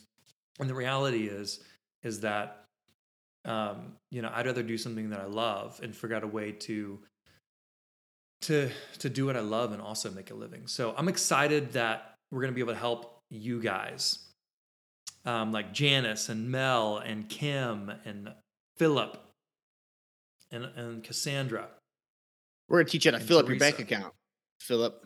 And 0.59 0.69
the 0.69 0.75
reality 0.75 1.27
is 1.27 1.59
is 2.03 2.19
that 2.19 2.64
um, 3.45 3.93
you 4.11 4.21
know, 4.21 4.31
I'd 4.33 4.45
rather 4.45 4.63
do 4.63 4.77
something 4.77 5.09
that 5.11 5.19
I 5.19 5.25
love 5.25 5.79
and 5.83 5.95
figure 5.95 6.15
out 6.15 6.23
a 6.23 6.27
way 6.27 6.51
to 6.51 6.99
to 8.41 8.69
to 8.99 9.09
do 9.09 9.25
what 9.25 9.35
I 9.35 9.41
love 9.41 9.71
and 9.71 9.81
also 9.81 10.11
make 10.11 10.31
a 10.31 10.35
living. 10.35 10.67
So 10.67 10.93
I'm 10.97 11.07
excited 11.07 11.73
that 11.73 12.15
we're 12.31 12.41
going 12.41 12.51
to 12.51 12.55
be 12.55 12.61
able 12.61 12.73
to 12.73 12.79
help 12.79 13.21
you 13.29 13.61
guys 13.61 14.19
um, 15.25 15.51
like 15.51 15.73
Janice 15.73 16.29
and 16.29 16.49
Mel 16.49 16.97
and 16.97 17.27
Kim 17.27 17.91
and 18.05 18.33
Philip 18.77 19.17
and, 20.51 20.65
and 20.75 21.03
Cassandra. 21.03 21.67
We're 22.67 22.79
gonna 22.79 22.89
teach 22.89 23.05
you 23.05 23.11
how 23.11 23.17
to 23.17 23.23
fill 23.23 23.39
up 23.39 23.47
your 23.47 23.59
bank 23.59 23.79
account, 23.79 24.13
Philip. 24.59 25.05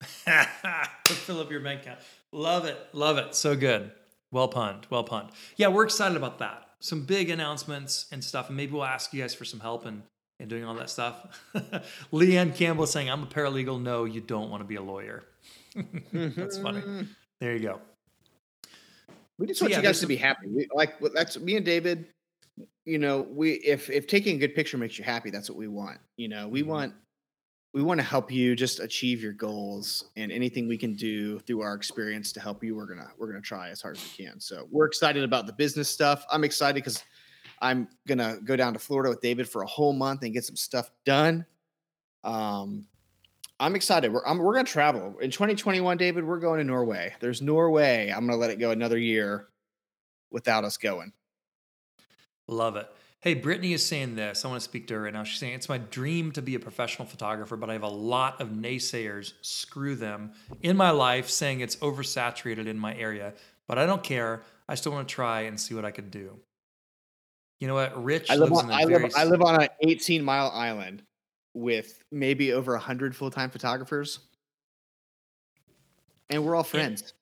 fill 0.02 1.40
up 1.40 1.50
your 1.50 1.60
bank 1.60 1.82
account. 1.82 1.98
Love 2.32 2.66
it, 2.66 2.78
love 2.92 3.18
it. 3.18 3.34
So 3.34 3.56
good. 3.56 3.90
Well 4.30 4.48
punned, 4.48 4.86
well 4.90 5.04
punned. 5.04 5.30
Yeah, 5.56 5.68
we're 5.68 5.84
excited 5.84 6.16
about 6.16 6.38
that. 6.38 6.65
Some 6.80 7.02
big 7.02 7.30
announcements 7.30 8.06
and 8.12 8.22
stuff, 8.22 8.48
and 8.48 8.56
maybe 8.56 8.72
we'll 8.72 8.84
ask 8.84 9.12
you 9.12 9.22
guys 9.22 9.34
for 9.34 9.44
some 9.44 9.60
help 9.60 9.86
and 9.86 10.02
and 10.38 10.50
doing 10.50 10.64
all 10.64 10.74
that 10.74 10.90
stuff. 10.90 11.42
Leanne 12.12 12.54
Campbell 12.54 12.86
saying, 12.86 13.10
"I'm 13.10 13.22
a 13.22 13.26
paralegal." 13.26 13.80
No, 13.80 14.04
you 14.04 14.20
don't 14.20 14.50
want 14.50 14.62
to 14.62 14.66
be 14.66 14.76
a 14.76 14.82
lawyer. 14.82 15.24
That's 16.12 16.58
funny. 16.58 17.08
There 17.40 17.54
you 17.54 17.60
go. 17.60 17.80
We 19.38 19.46
just 19.46 19.60
want 19.60 19.72
yeah, 19.72 19.78
you 19.78 19.82
guys 19.82 20.00
to 20.00 20.06
be 20.06 20.16
happy. 20.16 20.48
We, 20.48 20.66
like 20.74 20.98
that's 21.12 21.38
me 21.38 21.56
and 21.56 21.64
David. 21.64 22.06
You 22.86 22.98
know, 22.98 23.26
we 23.30 23.52
if 23.54 23.90
if 23.90 24.06
taking 24.06 24.36
a 24.36 24.38
good 24.38 24.54
picture 24.54 24.78
makes 24.78 24.98
you 24.98 25.04
happy, 25.04 25.30
that's 25.30 25.50
what 25.50 25.58
we 25.58 25.68
want. 25.68 25.98
You 26.16 26.28
know, 26.28 26.48
we 26.48 26.60
mm-hmm. 26.60 26.70
want 26.70 26.94
we 27.72 27.82
want 27.82 27.98
to 28.00 28.06
help 28.06 28.30
you 28.32 28.56
just 28.56 28.80
achieve 28.80 29.22
your 29.22 29.32
goals 29.32 30.10
and 30.16 30.32
anything 30.32 30.66
we 30.66 30.78
can 30.78 30.94
do 30.94 31.38
through 31.40 31.60
our 31.60 31.74
experience 31.74 32.32
to 32.32 32.40
help 32.40 32.64
you 32.64 32.74
we're 32.74 32.86
gonna 32.86 33.10
we're 33.18 33.26
gonna 33.26 33.40
try 33.40 33.68
as 33.70 33.80
hard 33.82 33.96
as 33.96 34.02
we 34.02 34.24
can 34.24 34.40
so 34.40 34.66
we're 34.70 34.86
excited 34.86 35.22
about 35.22 35.46
the 35.46 35.52
business 35.52 35.88
stuff 35.88 36.24
i'm 36.30 36.44
excited 36.44 36.76
because 36.76 37.04
i'm 37.60 37.88
gonna 38.08 38.38
go 38.44 38.56
down 38.56 38.72
to 38.72 38.78
florida 38.78 39.10
with 39.10 39.20
david 39.20 39.48
for 39.48 39.62
a 39.62 39.66
whole 39.66 39.92
month 39.92 40.22
and 40.22 40.32
get 40.32 40.44
some 40.44 40.56
stuff 40.56 40.90
done 41.04 41.44
um 42.24 42.86
I'm 43.58 43.74
excited. 43.74 44.12
We're 44.12 44.24
I'm, 44.26 44.38
we're 44.38 44.54
gonna 44.54 44.64
travel 44.64 45.16
in 45.20 45.30
2021, 45.30 45.96
David. 45.96 46.24
We're 46.24 46.40
going 46.40 46.58
to 46.58 46.64
Norway. 46.64 47.14
There's 47.20 47.40
Norway. 47.40 48.12
I'm 48.14 48.26
gonna 48.26 48.36
let 48.36 48.50
it 48.50 48.58
go 48.58 48.70
another 48.70 48.98
year 48.98 49.48
without 50.30 50.64
us 50.64 50.76
going. 50.76 51.12
Love 52.48 52.76
it. 52.76 52.86
Hey, 53.26 53.34
Brittany 53.34 53.72
is 53.72 53.84
saying 53.84 54.14
this. 54.14 54.44
I 54.44 54.48
want 54.48 54.60
to 54.60 54.64
speak 54.64 54.86
to 54.86 54.94
her 54.94 55.02
right 55.02 55.12
now. 55.12 55.24
She's 55.24 55.40
saying 55.40 55.54
it's 55.54 55.68
my 55.68 55.78
dream 55.78 56.30
to 56.30 56.42
be 56.42 56.54
a 56.54 56.60
professional 56.60 57.08
photographer, 57.08 57.56
but 57.56 57.68
I 57.68 57.72
have 57.72 57.82
a 57.82 57.88
lot 57.88 58.40
of 58.40 58.50
naysayers. 58.50 59.32
Screw 59.40 59.96
them 59.96 60.30
in 60.62 60.76
my 60.76 60.90
life, 60.90 61.28
saying 61.28 61.58
it's 61.58 61.74
oversaturated 61.74 62.68
in 62.68 62.78
my 62.78 62.94
area. 62.94 63.34
But 63.66 63.78
I 63.78 63.86
don't 63.86 64.04
care. 64.04 64.42
I 64.68 64.76
still 64.76 64.92
want 64.92 65.08
to 65.08 65.12
try 65.12 65.40
and 65.40 65.58
see 65.58 65.74
what 65.74 65.84
I 65.84 65.90
could 65.90 66.12
do. 66.12 66.38
You 67.58 67.66
know 67.66 67.74
what? 67.74 68.04
Rich 68.04 68.30
I 68.30 68.36
live 68.36 68.52
on, 68.52 68.70
I 68.70 68.84
live, 68.84 69.12
I 69.16 69.24
live 69.24 69.42
on 69.42 69.60
an 69.60 69.70
18 69.80 70.22
mile 70.22 70.52
island 70.54 71.02
with 71.52 72.04
maybe 72.12 72.52
over 72.52 72.74
100 72.74 73.16
full-time 73.16 73.50
photographers 73.50 74.20
and 76.30 76.44
we're 76.44 76.54
all 76.54 76.62
friends 76.62 77.14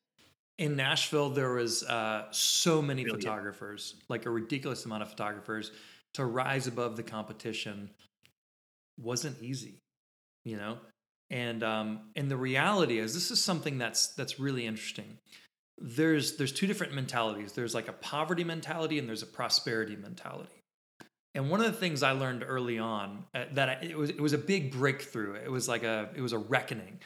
in, 0.58 0.72
in 0.72 0.76
nashville 0.76 1.30
there 1.30 1.52
was 1.52 1.84
uh, 1.84 2.24
so 2.32 2.82
many 2.82 3.04
Brilliant. 3.04 3.22
photographers 3.22 3.94
like 4.08 4.26
a 4.26 4.30
ridiculous 4.30 4.86
amount 4.86 5.04
of 5.04 5.08
photographers 5.08 5.70
to 6.14 6.24
rise 6.24 6.66
above 6.66 6.96
the 6.96 7.02
competition 7.02 7.90
wasn't 9.00 9.40
easy 9.42 9.74
you 10.44 10.56
know 10.56 10.78
and 11.30 11.62
um, 11.62 12.00
and 12.16 12.30
the 12.30 12.36
reality 12.36 12.98
is 12.98 13.14
this 13.14 13.30
is 13.30 13.42
something 13.42 13.78
that's 13.78 14.08
that's 14.08 14.38
really 14.38 14.66
interesting 14.66 15.18
there's 15.78 16.36
there's 16.36 16.52
two 16.52 16.66
different 16.66 16.94
mentalities 16.94 17.52
there's 17.52 17.74
like 17.74 17.88
a 17.88 17.92
poverty 17.92 18.44
mentality 18.44 18.98
and 18.98 19.08
there's 19.08 19.22
a 19.22 19.26
prosperity 19.26 19.96
mentality 19.96 20.62
and 21.34 21.50
one 21.50 21.60
of 21.60 21.66
the 21.66 21.72
things 21.72 22.02
I 22.02 22.12
learned 22.12 22.44
early 22.46 22.78
on 22.78 23.24
uh, 23.34 23.44
that 23.52 23.68
I, 23.68 23.72
it 23.82 23.98
was 23.98 24.10
it 24.10 24.20
was 24.20 24.32
a 24.32 24.38
big 24.38 24.72
breakthrough. 24.72 25.34
It 25.34 25.50
was 25.50 25.68
like 25.68 25.82
a 25.82 26.10
it 26.14 26.20
was 26.20 26.32
a 26.32 26.38
reckoning 26.38 27.00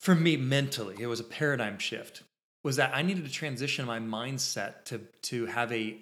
for 0.00 0.14
me 0.14 0.36
mentally. 0.36 0.96
It 1.00 1.06
was 1.06 1.20
a 1.20 1.24
paradigm 1.24 1.78
shift. 1.78 2.22
Was 2.62 2.76
that 2.76 2.92
I 2.94 3.02
needed 3.02 3.24
to 3.24 3.30
transition 3.30 3.84
my 3.84 3.98
mindset 3.98 4.84
to 4.86 5.00
to 5.22 5.46
have 5.46 5.72
a, 5.72 5.98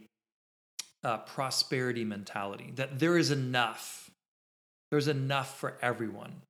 a 1.03 1.18
prosperity 1.18 2.05
mentality. 2.05 2.72
That 2.76 2.98
there 2.98 3.16
is 3.16 3.30
enough. 3.30 4.11
There's 4.90 5.09
enough 5.09 5.59
for 5.59 5.76
everyone. 5.82 6.42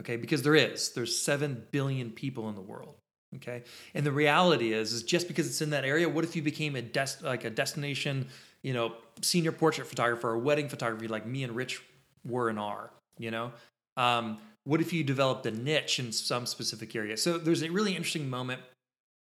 Okay, 0.00 0.16
because 0.16 0.42
there 0.42 0.54
is. 0.54 0.90
There's 0.90 1.16
seven 1.16 1.64
billion 1.70 2.10
people 2.10 2.48
in 2.48 2.54
the 2.54 2.60
world. 2.60 2.94
Okay, 3.36 3.62
and 3.94 4.06
the 4.06 4.12
reality 4.12 4.72
is, 4.72 4.92
is 4.92 5.02
just 5.02 5.28
because 5.28 5.46
it's 5.46 5.60
in 5.60 5.70
that 5.70 5.84
area. 5.84 6.08
What 6.08 6.24
if 6.24 6.34
you 6.34 6.40
became 6.40 6.76
a 6.76 6.82
des- 6.82 7.22
like 7.22 7.44
a 7.44 7.50
destination 7.50 8.28
you 8.62 8.72
know, 8.72 8.94
senior 9.22 9.52
portrait 9.52 9.86
photographer 9.86 10.30
or 10.30 10.38
wedding 10.38 10.68
photography 10.68 11.08
like 11.08 11.26
me 11.26 11.44
and 11.44 11.54
Rich 11.54 11.82
were 12.24 12.48
and 12.48 12.58
are, 12.58 12.90
you 13.18 13.30
know? 13.30 13.52
Um, 13.96 14.38
what 14.64 14.80
if 14.80 14.92
you 14.92 15.04
developed 15.04 15.46
a 15.46 15.50
niche 15.50 15.98
in 15.98 16.12
some 16.12 16.46
specific 16.46 16.94
area? 16.94 17.16
So 17.16 17.38
there's 17.38 17.62
a 17.62 17.70
really 17.70 17.92
interesting 17.92 18.28
moment 18.28 18.60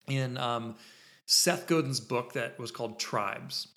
in 0.08 0.38
um, 0.38 0.76
Seth 1.26 1.68
Godin's 1.68 2.00
book 2.00 2.34
that 2.34 2.58
was 2.58 2.72
called 2.72 3.00
Tribes. 3.00 3.68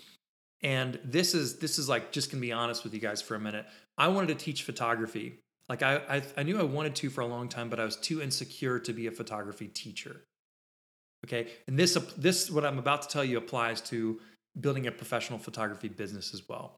And 0.62 0.98
this 1.04 1.34
is 1.34 1.58
this 1.58 1.78
is 1.78 1.88
like 1.88 2.12
just 2.12 2.30
gonna 2.30 2.40
be 2.40 2.52
honest 2.52 2.84
with 2.84 2.92
you 2.92 3.00
guys 3.00 3.22
for 3.22 3.34
a 3.34 3.40
minute. 3.40 3.66
I 3.96 4.08
wanted 4.08 4.38
to 4.38 4.44
teach 4.44 4.62
photography. 4.62 5.38
Like 5.68 5.82
I, 5.82 5.96
I 6.08 6.22
I 6.36 6.42
knew 6.42 6.58
I 6.58 6.64
wanted 6.64 6.94
to 6.96 7.11
for 7.11 7.22
a 7.22 7.26
long 7.26 7.48
time, 7.48 7.70
but 7.70 7.80
I 7.80 7.84
was 7.84 7.96
too 7.96 8.20
insecure 8.20 8.78
to 8.78 8.92
be 8.92 9.06
a 9.06 9.11
photography 9.11 9.68
teacher. 9.68 10.22
Okay, 11.26 11.48
and 11.66 11.78
this 11.78 11.94
this 12.16 12.50
what 12.50 12.64
I'm 12.64 12.78
about 12.78 13.02
to 13.02 13.08
tell 13.08 13.24
you 13.24 13.38
applies 13.38 13.80
to 13.82 14.20
building 14.58 14.86
a 14.86 14.92
professional 14.92 15.38
photography 15.38 15.88
business 15.88 16.34
as 16.34 16.48
well. 16.48 16.76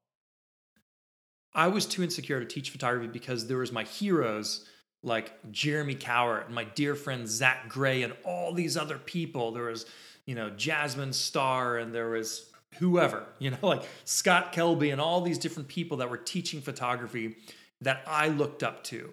I 1.54 1.68
was 1.68 1.86
too 1.86 2.02
insecure 2.02 2.40
to 2.40 2.46
teach 2.46 2.70
photography 2.70 3.08
because 3.08 3.46
there 3.46 3.58
was 3.58 3.72
my 3.72 3.84
heroes 3.84 4.66
like 5.02 5.32
Jeremy 5.50 5.94
Cowart 5.94 6.46
and 6.46 6.54
my 6.54 6.64
dear 6.64 6.94
friend 6.94 7.26
Zach 7.26 7.68
Gray 7.68 8.02
and 8.02 8.14
all 8.24 8.52
these 8.52 8.76
other 8.76 8.98
people. 8.98 9.52
There 9.52 9.64
was, 9.64 9.86
you 10.26 10.34
know, 10.34 10.50
Jasmine 10.50 11.12
Star 11.12 11.78
and 11.78 11.94
there 11.94 12.10
was 12.10 12.51
whoever, 12.78 13.24
you 13.38 13.50
know, 13.50 13.58
like 13.62 13.82
Scott 14.04 14.52
Kelby 14.52 14.92
and 14.92 15.00
all 15.00 15.20
these 15.20 15.38
different 15.38 15.68
people 15.68 15.98
that 15.98 16.10
were 16.10 16.18
teaching 16.18 16.60
photography 16.60 17.36
that 17.80 18.02
I 18.06 18.28
looked 18.28 18.62
up 18.62 18.84
to. 18.84 19.12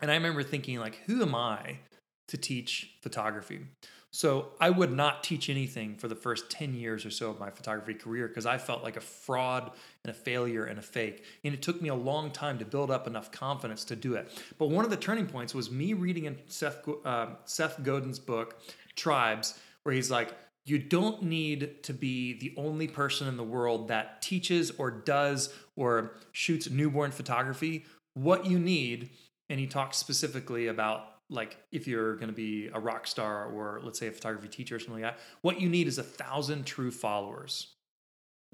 And 0.00 0.10
I 0.10 0.14
remember 0.14 0.42
thinking 0.42 0.78
like, 0.78 0.96
who 1.06 1.22
am 1.22 1.34
I 1.34 1.78
to 2.28 2.36
teach 2.36 2.96
photography? 3.02 3.60
So 4.16 4.52
I 4.58 4.70
would 4.70 4.92
not 4.92 5.22
teach 5.22 5.50
anything 5.50 5.96
for 5.96 6.08
the 6.08 6.14
first 6.14 6.48
10 6.50 6.74
years 6.74 7.04
or 7.04 7.10
so 7.10 7.28
of 7.28 7.38
my 7.38 7.50
photography 7.50 7.92
career 7.92 8.28
because 8.28 8.46
I 8.46 8.56
felt 8.56 8.82
like 8.82 8.96
a 8.96 9.00
fraud 9.00 9.72
and 10.04 10.10
a 10.10 10.14
failure 10.14 10.64
and 10.64 10.78
a 10.78 10.82
fake. 10.82 11.24
And 11.44 11.52
it 11.52 11.60
took 11.60 11.82
me 11.82 11.90
a 11.90 11.94
long 11.94 12.30
time 12.30 12.58
to 12.60 12.64
build 12.64 12.90
up 12.90 13.06
enough 13.06 13.30
confidence 13.30 13.84
to 13.84 13.96
do 13.96 14.14
it. 14.14 14.30
But 14.58 14.70
one 14.70 14.86
of 14.86 14.90
the 14.90 14.96
turning 14.96 15.26
points 15.26 15.54
was 15.54 15.70
me 15.70 15.92
reading 15.92 16.24
in 16.24 16.38
Seth, 16.46 16.88
uh, 17.04 17.26
Seth 17.44 17.82
Godin's 17.82 18.18
book, 18.18 18.58
Tribes, 18.94 19.58
where 19.82 19.94
he's 19.94 20.10
like, 20.10 20.32
you 20.66 20.78
don't 20.80 21.22
need 21.22 21.84
to 21.84 21.94
be 21.94 22.36
the 22.38 22.52
only 22.56 22.88
person 22.88 23.28
in 23.28 23.36
the 23.36 23.44
world 23.44 23.86
that 23.88 24.20
teaches 24.20 24.72
or 24.72 24.90
does 24.90 25.54
or 25.76 26.16
shoots 26.32 26.68
newborn 26.68 27.12
photography. 27.12 27.84
What 28.14 28.46
you 28.46 28.58
need, 28.58 29.10
and 29.48 29.60
he 29.60 29.68
talks 29.68 29.96
specifically 29.96 30.66
about 30.66 31.12
like 31.30 31.56
if 31.70 31.86
you're 31.86 32.16
going 32.16 32.28
to 32.28 32.34
be 32.34 32.68
a 32.72 32.80
rock 32.80 33.06
star 33.06 33.46
or 33.46 33.80
let's 33.82 33.98
say 33.98 34.08
a 34.08 34.12
photography 34.12 34.48
teacher 34.48 34.76
or 34.76 34.78
something 34.78 35.02
like 35.02 35.14
that 35.14 35.20
what 35.42 35.60
you 35.60 35.68
need 35.68 35.88
is 35.88 35.98
a 35.98 36.02
thousand 36.02 36.64
true 36.64 36.92
followers 36.92 37.74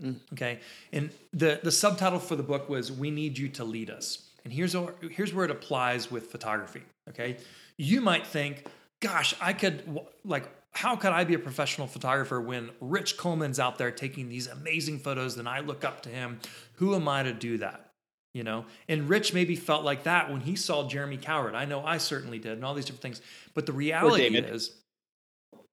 mm. 0.02 0.18
okay 0.32 0.58
and 0.90 1.10
the 1.34 1.60
the 1.62 1.70
subtitle 1.70 2.18
for 2.18 2.34
the 2.34 2.42
book 2.42 2.70
was 2.70 2.90
we 2.90 3.10
need 3.10 3.36
you 3.36 3.46
to 3.46 3.62
lead 3.62 3.90
us 3.90 4.30
and 4.44 4.54
here's 4.54 4.74
where, 4.74 4.94
here's 5.10 5.34
where 5.34 5.44
it 5.44 5.50
applies 5.50 6.10
with 6.10 6.30
photography 6.30 6.82
okay 7.10 7.36
you 7.76 8.00
might 8.00 8.26
think 8.26 8.64
gosh 9.00 9.34
i 9.38 9.52
could 9.52 10.00
like 10.24 10.48
how 10.72 10.96
could 10.96 11.12
i 11.12 11.24
be 11.24 11.34
a 11.34 11.38
professional 11.38 11.86
photographer 11.86 12.40
when 12.40 12.70
rich 12.80 13.16
coleman's 13.16 13.60
out 13.60 13.78
there 13.78 13.90
taking 13.90 14.28
these 14.28 14.46
amazing 14.46 14.98
photos 14.98 15.36
and 15.36 15.48
i 15.48 15.60
look 15.60 15.84
up 15.84 16.02
to 16.02 16.08
him? 16.08 16.40
Who 16.74 16.94
am 16.94 17.08
i 17.08 17.22
to 17.22 17.32
do 17.32 17.58
that 17.58 17.88
you 18.34 18.42
know? 18.42 18.64
And 18.88 19.10
rich 19.10 19.34
maybe 19.34 19.56
felt 19.56 19.84
like 19.84 20.04
that 20.04 20.30
when 20.30 20.40
he 20.40 20.56
saw 20.56 20.88
jeremy 20.88 21.18
cowart 21.18 21.54
i 21.54 21.64
know 21.64 21.84
i 21.84 21.98
certainly 21.98 22.38
did 22.38 22.52
and 22.52 22.64
all 22.64 22.74
these 22.74 22.86
different 22.86 23.02
things. 23.02 23.20
But 23.54 23.66
the 23.66 23.72
reality 23.72 24.36
is 24.36 24.72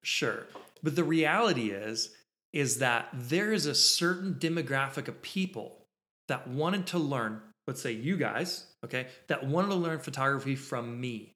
sure. 0.04 0.48
But 0.82 0.96
the 0.96 1.04
reality 1.04 1.72
is 1.72 2.16
is 2.54 2.80
that 2.80 3.10
there 3.14 3.52
is 3.54 3.66
a 3.66 3.76
certain 3.76 4.36
demographic 4.36 5.08
of 5.08 5.22
people 5.22 5.86
that 6.28 6.48
wanted 6.48 6.88
to 6.88 6.98
learn 6.98 7.42
let's 7.68 7.82
say 7.82 7.92
you 7.92 8.18
guys 8.18 8.66
okay 8.84 9.08
that 9.28 9.46
wanted 9.46 9.70
to 9.70 9.76
learn 9.76 10.00
photography 10.00 10.56
from 10.56 11.00
me 11.00 11.36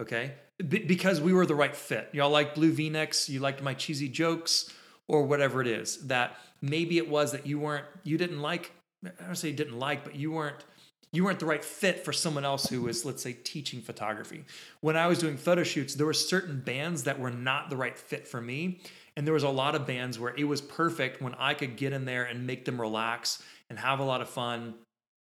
okay 0.00 0.32
B- 0.58 0.84
because 0.84 1.20
we 1.20 1.32
were 1.32 1.46
the 1.46 1.54
right 1.54 1.74
fit. 1.74 2.10
Y'all 2.12 2.30
like 2.30 2.54
blue 2.54 2.72
v-necks 2.72 3.28
you 3.28 3.40
liked 3.40 3.62
my 3.62 3.74
cheesy 3.74 4.08
jokes 4.08 4.72
or 5.08 5.24
whatever 5.24 5.60
it 5.60 5.66
is 5.66 6.06
that 6.06 6.36
maybe 6.60 6.98
it 6.98 7.08
was 7.08 7.32
that 7.32 7.46
you 7.46 7.58
weren't 7.58 7.84
you 8.02 8.16
didn't 8.16 8.40
like 8.40 8.72
i 9.04 9.26
don't 9.26 9.36
say 9.36 9.48
you 9.48 9.54
didn't 9.54 9.78
like 9.78 10.04
but 10.04 10.14
you 10.14 10.32
weren't 10.32 10.64
you 11.12 11.24
weren't 11.24 11.38
the 11.38 11.46
right 11.46 11.64
fit 11.64 12.04
for 12.04 12.12
someone 12.12 12.44
else 12.44 12.68
who 12.68 12.82
was 12.82 13.04
let's 13.04 13.22
say 13.22 13.32
teaching 13.32 13.80
photography. 13.80 14.44
When 14.80 14.96
i 14.96 15.06
was 15.06 15.18
doing 15.18 15.36
photo 15.36 15.62
shoots 15.62 15.94
there 15.94 16.06
were 16.06 16.14
certain 16.14 16.60
bands 16.60 17.04
that 17.04 17.18
were 17.18 17.30
not 17.30 17.70
the 17.70 17.76
right 17.76 17.96
fit 17.96 18.26
for 18.26 18.40
me 18.40 18.80
and 19.16 19.26
there 19.26 19.34
was 19.34 19.44
a 19.44 19.48
lot 19.48 19.74
of 19.74 19.86
bands 19.86 20.18
where 20.18 20.34
it 20.36 20.44
was 20.44 20.60
perfect 20.60 21.20
when 21.20 21.34
i 21.34 21.54
could 21.54 21.76
get 21.76 21.92
in 21.92 22.04
there 22.04 22.24
and 22.24 22.46
make 22.46 22.64
them 22.64 22.80
relax 22.80 23.42
and 23.68 23.78
have 23.78 23.98
a 23.98 24.04
lot 24.04 24.20
of 24.20 24.28
fun 24.28 24.74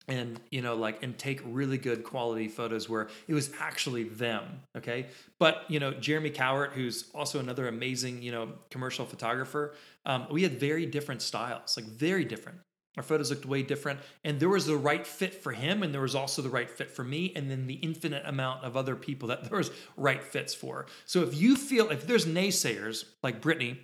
and 0.08 0.40
you 0.52 0.62
know 0.62 0.76
like 0.76 1.02
and 1.04 1.18
take 1.18 1.42
really 1.46 1.78
good 1.78 2.04
quality 2.04 2.48
photos 2.48 2.88
where 2.88 3.08
it 3.28 3.34
was 3.34 3.52
actually 3.60 4.04
them 4.04 4.44
okay? 4.78 5.08
But 5.40 5.64
you 5.70 5.80
know 5.80 5.92
jeremy 5.92 6.30
cowart 6.30 6.72
who's 6.72 7.10
also 7.14 7.40
another 7.40 7.68
amazing 7.68 8.22
you 8.22 8.32
know 8.32 8.50
commercial 8.70 9.06
photographer 9.06 9.74
um, 10.06 10.28
we 10.30 10.44
had 10.44 10.60
very 10.60 10.86
different 10.86 11.22
styles 11.22 11.76
like 11.78 11.86
very 11.86 12.26
different. 12.26 12.60
Our 12.98 13.04
photos 13.04 13.30
looked 13.30 13.46
way 13.46 13.62
different 13.62 14.00
and 14.24 14.40
there 14.40 14.50
was 14.50 14.66
the 14.66 14.78
right 14.78 15.06
fit 15.06 15.34
for 15.34 15.52
him 15.52 15.84
and 15.84 15.94
there 15.94 16.02
was 16.02 16.16
also 16.16 16.42
the 16.42 16.50
right 16.50 16.70
fit 16.70 16.92
for 16.92 17.04
me 17.04 17.34
and 17.36 17.52
then 17.52 17.68
the 17.68 17.74
infinite 17.76 18.24
amount 18.26 18.64
of 18.64 18.78
other 18.78 18.96
people 18.96 19.30
that 19.30 19.44
there 19.50 19.58
was 19.58 19.72
right 19.98 20.24
fits 20.24 20.54
for. 20.54 20.86
So 21.06 21.22
if 21.24 21.36
you 21.36 21.58
feel 21.58 21.90
if 21.90 22.08
there's 22.08 22.26
naysayers 22.26 23.06
like 23.22 23.42
brittany 23.42 23.80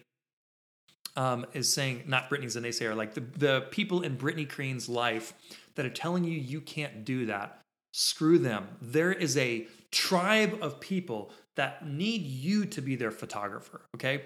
um, 1.17 1.45
is 1.51 1.74
saying 1.74 2.03
not 2.07 2.30
brittany's 2.30 2.55
a 2.55 2.61
naysayer 2.61 2.95
like 2.95 3.13
the, 3.13 3.19
the 3.19 3.61
people 3.69 4.01
in 4.01 4.15
brittany 4.15 4.45
Crean's 4.45 4.88
life 4.88 5.34
that 5.76 5.86
are 5.86 5.89
telling 5.89 6.24
you 6.24 6.38
you 6.38 6.61
can't 6.61 7.05
do 7.05 7.26
that 7.28 7.61
screw 7.93 8.38
them. 8.38 8.67
There 8.82 9.11
is 9.11 9.38
a 9.38 9.67
tribe 9.91 10.57
of 10.61 10.80
people 10.80 11.32
that 11.55 11.86
need 11.86 12.22
you 12.22 12.65
to 12.65 12.82
be 12.82 12.95
their 12.95 13.11
photographer 13.11 13.82
okay? 13.95 14.24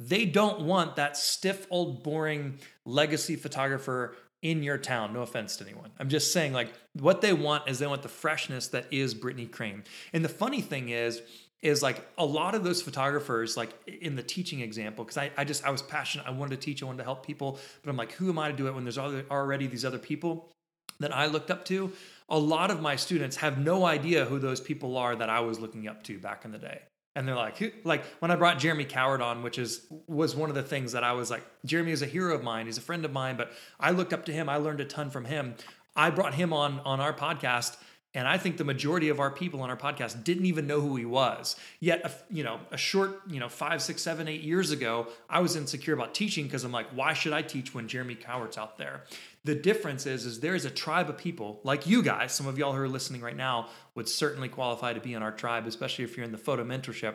They 0.00 0.24
don't 0.24 0.62
want 0.62 0.96
that 0.96 1.16
stiff 1.16 1.66
old 1.70 2.02
boring 2.02 2.58
legacy 2.84 3.36
photographer 3.36 4.16
in 4.40 4.62
your 4.62 4.78
town. 4.78 5.12
No 5.12 5.20
offense 5.20 5.56
to 5.58 5.64
anyone. 5.64 5.90
I'm 5.98 6.08
just 6.08 6.32
saying 6.32 6.52
like 6.52 6.72
what 6.94 7.20
they 7.20 7.32
want 7.32 7.68
is 7.68 7.78
they 7.78 7.86
want 7.86 8.02
the 8.02 8.08
freshness 8.08 8.68
that 8.68 8.86
is 8.90 9.14
brittany 9.14 9.46
crane. 9.46 9.84
And 10.12 10.24
the 10.24 10.30
funny 10.30 10.60
thing 10.60 10.88
is 10.88 11.22
is 11.60 11.80
like 11.80 12.04
a 12.18 12.24
lot 12.24 12.56
of 12.56 12.64
those 12.64 12.82
photographers 12.82 13.56
like 13.56 13.70
in 13.86 14.16
the 14.16 14.22
teaching 14.22 14.60
example 14.60 15.04
because 15.04 15.16
I, 15.16 15.30
I 15.36 15.44
just 15.44 15.64
i 15.64 15.70
was 15.70 15.82
passionate. 15.82 16.26
I 16.26 16.30
wanted 16.30 16.60
to 16.60 16.64
teach. 16.64 16.82
I 16.82 16.86
wanted 16.86 16.98
to 16.98 17.04
help 17.04 17.24
people. 17.24 17.60
But 17.82 17.90
i'm 17.90 17.96
like 17.96 18.12
who 18.12 18.30
am 18.30 18.38
i 18.38 18.50
to 18.50 18.56
do 18.56 18.66
it 18.66 18.74
when 18.74 18.84
there's 18.84 18.98
already 18.98 19.66
these 19.68 19.84
other 19.84 19.98
people 19.98 20.48
that 21.02 21.14
i 21.14 21.26
looked 21.26 21.50
up 21.50 21.64
to 21.64 21.92
a 22.28 22.38
lot 22.38 22.70
of 22.70 22.80
my 22.80 22.96
students 22.96 23.36
have 23.36 23.58
no 23.58 23.84
idea 23.84 24.24
who 24.24 24.38
those 24.38 24.60
people 24.60 24.96
are 24.96 25.14
that 25.14 25.28
i 25.28 25.40
was 25.40 25.60
looking 25.60 25.86
up 25.86 26.02
to 26.02 26.18
back 26.18 26.44
in 26.44 26.52
the 26.52 26.58
day 26.58 26.80
and 27.14 27.28
they're 27.28 27.36
like, 27.36 27.58
who, 27.58 27.70
like 27.84 28.04
when 28.20 28.30
I 28.30 28.36
brought 28.36 28.58
Jeremy 28.58 28.84
Cowart 28.84 29.20
on, 29.20 29.42
which 29.42 29.58
is 29.58 29.86
was 30.06 30.34
one 30.34 30.48
of 30.48 30.54
the 30.54 30.62
things 30.62 30.92
that 30.92 31.04
I 31.04 31.12
was 31.12 31.30
like, 31.30 31.44
Jeremy 31.64 31.92
is 31.92 32.02
a 32.02 32.06
hero 32.06 32.34
of 32.34 32.42
mine. 32.42 32.66
He's 32.66 32.78
a 32.78 32.82
friend 32.82 33.04
of 33.04 33.12
mine, 33.12 33.36
but 33.36 33.52
I 33.78 33.90
looked 33.90 34.12
up 34.12 34.24
to 34.26 34.32
him. 34.32 34.48
I 34.48 34.56
learned 34.56 34.80
a 34.80 34.84
ton 34.84 35.10
from 35.10 35.26
him. 35.26 35.54
I 35.94 36.10
brought 36.10 36.34
him 36.34 36.52
on 36.52 36.80
on 36.80 37.00
our 37.00 37.12
podcast, 37.12 37.76
and 38.14 38.28
I 38.28 38.36
think 38.36 38.58
the 38.58 38.64
majority 38.64 39.08
of 39.08 39.20
our 39.20 39.30
people 39.30 39.62
on 39.62 39.70
our 39.70 39.76
podcast 39.76 40.22
didn't 40.22 40.44
even 40.44 40.66
know 40.66 40.80
who 40.80 40.96
he 40.96 41.06
was. 41.06 41.56
Yet, 41.80 42.24
you 42.30 42.44
know, 42.44 42.60
a 42.70 42.76
short, 42.76 43.22
you 43.26 43.40
know, 43.40 43.48
five, 43.48 43.80
six, 43.80 44.02
seven, 44.02 44.28
eight 44.28 44.42
years 44.42 44.70
ago, 44.70 45.06
I 45.30 45.40
was 45.40 45.56
insecure 45.56 45.94
about 45.94 46.14
teaching 46.14 46.44
because 46.44 46.64
I'm 46.64 46.72
like, 46.72 46.88
why 46.94 47.14
should 47.14 47.32
I 47.32 47.40
teach 47.40 47.74
when 47.74 47.88
Jeremy 47.88 48.14
Cowart's 48.14 48.58
out 48.58 48.76
there? 48.76 49.04
The 49.44 49.54
difference 49.54 50.06
is, 50.06 50.26
is 50.26 50.40
there 50.40 50.54
is 50.54 50.66
a 50.66 50.70
tribe 50.70 51.08
of 51.08 51.16
people 51.16 51.60
like 51.64 51.86
you 51.86 52.02
guys. 52.02 52.32
Some 52.32 52.46
of 52.46 52.58
y'all 52.58 52.74
who 52.74 52.80
are 52.82 52.88
listening 52.88 53.22
right 53.22 53.36
now 53.36 53.68
would 53.94 54.08
certainly 54.08 54.48
qualify 54.48 54.92
to 54.92 55.00
be 55.00 55.14
in 55.14 55.22
our 55.22 55.32
tribe, 55.32 55.66
especially 55.66 56.04
if 56.04 56.16
you're 56.16 56.26
in 56.26 56.32
the 56.32 56.38
photo 56.38 56.64
mentorship. 56.64 57.14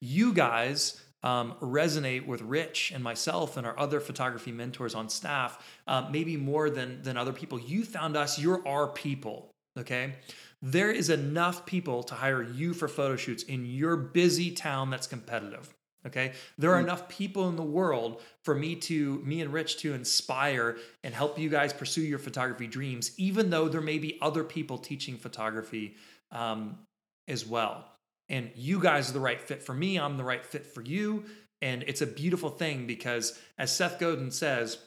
You 0.00 0.32
guys 0.32 1.00
um, 1.22 1.56
resonate 1.60 2.26
with 2.26 2.40
Rich 2.40 2.92
and 2.94 3.04
myself 3.04 3.56
and 3.58 3.66
our 3.66 3.78
other 3.78 4.00
photography 4.00 4.52
mentors 4.52 4.94
on 4.94 5.10
staff, 5.10 5.62
uh, 5.86 6.08
maybe 6.10 6.36
more 6.36 6.70
than 6.70 7.02
than 7.02 7.16
other 7.16 7.32
people. 7.32 7.60
You 7.60 7.84
found 7.84 8.16
us. 8.16 8.38
You're 8.38 8.66
our 8.66 8.88
people. 8.88 9.50
Okay. 9.78 10.14
There 10.60 10.90
is 10.90 11.08
enough 11.08 11.64
people 11.66 12.02
to 12.04 12.14
hire 12.14 12.42
you 12.42 12.74
for 12.74 12.88
photo 12.88 13.16
shoots 13.16 13.44
in 13.44 13.64
your 13.64 13.96
busy 13.96 14.50
town 14.50 14.90
that's 14.90 15.06
competitive. 15.06 15.72
Okay. 16.06 16.32
There 16.56 16.72
are 16.72 16.80
enough 16.80 17.08
people 17.08 17.48
in 17.48 17.56
the 17.56 17.62
world 17.62 18.22
for 18.44 18.54
me 18.54 18.76
to, 18.76 19.18
me 19.20 19.40
and 19.40 19.52
Rich 19.52 19.78
to 19.78 19.94
inspire 19.94 20.78
and 21.04 21.14
help 21.14 21.38
you 21.38 21.48
guys 21.48 21.72
pursue 21.72 22.02
your 22.02 22.18
photography 22.18 22.66
dreams, 22.66 23.12
even 23.18 23.50
though 23.50 23.68
there 23.68 23.80
may 23.80 23.98
be 23.98 24.18
other 24.22 24.44
people 24.44 24.78
teaching 24.78 25.16
photography 25.16 25.96
um, 26.32 26.78
as 27.26 27.46
well. 27.46 27.84
And 28.28 28.50
you 28.54 28.80
guys 28.80 29.10
are 29.10 29.14
the 29.14 29.20
right 29.20 29.40
fit 29.40 29.62
for 29.62 29.74
me. 29.74 29.98
I'm 29.98 30.16
the 30.16 30.24
right 30.24 30.44
fit 30.44 30.66
for 30.66 30.82
you. 30.82 31.24
And 31.60 31.82
it's 31.86 32.02
a 32.02 32.06
beautiful 32.06 32.50
thing 32.50 32.86
because, 32.86 33.38
as 33.58 33.74
Seth 33.74 33.98
Godin 33.98 34.30
says, 34.30 34.78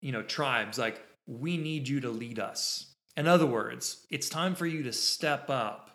you 0.00 0.12
know, 0.12 0.22
tribes, 0.22 0.78
like, 0.78 1.02
we 1.26 1.56
need 1.56 1.88
you 1.88 2.00
to 2.00 2.10
lead 2.10 2.38
us. 2.38 2.87
In 3.18 3.28
other 3.28 3.46
words, 3.46 4.06
it's 4.08 4.30
time 4.30 4.54
for 4.54 4.64
you 4.64 4.84
to 4.84 4.92
step 4.92 5.50
up 5.50 5.90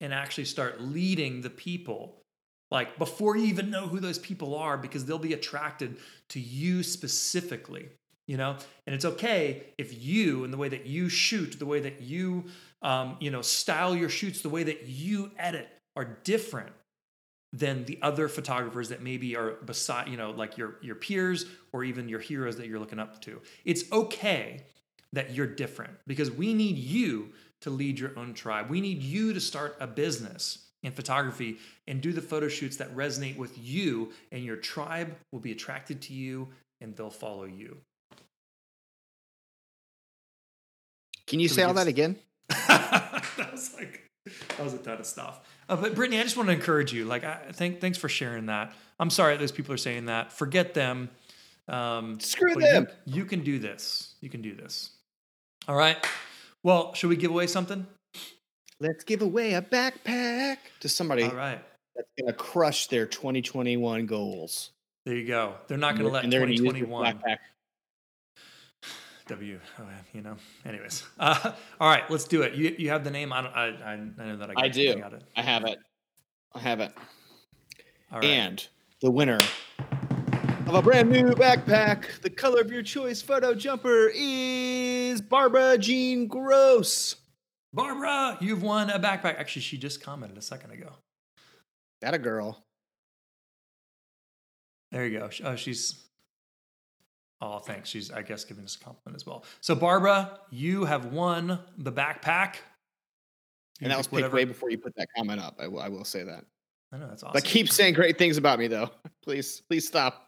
and 0.00 0.12
actually 0.12 0.44
start 0.44 0.80
leading 0.80 1.40
the 1.40 1.50
people. 1.50 2.22
Like 2.70 2.98
before 2.98 3.36
you 3.36 3.46
even 3.46 3.70
know 3.70 3.86
who 3.86 4.00
those 4.00 4.18
people 4.18 4.54
are 4.54 4.76
because 4.76 5.06
they'll 5.06 5.18
be 5.18 5.32
attracted 5.32 5.96
to 6.28 6.40
you 6.40 6.82
specifically 6.82 7.88
you 8.28 8.36
know? 8.36 8.56
And 8.86 8.94
it's 8.94 9.06
okay 9.06 9.72
if 9.78 10.04
you 10.04 10.44
and 10.44 10.52
the 10.52 10.58
way 10.58 10.68
that 10.68 10.86
you 10.86 11.08
shoot 11.08 11.58
the 11.58 11.66
way 11.66 11.80
that 11.80 12.02
you 12.02 12.44
um, 12.82 13.16
you 13.18 13.32
know 13.32 13.42
style 13.42 13.96
your 13.96 14.10
shoots 14.10 14.42
the 14.42 14.48
way 14.48 14.62
that 14.62 14.86
you 14.86 15.32
edit 15.36 15.68
are 15.96 16.18
different 16.22 16.72
than 17.52 17.84
the 17.86 17.98
other 18.02 18.28
photographers 18.28 18.90
that 18.90 19.02
maybe 19.02 19.34
are 19.34 19.52
beside 19.64 20.08
you 20.08 20.16
know 20.16 20.30
like 20.30 20.56
your 20.56 20.76
your 20.82 20.94
peers 20.94 21.46
or 21.72 21.82
even 21.82 22.08
your 22.08 22.20
heroes 22.20 22.56
that 22.58 22.68
you're 22.68 22.78
looking 22.78 23.00
up 23.00 23.20
to. 23.22 23.40
It's 23.64 23.90
okay 23.90 24.64
that 25.12 25.34
you're 25.34 25.46
different. 25.46 25.94
Because 26.06 26.30
we 26.30 26.54
need 26.54 26.76
you 26.76 27.32
to 27.60 27.70
lead 27.70 27.98
your 27.98 28.16
own 28.18 28.34
tribe. 28.34 28.70
We 28.70 28.80
need 28.80 29.02
you 29.02 29.32
to 29.32 29.40
start 29.40 29.76
a 29.80 29.86
business 29.86 30.66
in 30.82 30.92
photography 30.92 31.58
and 31.86 32.00
do 32.00 32.12
the 32.12 32.20
photo 32.20 32.48
shoots 32.48 32.76
that 32.76 32.94
resonate 32.94 33.36
with 33.36 33.58
you 33.58 34.12
and 34.30 34.44
your 34.44 34.56
tribe 34.56 35.16
will 35.32 35.40
be 35.40 35.52
attracted 35.52 36.00
to 36.02 36.12
you 36.14 36.48
and 36.80 36.94
they'll 36.94 37.10
follow 37.10 37.44
you. 37.44 37.78
Can 41.26 41.40
you 41.40 41.48
So 41.48 41.56
say 41.56 41.62
all 41.64 41.74
that 41.74 41.88
again? 41.88 42.16
that 42.48 43.48
was 43.52 43.74
like 43.74 44.08
that 44.56 44.64
was 44.64 44.74
a 44.74 44.78
ton 44.78 44.98
of 44.98 45.06
stuff. 45.06 45.40
Uh, 45.68 45.76
but 45.76 45.94
brittany 45.94 46.18
i 46.18 46.22
just 46.22 46.36
want 46.36 46.48
to 46.48 46.54
encourage 46.54 46.92
you 46.92 47.04
like 47.04 47.24
I, 47.24 47.38
thank, 47.52 47.80
thanks 47.80 47.98
for 47.98 48.08
sharing 48.08 48.46
that. 48.46 48.72
I'm 49.00 49.10
sorry 49.10 49.36
those 49.36 49.52
people 49.52 49.74
are 49.74 49.78
saying 49.78 50.06
that. 50.06 50.32
Forget 50.32 50.74
them. 50.74 51.10
Um, 51.66 52.18
Screw 52.20 52.54
them. 52.54 52.86
you, 53.04 53.16
you 53.16 53.24
can 53.26 53.42
do 53.42 53.58
this. 53.58 54.14
You 54.22 54.30
can 54.30 54.40
do 54.40 54.54
this 54.54 54.90
all 55.68 55.76
right 55.76 56.04
well 56.62 56.94
should 56.94 57.10
we 57.10 57.16
give 57.16 57.30
away 57.30 57.46
something 57.46 57.86
Let's 58.80 59.02
give 59.02 59.22
away 59.22 59.54
a 59.54 59.62
backpack 59.62 60.58
to 60.80 60.88
somebody 60.88 61.24
all 61.24 61.34
right 61.34 61.60
that's 61.94 62.08
going 62.18 62.28
to 62.28 62.32
crush 62.32 62.86
their 62.86 63.06
2021 63.06 64.06
goals. 64.06 64.70
there 65.04 65.16
you 65.16 65.26
go 65.26 65.54
they're 65.66 65.78
not 65.78 65.94
going 65.94 66.06
to 66.06 66.12
let 66.12 66.24
And 66.24 66.32
they're 66.32 66.40
gonna 66.40 66.52
use 66.52 66.60
this 66.60 66.72
2021 66.72 67.18
backpack. 67.18 67.38
W, 69.26 69.60
oh, 69.78 69.84
you 70.14 70.22
know. 70.22 70.36
Anyways, 70.64 71.04
uh, 71.20 71.52
all 71.78 71.90
right, 71.90 72.10
let's 72.10 72.24
do 72.24 72.42
it. 72.42 72.54
You 72.54 72.74
you 72.78 72.88
have 72.88 73.04
the 73.04 73.10
name. 73.10 73.30
I 73.30 73.42
don't. 73.42 73.52
I 73.52 73.92
I, 73.92 73.96
know 73.96 74.36
that 74.38 74.50
I. 74.50 74.54
Got, 74.54 74.64
I 74.64 74.68
do. 74.68 74.94
got 74.94 75.12
it. 75.12 75.22
I 75.36 75.42
have 75.42 75.64
it. 75.64 75.78
I 76.54 76.60
have 76.60 76.80
it. 76.80 76.92
All 78.10 78.20
right. 78.20 78.24
And 78.24 78.66
the 79.02 79.10
winner 79.10 79.38
of 80.68 80.74
a 80.74 80.82
brand 80.82 81.08
new 81.10 81.30
backpack, 81.30 82.20
the 82.20 82.28
color 82.30 82.60
of 82.60 82.70
your 82.70 82.82
choice 82.82 83.22
photo 83.22 83.54
jumper, 83.54 84.10
is 84.14 85.20
Barbara 85.20 85.78
Jean 85.78 86.26
Gross. 86.26 87.16
Barbara, 87.72 88.36
you've 88.40 88.62
won 88.62 88.90
a 88.90 88.98
backpack. 88.98 89.38
Actually, 89.38 89.62
she 89.62 89.78
just 89.78 90.02
commented 90.02 90.36
a 90.36 90.42
second 90.42 90.72
ago. 90.72 90.92
That 92.02 92.14
a 92.14 92.18
girl. 92.18 92.62
There 94.92 95.06
you 95.06 95.18
go. 95.18 95.30
Oh, 95.44 95.56
she's. 95.56 96.04
Oh, 97.40 97.58
thanks. 97.60 97.88
She's, 97.88 98.10
I 98.10 98.22
guess, 98.22 98.44
giving 98.44 98.64
us 98.64 98.74
a 98.76 98.78
compliment 98.84 99.16
as 99.16 99.24
well. 99.26 99.44
So, 99.60 99.74
Barbara, 99.74 100.40
you 100.50 100.84
have 100.84 101.06
won 101.06 101.58
the 101.78 101.92
backpack. 101.92 102.56
You 103.80 103.84
And 103.84 103.90
that 103.92 103.96
was 103.98 104.06
pick 104.06 104.16
picked 104.18 104.22
whatever- 104.24 104.36
way 104.36 104.44
before 104.44 104.70
you 104.70 104.78
put 104.78 104.94
that 104.96 105.08
comment 105.16 105.40
up. 105.40 105.56
I 105.60 105.68
will, 105.68 105.80
I 105.80 105.88
will 105.88 106.04
say 106.04 106.24
that. 106.24 106.44
I 106.92 106.96
know 106.96 107.06
that's 107.08 107.22
awesome. 107.22 107.32
But 107.34 107.44
keep 107.44 107.70
saying 107.70 107.94
great 107.94 108.18
things 108.18 108.36
about 108.38 108.58
me, 108.58 108.66
though. 108.66 108.90
Please, 109.22 109.60
please 109.68 109.86
stop. 109.86 110.27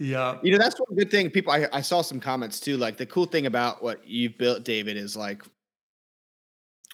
Yeah. 0.00 0.38
You 0.42 0.52
know, 0.52 0.58
that's 0.58 0.80
one 0.80 0.96
good 0.96 1.10
thing. 1.10 1.28
People, 1.30 1.52
I, 1.52 1.68
I 1.74 1.82
saw 1.82 2.00
some 2.00 2.20
comments 2.20 2.58
too. 2.58 2.78
Like 2.78 2.96
the 2.96 3.04
cool 3.04 3.26
thing 3.26 3.44
about 3.44 3.82
what 3.82 4.06
you've 4.08 4.38
built, 4.38 4.64
David, 4.64 4.96
is 4.96 5.14
like, 5.14 5.42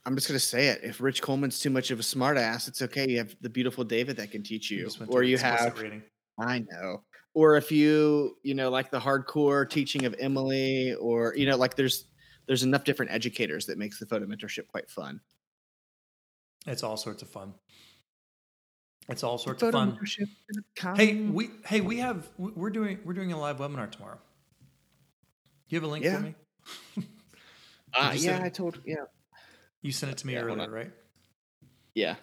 I'm 0.04 0.16
just 0.16 0.26
gonna 0.26 0.40
say 0.40 0.68
it. 0.68 0.80
If 0.82 1.00
Rich 1.00 1.22
Coleman's 1.22 1.60
too 1.60 1.70
much 1.70 1.92
of 1.92 2.00
a 2.00 2.02
smartass, 2.02 2.66
it's 2.66 2.82
okay. 2.82 3.08
You 3.08 3.18
have 3.18 3.34
the 3.40 3.48
beautiful 3.48 3.84
David 3.84 4.16
that 4.16 4.32
can 4.32 4.42
teach 4.42 4.70
you, 4.70 4.84
just 4.84 5.00
or 5.08 5.22
you 5.22 5.38
have. 5.38 5.78
rating. 5.78 6.02
I 6.38 6.64
know. 6.70 7.04
Or 7.34 7.56
if 7.56 7.70
you, 7.70 8.36
you 8.42 8.54
know, 8.54 8.70
like 8.70 8.90
the 8.90 9.00
hardcore 9.00 9.68
teaching 9.68 10.04
of 10.04 10.14
Emily, 10.18 10.94
or 10.94 11.34
you 11.36 11.46
know, 11.46 11.56
like 11.56 11.76
there's 11.76 12.06
there's 12.46 12.64
enough 12.64 12.84
different 12.84 13.12
educators 13.12 13.66
that 13.66 13.78
makes 13.78 14.00
the 14.00 14.06
photo 14.06 14.26
mentorship 14.26 14.66
quite 14.68 14.90
fun. 14.90 15.20
It's 16.66 16.82
all 16.82 16.96
sorts 16.96 17.22
of 17.22 17.28
fun. 17.28 17.54
It's 19.08 19.22
all 19.22 19.38
sorts 19.38 19.62
of 19.62 19.72
fun. 19.72 19.92
mentorship 19.96 20.28
is 20.48 20.58
a 20.84 20.96
Hey, 20.96 21.14
we 21.14 21.50
hey 21.64 21.80
we 21.80 21.98
have 21.98 22.28
we- 22.38 22.50
we're 22.52 22.70
doing 22.70 22.98
we're 23.04 23.12
doing 23.14 23.32
a 23.32 23.38
live 23.38 23.58
webinar 23.58 23.90
tomorrow. 23.90 24.18
You 25.68 25.76
have 25.76 25.84
a 25.84 25.88
link 25.88 26.04
Yeah. 26.04 26.16
for 26.16 26.22
me? 26.22 26.34
uh, 27.94 28.12
yeah, 28.16 28.38
say- 28.38 28.42
I 28.42 28.48
told, 28.48 28.80
yeah, 28.84 28.96
You 29.82 29.92
sent 29.92 30.12
it 30.12 30.18
to 30.18 30.26
me 30.26 30.32
Yeah, 30.34 30.40
earlier, 30.40 30.70
right? 30.70 30.92
yeah. 31.94 32.16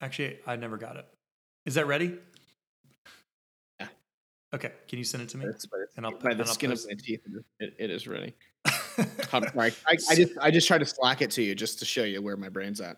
Actually, 0.00 0.38
I 0.46 0.56
never 0.56 0.76
got 0.76 0.96
it. 0.96 1.06
Is 1.64 1.74
that 1.76 1.86
ready? 1.86 2.18
Yeah. 3.80 3.86
Okay. 4.54 4.72
Can 4.88 4.98
you 4.98 5.04
send 5.04 5.22
it 5.22 5.28
to 5.30 5.38
me? 5.38 5.46
It's, 5.46 5.64
it's, 5.64 5.96
And 5.96 6.04
I'll 6.04 6.12
by 6.12 6.16
put- 6.18 6.22
the 6.24 6.30
and 6.32 6.40
I'll 6.42 6.46
skin 6.46 6.72
of 6.72 6.80
my 6.86 6.94
teeth, 6.94 7.20
it, 7.60 7.74
it 7.78 7.90
is 7.90 8.06
ready. 8.06 8.34
I'm 9.32 9.44
sorry. 9.52 9.72
I, 9.86 9.92
I 10.10 10.14
just 10.14 10.32
I 10.40 10.50
just 10.50 10.66
try 10.68 10.78
to 10.78 10.86
slack 10.86 11.20
it 11.22 11.30
to 11.32 11.42
you 11.42 11.54
just 11.54 11.78
to 11.80 11.84
show 11.84 12.04
you 12.04 12.20
where 12.22 12.36
my 12.36 12.48
brain's 12.48 12.80
at. 12.80 12.96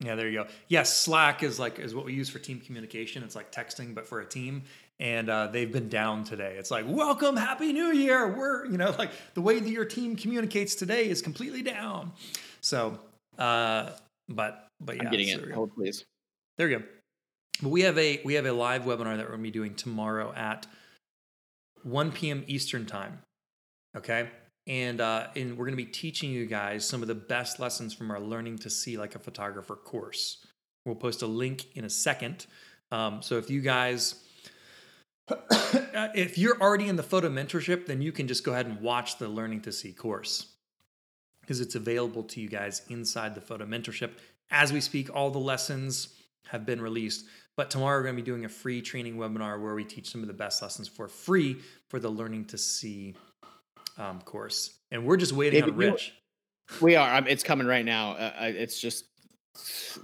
Yeah, 0.00 0.14
there 0.14 0.28
you 0.28 0.44
go. 0.44 0.46
Yes, 0.68 0.96
Slack 0.96 1.42
is 1.42 1.58
like 1.58 1.78
is 1.78 1.94
what 1.94 2.04
we 2.04 2.12
use 2.12 2.28
for 2.28 2.38
team 2.38 2.60
communication. 2.60 3.22
It's 3.24 3.34
like 3.34 3.50
texting, 3.50 3.94
but 3.94 4.06
for 4.06 4.20
a 4.20 4.26
team. 4.26 4.62
And 5.00 5.28
uh, 5.28 5.48
they've 5.48 5.70
been 5.70 5.88
down 5.88 6.24
today. 6.24 6.56
It's 6.58 6.70
like, 6.70 6.84
welcome, 6.88 7.36
happy 7.36 7.72
new 7.72 7.92
year. 7.92 8.26
We're, 8.36 8.66
you 8.66 8.78
know, 8.78 8.94
like 8.98 9.10
the 9.34 9.40
way 9.40 9.60
that 9.60 9.68
your 9.68 9.84
team 9.84 10.16
communicates 10.16 10.74
today 10.74 11.08
is 11.08 11.22
completely 11.22 11.62
down. 11.62 12.12
So, 12.60 12.98
uh, 13.38 13.90
but, 14.28 14.66
but 14.80 14.96
yeah, 14.96 15.04
I'm 15.04 15.10
getting 15.10 15.28
so 15.28 15.36
there 15.36 15.46
we 15.46 15.52
it. 15.52 15.54
Hold 15.54 15.74
please. 15.74 16.04
There 16.56 16.68
you 16.68 16.80
go. 16.80 16.84
But 17.62 17.70
we 17.70 17.82
have 17.82 17.98
a 17.98 18.20
we 18.24 18.34
have 18.34 18.46
a 18.46 18.52
live 18.52 18.82
webinar 18.82 19.16
that 19.16 19.24
we're 19.24 19.36
going 19.36 19.38
to 19.40 19.42
be 19.42 19.50
doing 19.50 19.74
tomorrow 19.74 20.32
at 20.34 20.66
1 21.82 22.12
p.m. 22.12 22.44
Eastern 22.46 22.86
time. 22.86 23.20
Okay, 23.96 24.28
and 24.68 25.00
uh, 25.00 25.28
and 25.34 25.56
we're 25.56 25.64
going 25.64 25.76
to 25.76 25.84
be 25.84 25.90
teaching 25.90 26.30
you 26.30 26.46
guys 26.46 26.86
some 26.86 27.02
of 27.02 27.08
the 27.08 27.14
best 27.14 27.58
lessons 27.58 27.94
from 27.94 28.10
our 28.10 28.20
learning 28.20 28.58
to 28.58 28.70
see 28.70 28.96
like 28.96 29.14
a 29.14 29.18
photographer 29.18 29.74
course. 29.74 30.46
We'll 30.84 30.94
post 30.94 31.22
a 31.22 31.26
link 31.26 31.66
in 31.74 31.84
a 31.84 31.90
second. 31.90 32.46
Um, 32.92 33.22
so 33.22 33.38
if 33.38 33.50
you 33.50 33.60
guys 33.60 34.14
if 36.14 36.38
you're 36.38 36.60
already 36.60 36.88
in 36.88 36.96
the 36.96 37.02
photo 37.02 37.28
mentorship, 37.28 37.86
then 37.86 38.00
you 38.00 38.12
can 38.12 38.28
just 38.28 38.44
go 38.44 38.52
ahead 38.52 38.66
and 38.66 38.80
watch 38.80 39.18
the 39.18 39.28
Learning 39.28 39.60
to 39.62 39.72
See 39.72 39.92
course 39.92 40.46
because 41.40 41.60
it's 41.60 41.74
available 41.74 42.22
to 42.22 42.40
you 42.40 42.48
guys 42.48 42.82
inside 42.88 43.34
the 43.34 43.40
photo 43.40 43.64
mentorship. 43.64 44.10
As 44.50 44.72
we 44.72 44.80
speak, 44.80 45.14
all 45.14 45.30
the 45.30 45.38
lessons 45.38 46.14
have 46.48 46.64
been 46.64 46.80
released. 46.80 47.26
But 47.56 47.70
tomorrow 47.70 47.98
we're 47.98 48.04
going 48.04 48.16
to 48.16 48.22
be 48.22 48.26
doing 48.26 48.44
a 48.44 48.48
free 48.48 48.80
training 48.80 49.16
webinar 49.16 49.60
where 49.60 49.74
we 49.74 49.84
teach 49.84 50.10
some 50.10 50.22
of 50.22 50.28
the 50.28 50.34
best 50.34 50.62
lessons 50.62 50.88
for 50.88 51.08
free 51.08 51.56
for 51.88 51.98
the 51.98 52.08
Learning 52.08 52.44
to 52.46 52.58
See 52.58 53.14
um, 53.98 54.20
course. 54.22 54.78
And 54.90 55.04
we're 55.04 55.16
just 55.18 55.32
waiting 55.32 55.60
David, 55.60 55.74
on 55.74 55.80
you- 55.80 55.90
Rich. 55.92 56.14
We 56.80 56.96
are. 56.96 57.08
I'm, 57.08 57.26
it's 57.26 57.42
coming 57.42 57.66
right 57.66 57.84
now. 57.84 58.12
Uh, 58.12 58.32
it's 58.40 58.78
just 58.80 59.06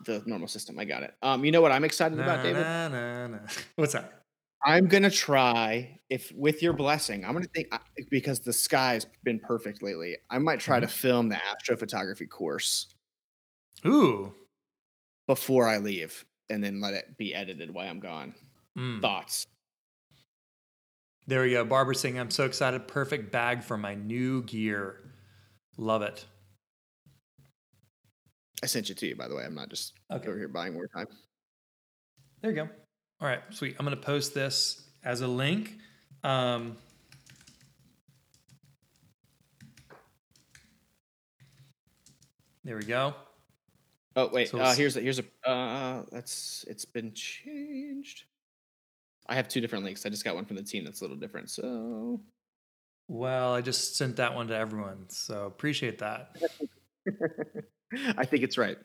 the 0.04 0.22
normal 0.26 0.48
system. 0.48 0.78
I 0.78 0.84
got 0.84 1.02
it. 1.02 1.14
Um, 1.22 1.44
you 1.44 1.52
know 1.52 1.60
what 1.62 1.72
I'm 1.72 1.84
excited 1.84 2.18
about, 2.18 2.42
David? 2.42 2.62
na, 2.62 2.88
na, 2.88 3.26
na. 3.28 3.38
What's 3.76 3.92
that? 3.92 4.22
I'm 4.64 4.86
gonna 4.86 5.10
try 5.10 6.00
if 6.08 6.32
with 6.32 6.62
your 6.62 6.72
blessing. 6.72 7.22
I'm 7.26 7.34
gonna 7.34 7.44
think 7.54 7.68
because 8.10 8.40
the 8.40 8.52
sky's 8.52 9.06
been 9.22 9.38
perfect 9.40 9.82
lately. 9.82 10.16
I 10.30 10.38
might 10.38 10.58
try 10.58 10.78
Mm-hmm. 10.78 10.86
to 10.86 10.92
film 10.92 11.28
the 11.28 11.36
astrophotography 11.36 12.30
course 12.30 12.86
Ooh. 13.84 14.32
before 15.28 15.68
I 15.68 15.76
leave, 15.76 16.24
and 16.48 16.64
then 16.64 16.80
let 16.80 16.94
it 16.94 17.18
be 17.18 17.34
edited 17.34 17.72
while 17.74 17.90
I'm 17.90 18.00
gone. 18.00 18.34
Mm. 18.78 19.02
Thoughts? 19.02 19.46
There 21.26 21.42
we 21.42 21.50
go. 21.52 21.64
Barbara 21.64 21.94
saying, 21.94 22.18
I'm 22.18 22.30
so 22.30 22.44
excited. 22.44 22.86
Perfect 22.86 23.32
bag 23.32 23.62
for 23.62 23.76
my 23.78 23.94
new 23.94 24.42
gear. 24.42 25.00
Love 25.78 26.02
it. 26.02 26.24
I 28.62 28.66
sent 28.66 28.88
you 28.88 28.94
to 28.94 29.06
you, 29.06 29.16
by 29.16 29.28
the 29.28 29.34
way. 29.34 29.44
I'm 29.44 29.54
not 29.54 29.70
just 29.70 29.94
Okay. 30.10 30.28
over 30.28 30.38
here 30.38 30.48
buying 30.48 30.74
more 30.74 30.86
time. 30.86 31.06
There 32.40 32.50
you 32.50 32.56
go. 32.56 32.68
All 33.20 33.28
right, 33.28 33.40
sweet. 33.50 33.76
I'm 33.78 33.86
going 33.86 33.96
to 33.96 34.02
post 34.02 34.34
this 34.34 34.86
as 35.02 35.22
a 35.22 35.26
link. 35.28 35.78
Um, 36.22 36.76
there 42.64 42.76
we 42.76 42.84
go. 42.84 43.14
Oh 44.16 44.30
wait, 44.32 44.48
So 44.48 44.58
uh, 44.58 44.74
here's 44.74 44.96
a 44.96 45.00
here's 45.00 45.18
a 45.18 45.48
uh, 45.48 46.04
that's 46.10 46.64
it's 46.68 46.84
been 46.84 47.12
changed. 47.14 48.24
I 49.26 49.34
have 49.34 49.48
two 49.48 49.60
different 49.60 49.84
links. 49.84 50.04
I 50.04 50.08
just 50.10 50.24
got 50.24 50.34
one 50.34 50.44
from 50.44 50.56
the 50.56 50.62
team 50.62 50.84
that's 50.84 51.00
a 51.00 51.04
little 51.04 51.16
different. 51.16 51.50
So 51.50 52.20
Well, 53.08 53.54
I 53.54 53.60
just 53.60 53.96
sent 53.96 54.16
that 54.16 54.34
one 54.34 54.48
to 54.48 54.56
everyone, 54.56 55.06
so 55.08 55.46
appreciate 55.46 55.98
that. 55.98 56.36
I 58.16 58.24
think 58.24 58.42
it's 58.42 58.58
right. 58.58 58.78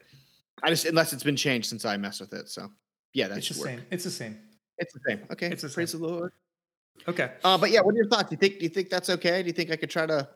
I 0.62 0.70
just 0.70 0.84
unless 0.84 1.12
it's 1.12 1.22
been 1.22 1.36
changed 1.36 1.68
since 1.68 1.84
I 1.84 1.96
messed 1.96 2.20
with 2.20 2.32
it. 2.32 2.48
So 2.48 2.70
yeah, 3.12 3.28
that's 3.28 3.48
the 3.48 3.58
work. 3.60 3.68
same. 3.68 3.82
It's 3.90 4.04
the 4.04 4.10
same. 4.10 4.38
It's 4.78 4.92
the 4.92 5.00
same. 5.08 5.20
Okay, 5.30 5.48
It's 5.48 5.62
the 5.62 5.68
praise 5.68 5.90
same. 5.90 6.00
the 6.00 6.06
Lord. 6.08 6.32
Okay. 7.08 7.32
Uh, 7.44 7.56
but 7.58 7.70
yeah, 7.70 7.80
what 7.80 7.94
are 7.94 7.96
your 7.96 8.08
thoughts? 8.08 8.28
Do 8.30 8.34
you 8.34 8.38
think 8.38 8.58
do 8.58 8.64
you 8.64 8.68
think 8.68 8.90
that's 8.90 9.10
okay? 9.10 9.42
Do 9.42 9.46
you 9.46 9.52
think 9.52 9.70
I 9.70 9.76
could 9.76 9.90
try 9.90 10.06
to? 10.06 10.28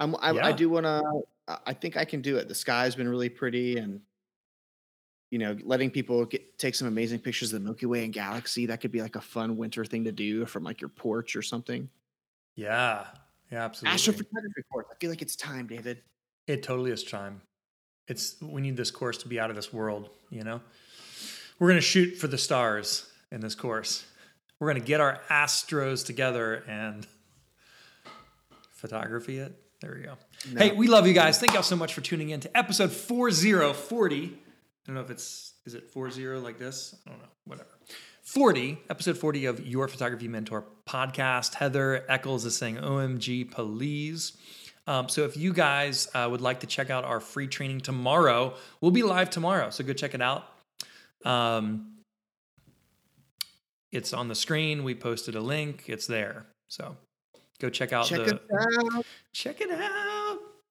I'm, 0.00 0.16
I, 0.16 0.30
I 0.30 0.52
do 0.52 0.68
want 0.70 0.86
to. 0.86 1.02
I 1.66 1.72
think 1.72 1.96
I 1.96 2.04
can 2.04 2.20
do 2.20 2.36
it. 2.36 2.48
The 2.48 2.54
sky's 2.54 2.94
been 2.94 3.08
really 3.08 3.28
pretty, 3.28 3.76
and 3.78 4.00
you 5.34 5.40
know, 5.40 5.56
letting 5.64 5.90
people 5.90 6.24
get 6.26 6.60
take 6.60 6.76
some 6.76 6.86
amazing 6.86 7.18
pictures 7.18 7.52
of 7.52 7.60
the 7.60 7.64
Milky 7.64 7.86
Way 7.86 8.04
and 8.04 8.12
galaxy. 8.12 8.66
That 8.66 8.80
could 8.80 8.92
be 8.92 9.02
like 9.02 9.16
a 9.16 9.20
fun 9.20 9.56
winter 9.56 9.84
thing 9.84 10.04
to 10.04 10.12
do 10.12 10.46
from 10.46 10.62
like 10.62 10.80
your 10.80 10.90
porch 10.90 11.34
or 11.34 11.42
something. 11.42 11.88
Yeah. 12.54 13.06
Yeah, 13.50 13.64
absolutely. 13.64 13.98
Astrophotography 13.98 14.62
course. 14.70 14.86
I 14.92 14.94
feel 15.00 15.10
like 15.10 15.22
it's 15.22 15.34
time, 15.34 15.66
David. 15.66 16.02
It 16.46 16.62
totally 16.62 16.92
is 16.92 17.02
time. 17.02 17.40
It's 18.06 18.36
we 18.40 18.60
need 18.60 18.76
this 18.76 18.92
course 18.92 19.18
to 19.18 19.28
be 19.28 19.40
out 19.40 19.50
of 19.50 19.56
this 19.56 19.72
world, 19.72 20.08
you 20.30 20.44
know? 20.44 20.60
We're 21.58 21.66
gonna 21.66 21.80
shoot 21.80 22.16
for 22.16 22.28
the 22.28 22.38
stars 22.38 23.10
in 23.32 23.40
this 23.40 23.56
course. 23.56 24.06
We're 24.60 24.68
gonna 24.68 24.84
get 24.84 25.00
our 25.00 25.20
astros 25.28 26.06
together 26.06 26.62
and 26.68 27.08
photography 28.70 29.38
it. 29.38 29.60
There 29.80 29.96
we 29.96 30.02
go. 30.02 30.14
Hey, 30.56 30.76
we 30.76 30.86
love 30.86 31.08
you 31.08 31.12
guys. 31.12 31.40
Thank 31.40 31.54
y'all 31.54 31.64
so 31.64 31.74
much 31.74 31.92
for 31.92 32.02
tuning 32.02 32.30
in 32.30 32.38
to 32.38 32.56
episode 32.56 32.92
4040. 32.92 34.43
I 34.84 34.88
don't 34.88 34.96
know 34.96 35.00
if 35.02 35.10
it's 35.10 35.54
is 35.64 35.74
it 35.74 35.90
40 35.90 36.26
like 36.38 36.58
this? 36.58 36.94
I 37.06 37.10
don't 37.10 37.18
know. 37.18 37.28
Whatever. 37.46 37.70
40, 38.22 38.78
episode 38.90 39.16
40 39.18 39.46
of 39.46 39.66
Your 39.66 39.88
Photography 39.88 40.28
Mentor 40.28 40.64
podcast. 40.86 41.54
Heather 41.54 42.04
Eccles 42.08 42.44
is 42.44 42.56
saying, 42.56 42.76
OMG, 42.76 43.50
please. 43.50 44.32
Um, 44.86 45.08
so 45.08 45.24
if 45.24 45.36
you 45.36 45.52
guys 45.52 46.08
uh, 46.14 46.28
would 46.30 46.40
like 46.42 46.60
to 46.60 46.66
check 46.66 46.90
out 46.90 47.04
our 47.04 47.20
free 47.20 47.46
training 47.46 47.80
tomorrow, 47.80 48.54
we'll 48.80 48.90
be 48.90 49.02
live 49.02 49.30
tomorrow. 49.30 49.70
So 49.70 49.84
go 49.84 49.92
check 49.94 50.14
it 50.14 50.20
out. 50.20 50.44
Um, 51.24 51.92
it's 53.92 54.12
on 54.12 54.28
the 54.28 54.34
screen. 54.34 54.84
We 54.84 54.94
posted 54.94 55.34
a 55.34 55.40
link. 55.40 55.84
It's 55.86 56.06
there. 56.06 56.46
So 56.68 56.96
go 57.60 57.70
check 57.70 57.92
out 57.92 58.06
Check 58.06 58.26
the 58.26 58.34
it 58.34 58.40
out. 58.94 59.06
check 59.32 59.60
it 59.60 59.70
out. 59.70 60.23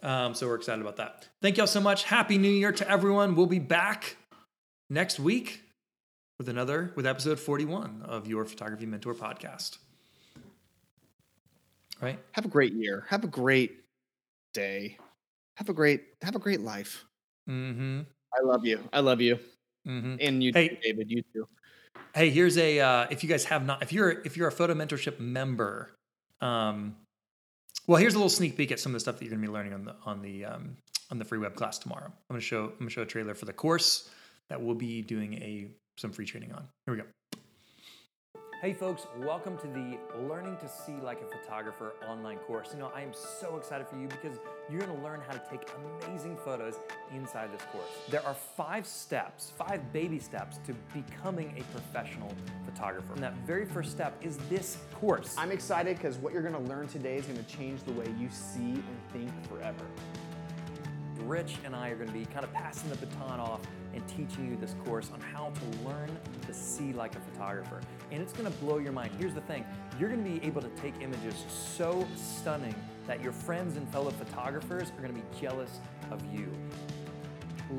Um, 0.04 0.36
so 0.36 0.48
we're 0.48 0.56
excited 0.56 0.82
about 0.82 0.98
that. 0.98 1.28
Thank 1.42 1.58
y'all 1.58 1.66
so 1.68 1.80
much. 1.82 2.04
Happy 2.04 2.38
New 2.38 2.52
Year 2.52 2.72
to 2.74 2.90
everyone. 2.90 3.36
We'll 3.36 3.46
be 3.46 3.60
back 3.60 4.18
next 4.90 5.20
week 5.20 5.62
with 6.38 6.50
another 6.50 6.92
with 6.96 7.08
episode 7.08 7.40
41 7.40 8.02
of 8.04 8.28
your 8.28 8.44
photography 8.46 8.86
mentor 8.86 9.14
podcast. 9.16 9.78
Right? 12.02 12.20
Have 12.34 12.46
a 12.46 12.50
great 12.50 12.74
year. 12.74 13.06
Have 13.10 13.24
a 13.24 13.28
great 13.28 13.80
day. 14.54 14.98
Have 15.58 15.70
a 15.70 15.74
great 15.74 16.04
have 16.22 16.36
a 16.36 16.40
great 16.40 16.60
life. 16.60 17.06
Mm-hmm. 17.50 18.02
I 18.34 18.46
love 18.46 18.66
you. 18.66 18.80
I 18.92 19.00
love 19.00 19.22
you. 19.22 19.40
Mm-hmm. 19.88 20.16
And 20.20 20.44
you 20.44 20.52
Hey. 20.54 20.70
too, 20.70 20.78
David. 20.84 21.12
You 21.12 21.24
too. 21.34 21.48
Hey, 22.14 22.30
here's 22.30 22.58
a 22.58 22.80
uh, 22.80 23.08
if 23.10 23.24
you 23.24 23.30
guys 23.30 23.46
have 23.46 23.66
not 23.66 23.82
if 23.82 23.94
you're 23.94 24.10
if 24.10 24.36
you're 24.36 24.48
a 24.48 24.52
photo 24.52 24.74
mentorship 24.74 25.20
member, 25.20 25.92
um, 26.42 26.96
well, 27.88 27.98
here's 28.00 28.14
a 28.14 28.18
little 28.18 28.30
sneak 28.30 28.56
peek 28.56 28.72
at 28.72 28.80
some 28.80 28.92
of 28.92 28.94
the 28.94 29.00
stuff 29.00 29.20
that 29.20 29.26
you're 29.26 29.34
gonna 29.34 29.46
be 29.46 29.52
learning 29.52 29.74
on 29.74 29.86
the 29.86 29.96
on 30.06 30.22
the 30.22 30.46
um, 30.46 30.78
on 31.12 31.20
the 31.20 31.26
free 31.26 31.40
web 31.40 31.56
class 31.56 31.78
tomorrow. 31.78 32.06
I'm 32.06 32.14
gonna 32.30 32.42
show 32.42 32.66
I'm 32.66 32.80
gonna 32.80 32.90
show 32.90 33.02
a 33.02 33.06
trailer 33.06 33.36
for 33.36 33.46
the 33.46 33.54
course 33.54 34.10
that 34.50 34.62
we'll 34.62 34.76
be 34.76 35.02
doing 35.02 35.36
a 35.36 35.68
some 35.98 36.12
free 36.12 36.26
training 36.26 36.52
on. 36.54 36.68
Here 36.86 36.96
we 36.96 37.02
go. 37.02 37.08
Hey 38.64 38.72
folks, 38.72 39.08
welcome 39.18 39.58
to 39.58 39.68
the 39.68 39.98
Learning 40.26 40.56
to 40.56 40.70
See 40.70 40.96
Like 41.04 41.20
a 41.22 41.26
Photographer 41.26 41.96
online 42.08 42.38
course. 42.38 42.70
You 42.72 42.80
know, 42.80 42.94
I 42.96 43.02
am 43.02 43.12
so 43.12 43.58
excited 43.58 43.90
for 43.90 43.98
you 43.98 44.08
because 44.08 44.40
you're 44.72 44.80
gonna 44.80 45.04
learn 45.04 45.20
how 45.28 45.34
to 45.34 45.42
take 45.52 45.68
amazing 46.08 46.38
photos 46.46 46.76
inside 47.14 47.52
this 47.52 47.62
course. 47.74 47.90
There 48.10 48.26
are 48.26 48.34
five 48.34 48.88
steps, 48.88 49.52
five 49.58 49.92
baby 49.92 50.18
steps 50.18 50.60
to 50.66 50.74
becoming 50.94 51.54
a 51.58 51.78
professional 51.78 52.32
photographer. 52.64 53.12
And 53.16 53.22
that 53.22 53.34
very 53.46 53.66
first 53.66 53.92
step 53.92 54.16
is 54.22 54.38
this 54.50 54.78
course. 54.94 55.36
I'm 55.38 55.52
excited 55.52 55.98
because 55.98 56.16
what 56.18 56.32
you're 56.32 56.42
gonna 56.42 56.62
learn 56.62 56.88
today 56.88 57.18
is 57.18 57.26
gonna 57.26 57.44
change 57.44 57.84
the 57.84 57.92
way 57.92 58.06
you 58.18 58.30
see 58.32 58.76
and 58.76 58.98
think 59.12 59.30
forever. 59.50 59.84
Rich 61.22 61.56
and 61.66 61.76
I 61.76 61.90
are 61.90 61.96
going 61.96 62.08
to 62.08 62.14
be 62.14 62.26
kind 62.26 62.44
of 62.44 62.54
passing 62.54 62.90
the 62.90 62.98
baton 62.98 63.40
off 63.40 63.62
and 63.94 64.06
teaching 64.08 64.50
you 64.50 64.58
this 64.58 64.76
course 64.86 65.12
on 65.14 65.22
how 65.22 65.52
to 65.52 65.88
learn 65.88 66.10
to 66.46 66.54
see 66.54 66.94
like 66.94 67.16
a 67.16 67.20
photographer. 67.20 67.82
And 68.12 68.22
it's 68.22 68.34
going 68.34 68.52
to 68.52 68.58
blow 68.60 68.78
your 68.78 68.92
mind. 68.92 69.12
Here's 69.20 69.34
the 69.34 69.42
thing 69.42 69.66
you're 70.00 70.10
going 70.10 70.24
to 70.24 70.30
be 70.30 70.46
able 70.46 70.62
to 70.62 70.70
take 70.70 70.94
images 71.02 71.36
so 71.48 72.06
stunning 72.16 72.76
that 73.08 73.22
your 73.22 73.32
friends 73.32 73.78
and 73.78 73.88
fellow 73.90 74.12
photographers 74.12 74.92
are 74.92 75.02
going 75.02 75.14
to 75.14 75.20
be 75.20 75.40
jealous 75.40 75.80
of 76.12 76.22
you. 76.34 76.52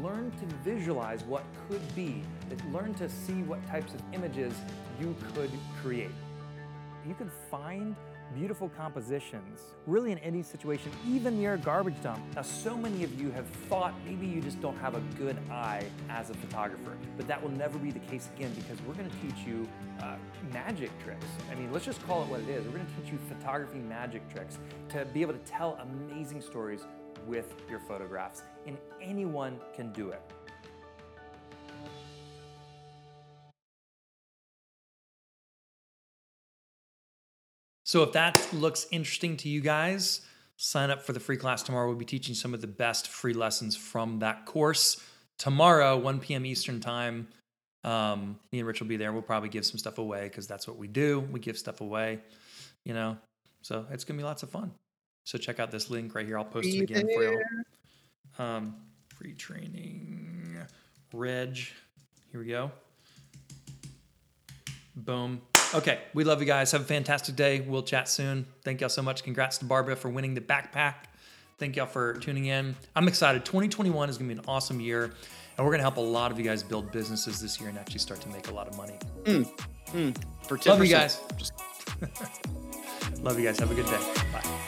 Learn 0.02 0.30
to 0.32 0.46
visualize 0.64 1.22
what 1.24 1.44
could 1.68 1.94
be, 1.94 2.22
learn 2.72 2.94
to 2.94 3.08
see 3.08 3.42
what 3.42 3.64
types 3.68 3.94
of 3.94 4.02
images 4.12 4.54
you 5.00 5.14
could 5.34 5.50
create. 5.82 6.10
You 7.06 7.14
can 7.14 7.30
find 7.50 7.94
beautiful 8.34 8.68
compositions, 8.70 9.60
really 9.86 10.12
in 10.12 10.18
any 10.18 10.42
situation, 10.42 10.90
even 11.06 11.38
near 11.38 11.54
a 11.54 11.58
garbage 11.58 12.00
dump. 12.02 12.20
Now, 12.34 12.42
so 12.42 12.76
many 12.76 13.04
of 13.04 13.20
you 13.20 13.30
have 13.32 13.46
thought 13.68 13.94
maybe 14.04 14.26
you 14.26 14.40
just 14.40 14.60
don't 14.60 14.76
have 14.78 14.94
a 14.94 15.00
good 15.18 15.36
eye 15.50 15.84
as 16.08 16.30
a 16.30 16.34
photographer, 16.34 16.96
but 17.16 17.28
that 17.28 17.42
will 17.42 17.50
never 17.50 17.78
be 17.78 17.90
the 17.90 18.00
case 18.00 18.28
again 18.36 18.52
because 18.54 18.80
we're 18.82 18.94
going 18.94 19.10
to 19.10 19.16
teach 19.16 19.46
you 19.46 19.68
uh, 20.02 20.16
magic 20.52 20.90
tricks. 21.02 21.26
I 21.50 21.54
mean, 21.54 21.72
let's 21.72 21.84
just 21.84 22.04
call 22.06 22.22
it 22.22 22.28
what 22.28 22.40
it 22.40 22.48
is. 22.48 22.64
We're 22.64 22.72
going 22.72 22.86
to 22.86 23.02
teach 23.02 23.12
you 23.12 23.18
photography 23.28 23.78
magic 23.78 24.28
tricks 24.32 24.58
to 24.90 25.04
be 25.06 25.22
able 25.22 25.34
to 25.34 25.40
tell 25.40 25.78
amazing 25.82 26.40
stories 26.40 26.84
with 27.26 27.54
your 27.70 27.80
photographs, 27.80 28.42
and 28.66 28.76
anyone 29.00 29.58
can 29.74 29.92
do 29.92 30.10
it. 30.10 30.20
So 37.94 38.02
if 38.02 38.10
that 38.10 38.44
looks 38.52 38.88
interesting 38.90 39.36
to 39.36 39.48
you 39.48 39.60
guys, 39.60 40.22
sign 40.56 40.90
up 40.90 41.00
for 41.00 41.12
the 41.12 41.20
free 41.20 41.36
class 41.36 41.62
tomorrow. 41.62 41.86
We'll 41.86 41.96
be 41.96 42.04
teaching 42.04 42.34
some 42.34 42.52
of 42.52 42.60
the 42.60 42.66
best 42.66 43.06
free 43.06 43.34
lessons 43.34 43.76
from 43.76 44.18
that 44.18 44.46
course 44.46 45.00
tomorrow, 45.38 45.96
1 45.96 46.18
p.m. 46.18 46.44
Eastern 46.44 46.80
time. 46.80 47.28
Um, 47.84 48.40
me 48.50 48.58
and 48.58 48.66
Rich 48.66 48.80
will 48.80 48.88
be 48.88 48.96
there. 48.96 49.12
We'll 49.12 49.22
probably 49.22 49.48
give 49.48 49.64
some 49.64 49.78
stuff 49.78 49.98
away 49.98 50.24
because 50.24 50.48
that's 50.48 50.66
what 50.66 50.76
we 50.76 50.88
do. 50.88 51.20
We 51.20 51.38
give 51.38 51.56
stuff 51.56 51.82
away, 51.82 52.18
you 52.84 52.94
know. 52.94 53.16
So 53.62 53.86
it's 53.92 54.02
gonna 54.02 54.18
be 54.18 54.24
lots 54.24 54.42
of 54.42 54.50
fun. 54.50 54.72
So 55.22 55.38
check 55.38 55.60
out 55.60 55.70
this 55.70 55.88
link 55.88 56.16
right 56.16 56.26
here. 56.26 56.36
I'll 56.36 56.44
post 56.44 56.66
it 56.66 56.80
again 56.80 57.06
for 57.14 57.22
you. 57.22 57.44
Um, 58.40 58.74
free 59.16 59.34
training, 59.34 60.58
Reg. 61.12 61.58
Here 62.32 62.40
we 62.40 62.46
go. 62.46 62.72
Boom. 64.96 65.42
Okay, 65.72 66.00
we 66.12 66.24
love 66.24 66.40
you 66.40 66.46
guys. 66.46 66.72
Have 66.72 66.82
a 66.82 66.84
fantastic 66.84 67.36
day. 67.36 67.60
We'll 67.60 67.82
chat 67.82 68.08
soon. 68.08 68.46
Thank 68.64 68.80
y'all 68.80 68.90
so 68.90 69.02
much. 69.02 69.24
Congrats 69.24 69.58
to 69.58 69.64
Barbara 69.64 69.96
for 69.96 70.08
winning 70.08 70.34
the 70.34 70.40
backpack. 70.40 70.94
Thank 71.58 71.76
y'all 71.76 71.86
for 71.86 72.14
tuning 72.14 72.46
in. 72.46 72.74
I'm 72.96 73.08
excited. 73.08 73.44
2021 73.44 74.10
is 74.10 74.18
going 74.18 74.28
to 74.28 74.34
be 74.34 74.38
an 74.40 74.44
awesome 74.48 74.80
year, 74.80 75.04
and 75.04 75.12
we're 75.58 75.70
going 75.70 75.78
to 75.78 75.84
help 75.84 75.96
a 75.96 76.00
lot 76.00 76.30
of 76.30 76.38
you 76.38 76.44
guys 76.44 76.62
build 76.62 76.90
businesses 76.92 77.40
this 77.40 77.60
year 77.60 77.68
and 77.68 77.78
actually 77.78 78.00
start 78.00 78.20
to 78.22 78.28
make 78.28 78.48
a 78.48 78.54
lot 78.54 78.68
of 78.68 78.76
money. 78.76 78.98
Mm, 79.24 79.48
mm, 79.92 80.24
for 80.46 80.58
10%. 80.58 80.66
Love 80.66 80.84
you 80.84 80.90
guys. 80.90 81.20
love 83.20 83.38
you 83.38 83.44
guys. 83.44 83.58
Have 83.58 83.70
a 83.70 83.74
good 83.74 83.86
day. 83.86 84.12
Bye. 84.32 84.63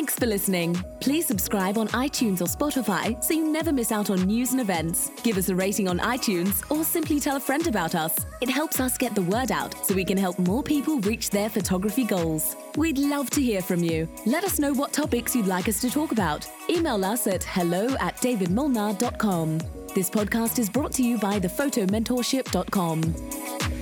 Thanks 0.00 0.14
for 0.14 0.24
listening. 0.24 0.82
Please 1.00 1.26
subscribe 1.26 1.76
on 1.76 1.86
iTunes 1.88 2.40
or 2.40 2.46
Spotify 2.46 3.22
so 3.22 3.34
you 3.34 3.46
never 3.46 3.70
miss 3.70 3.92
out 3.92 4.08
on 4.08 4.22
news 4.22 4.52
and 4.52 4.60
events. 4.62 5.10
Give 5.22 5.36
us 5.36 5.50
a 5.50 5.54
rating 5.54 5.88
on 5.88 5.98
iTunes 5.98 6.64
or 6.70 6.84
simply 6.84 7.20
tell 7.20 7.36
a 7.36 7.40
friend 7.40 7.66
about 7.66 7.94
us. 7.94 8.16
It 8.40 8.48
helps 8.48 8.80
us 8.80 8.96
get 8.96 9.14
the 9.14 9.20
word 9.20 9.52
out 9.52 9.74
so 9.84 9.94
we 9.94 10.06
can 10.06 10.16
help 10.16 10.38
more 10.38 10.62
people 10.62 11.00
reach 11.00 11.28
their 11.28 11.50
photography 11.50 12.04
goals. 12.04 12.56
We'd 12.78 12.96
love 12.96 13.28
to 13.28 13.42
hear 13.42 13.60
from 13.60 13.84
you. 13.84 14.08
Let 14.24 14.42
us 14.42 14.58
know 14.58 14.72
what 14.72 14.94
topics 14.94 15.36
you'd 15.36 15.46
like 15.46 15.68
us 15.68 15.82
to 15.82 15.90
talk 15.90 16.12
about. 16.12 16.48
Email 16.70 17.04
us 17.04 17.26
at 17.26 17.44
hello 17.44 17.94
at 18.00 18.16
davidmolnar.com. 18.22 19.58
This 19.94 20.08
podcast 20.08 20.58
is 20.58 20.70
brought 20.70 20.94
to 20.94 21.02
you 21.02 21.18
by 21.18 21.38
thephotomentorship.com. 21.38 23.79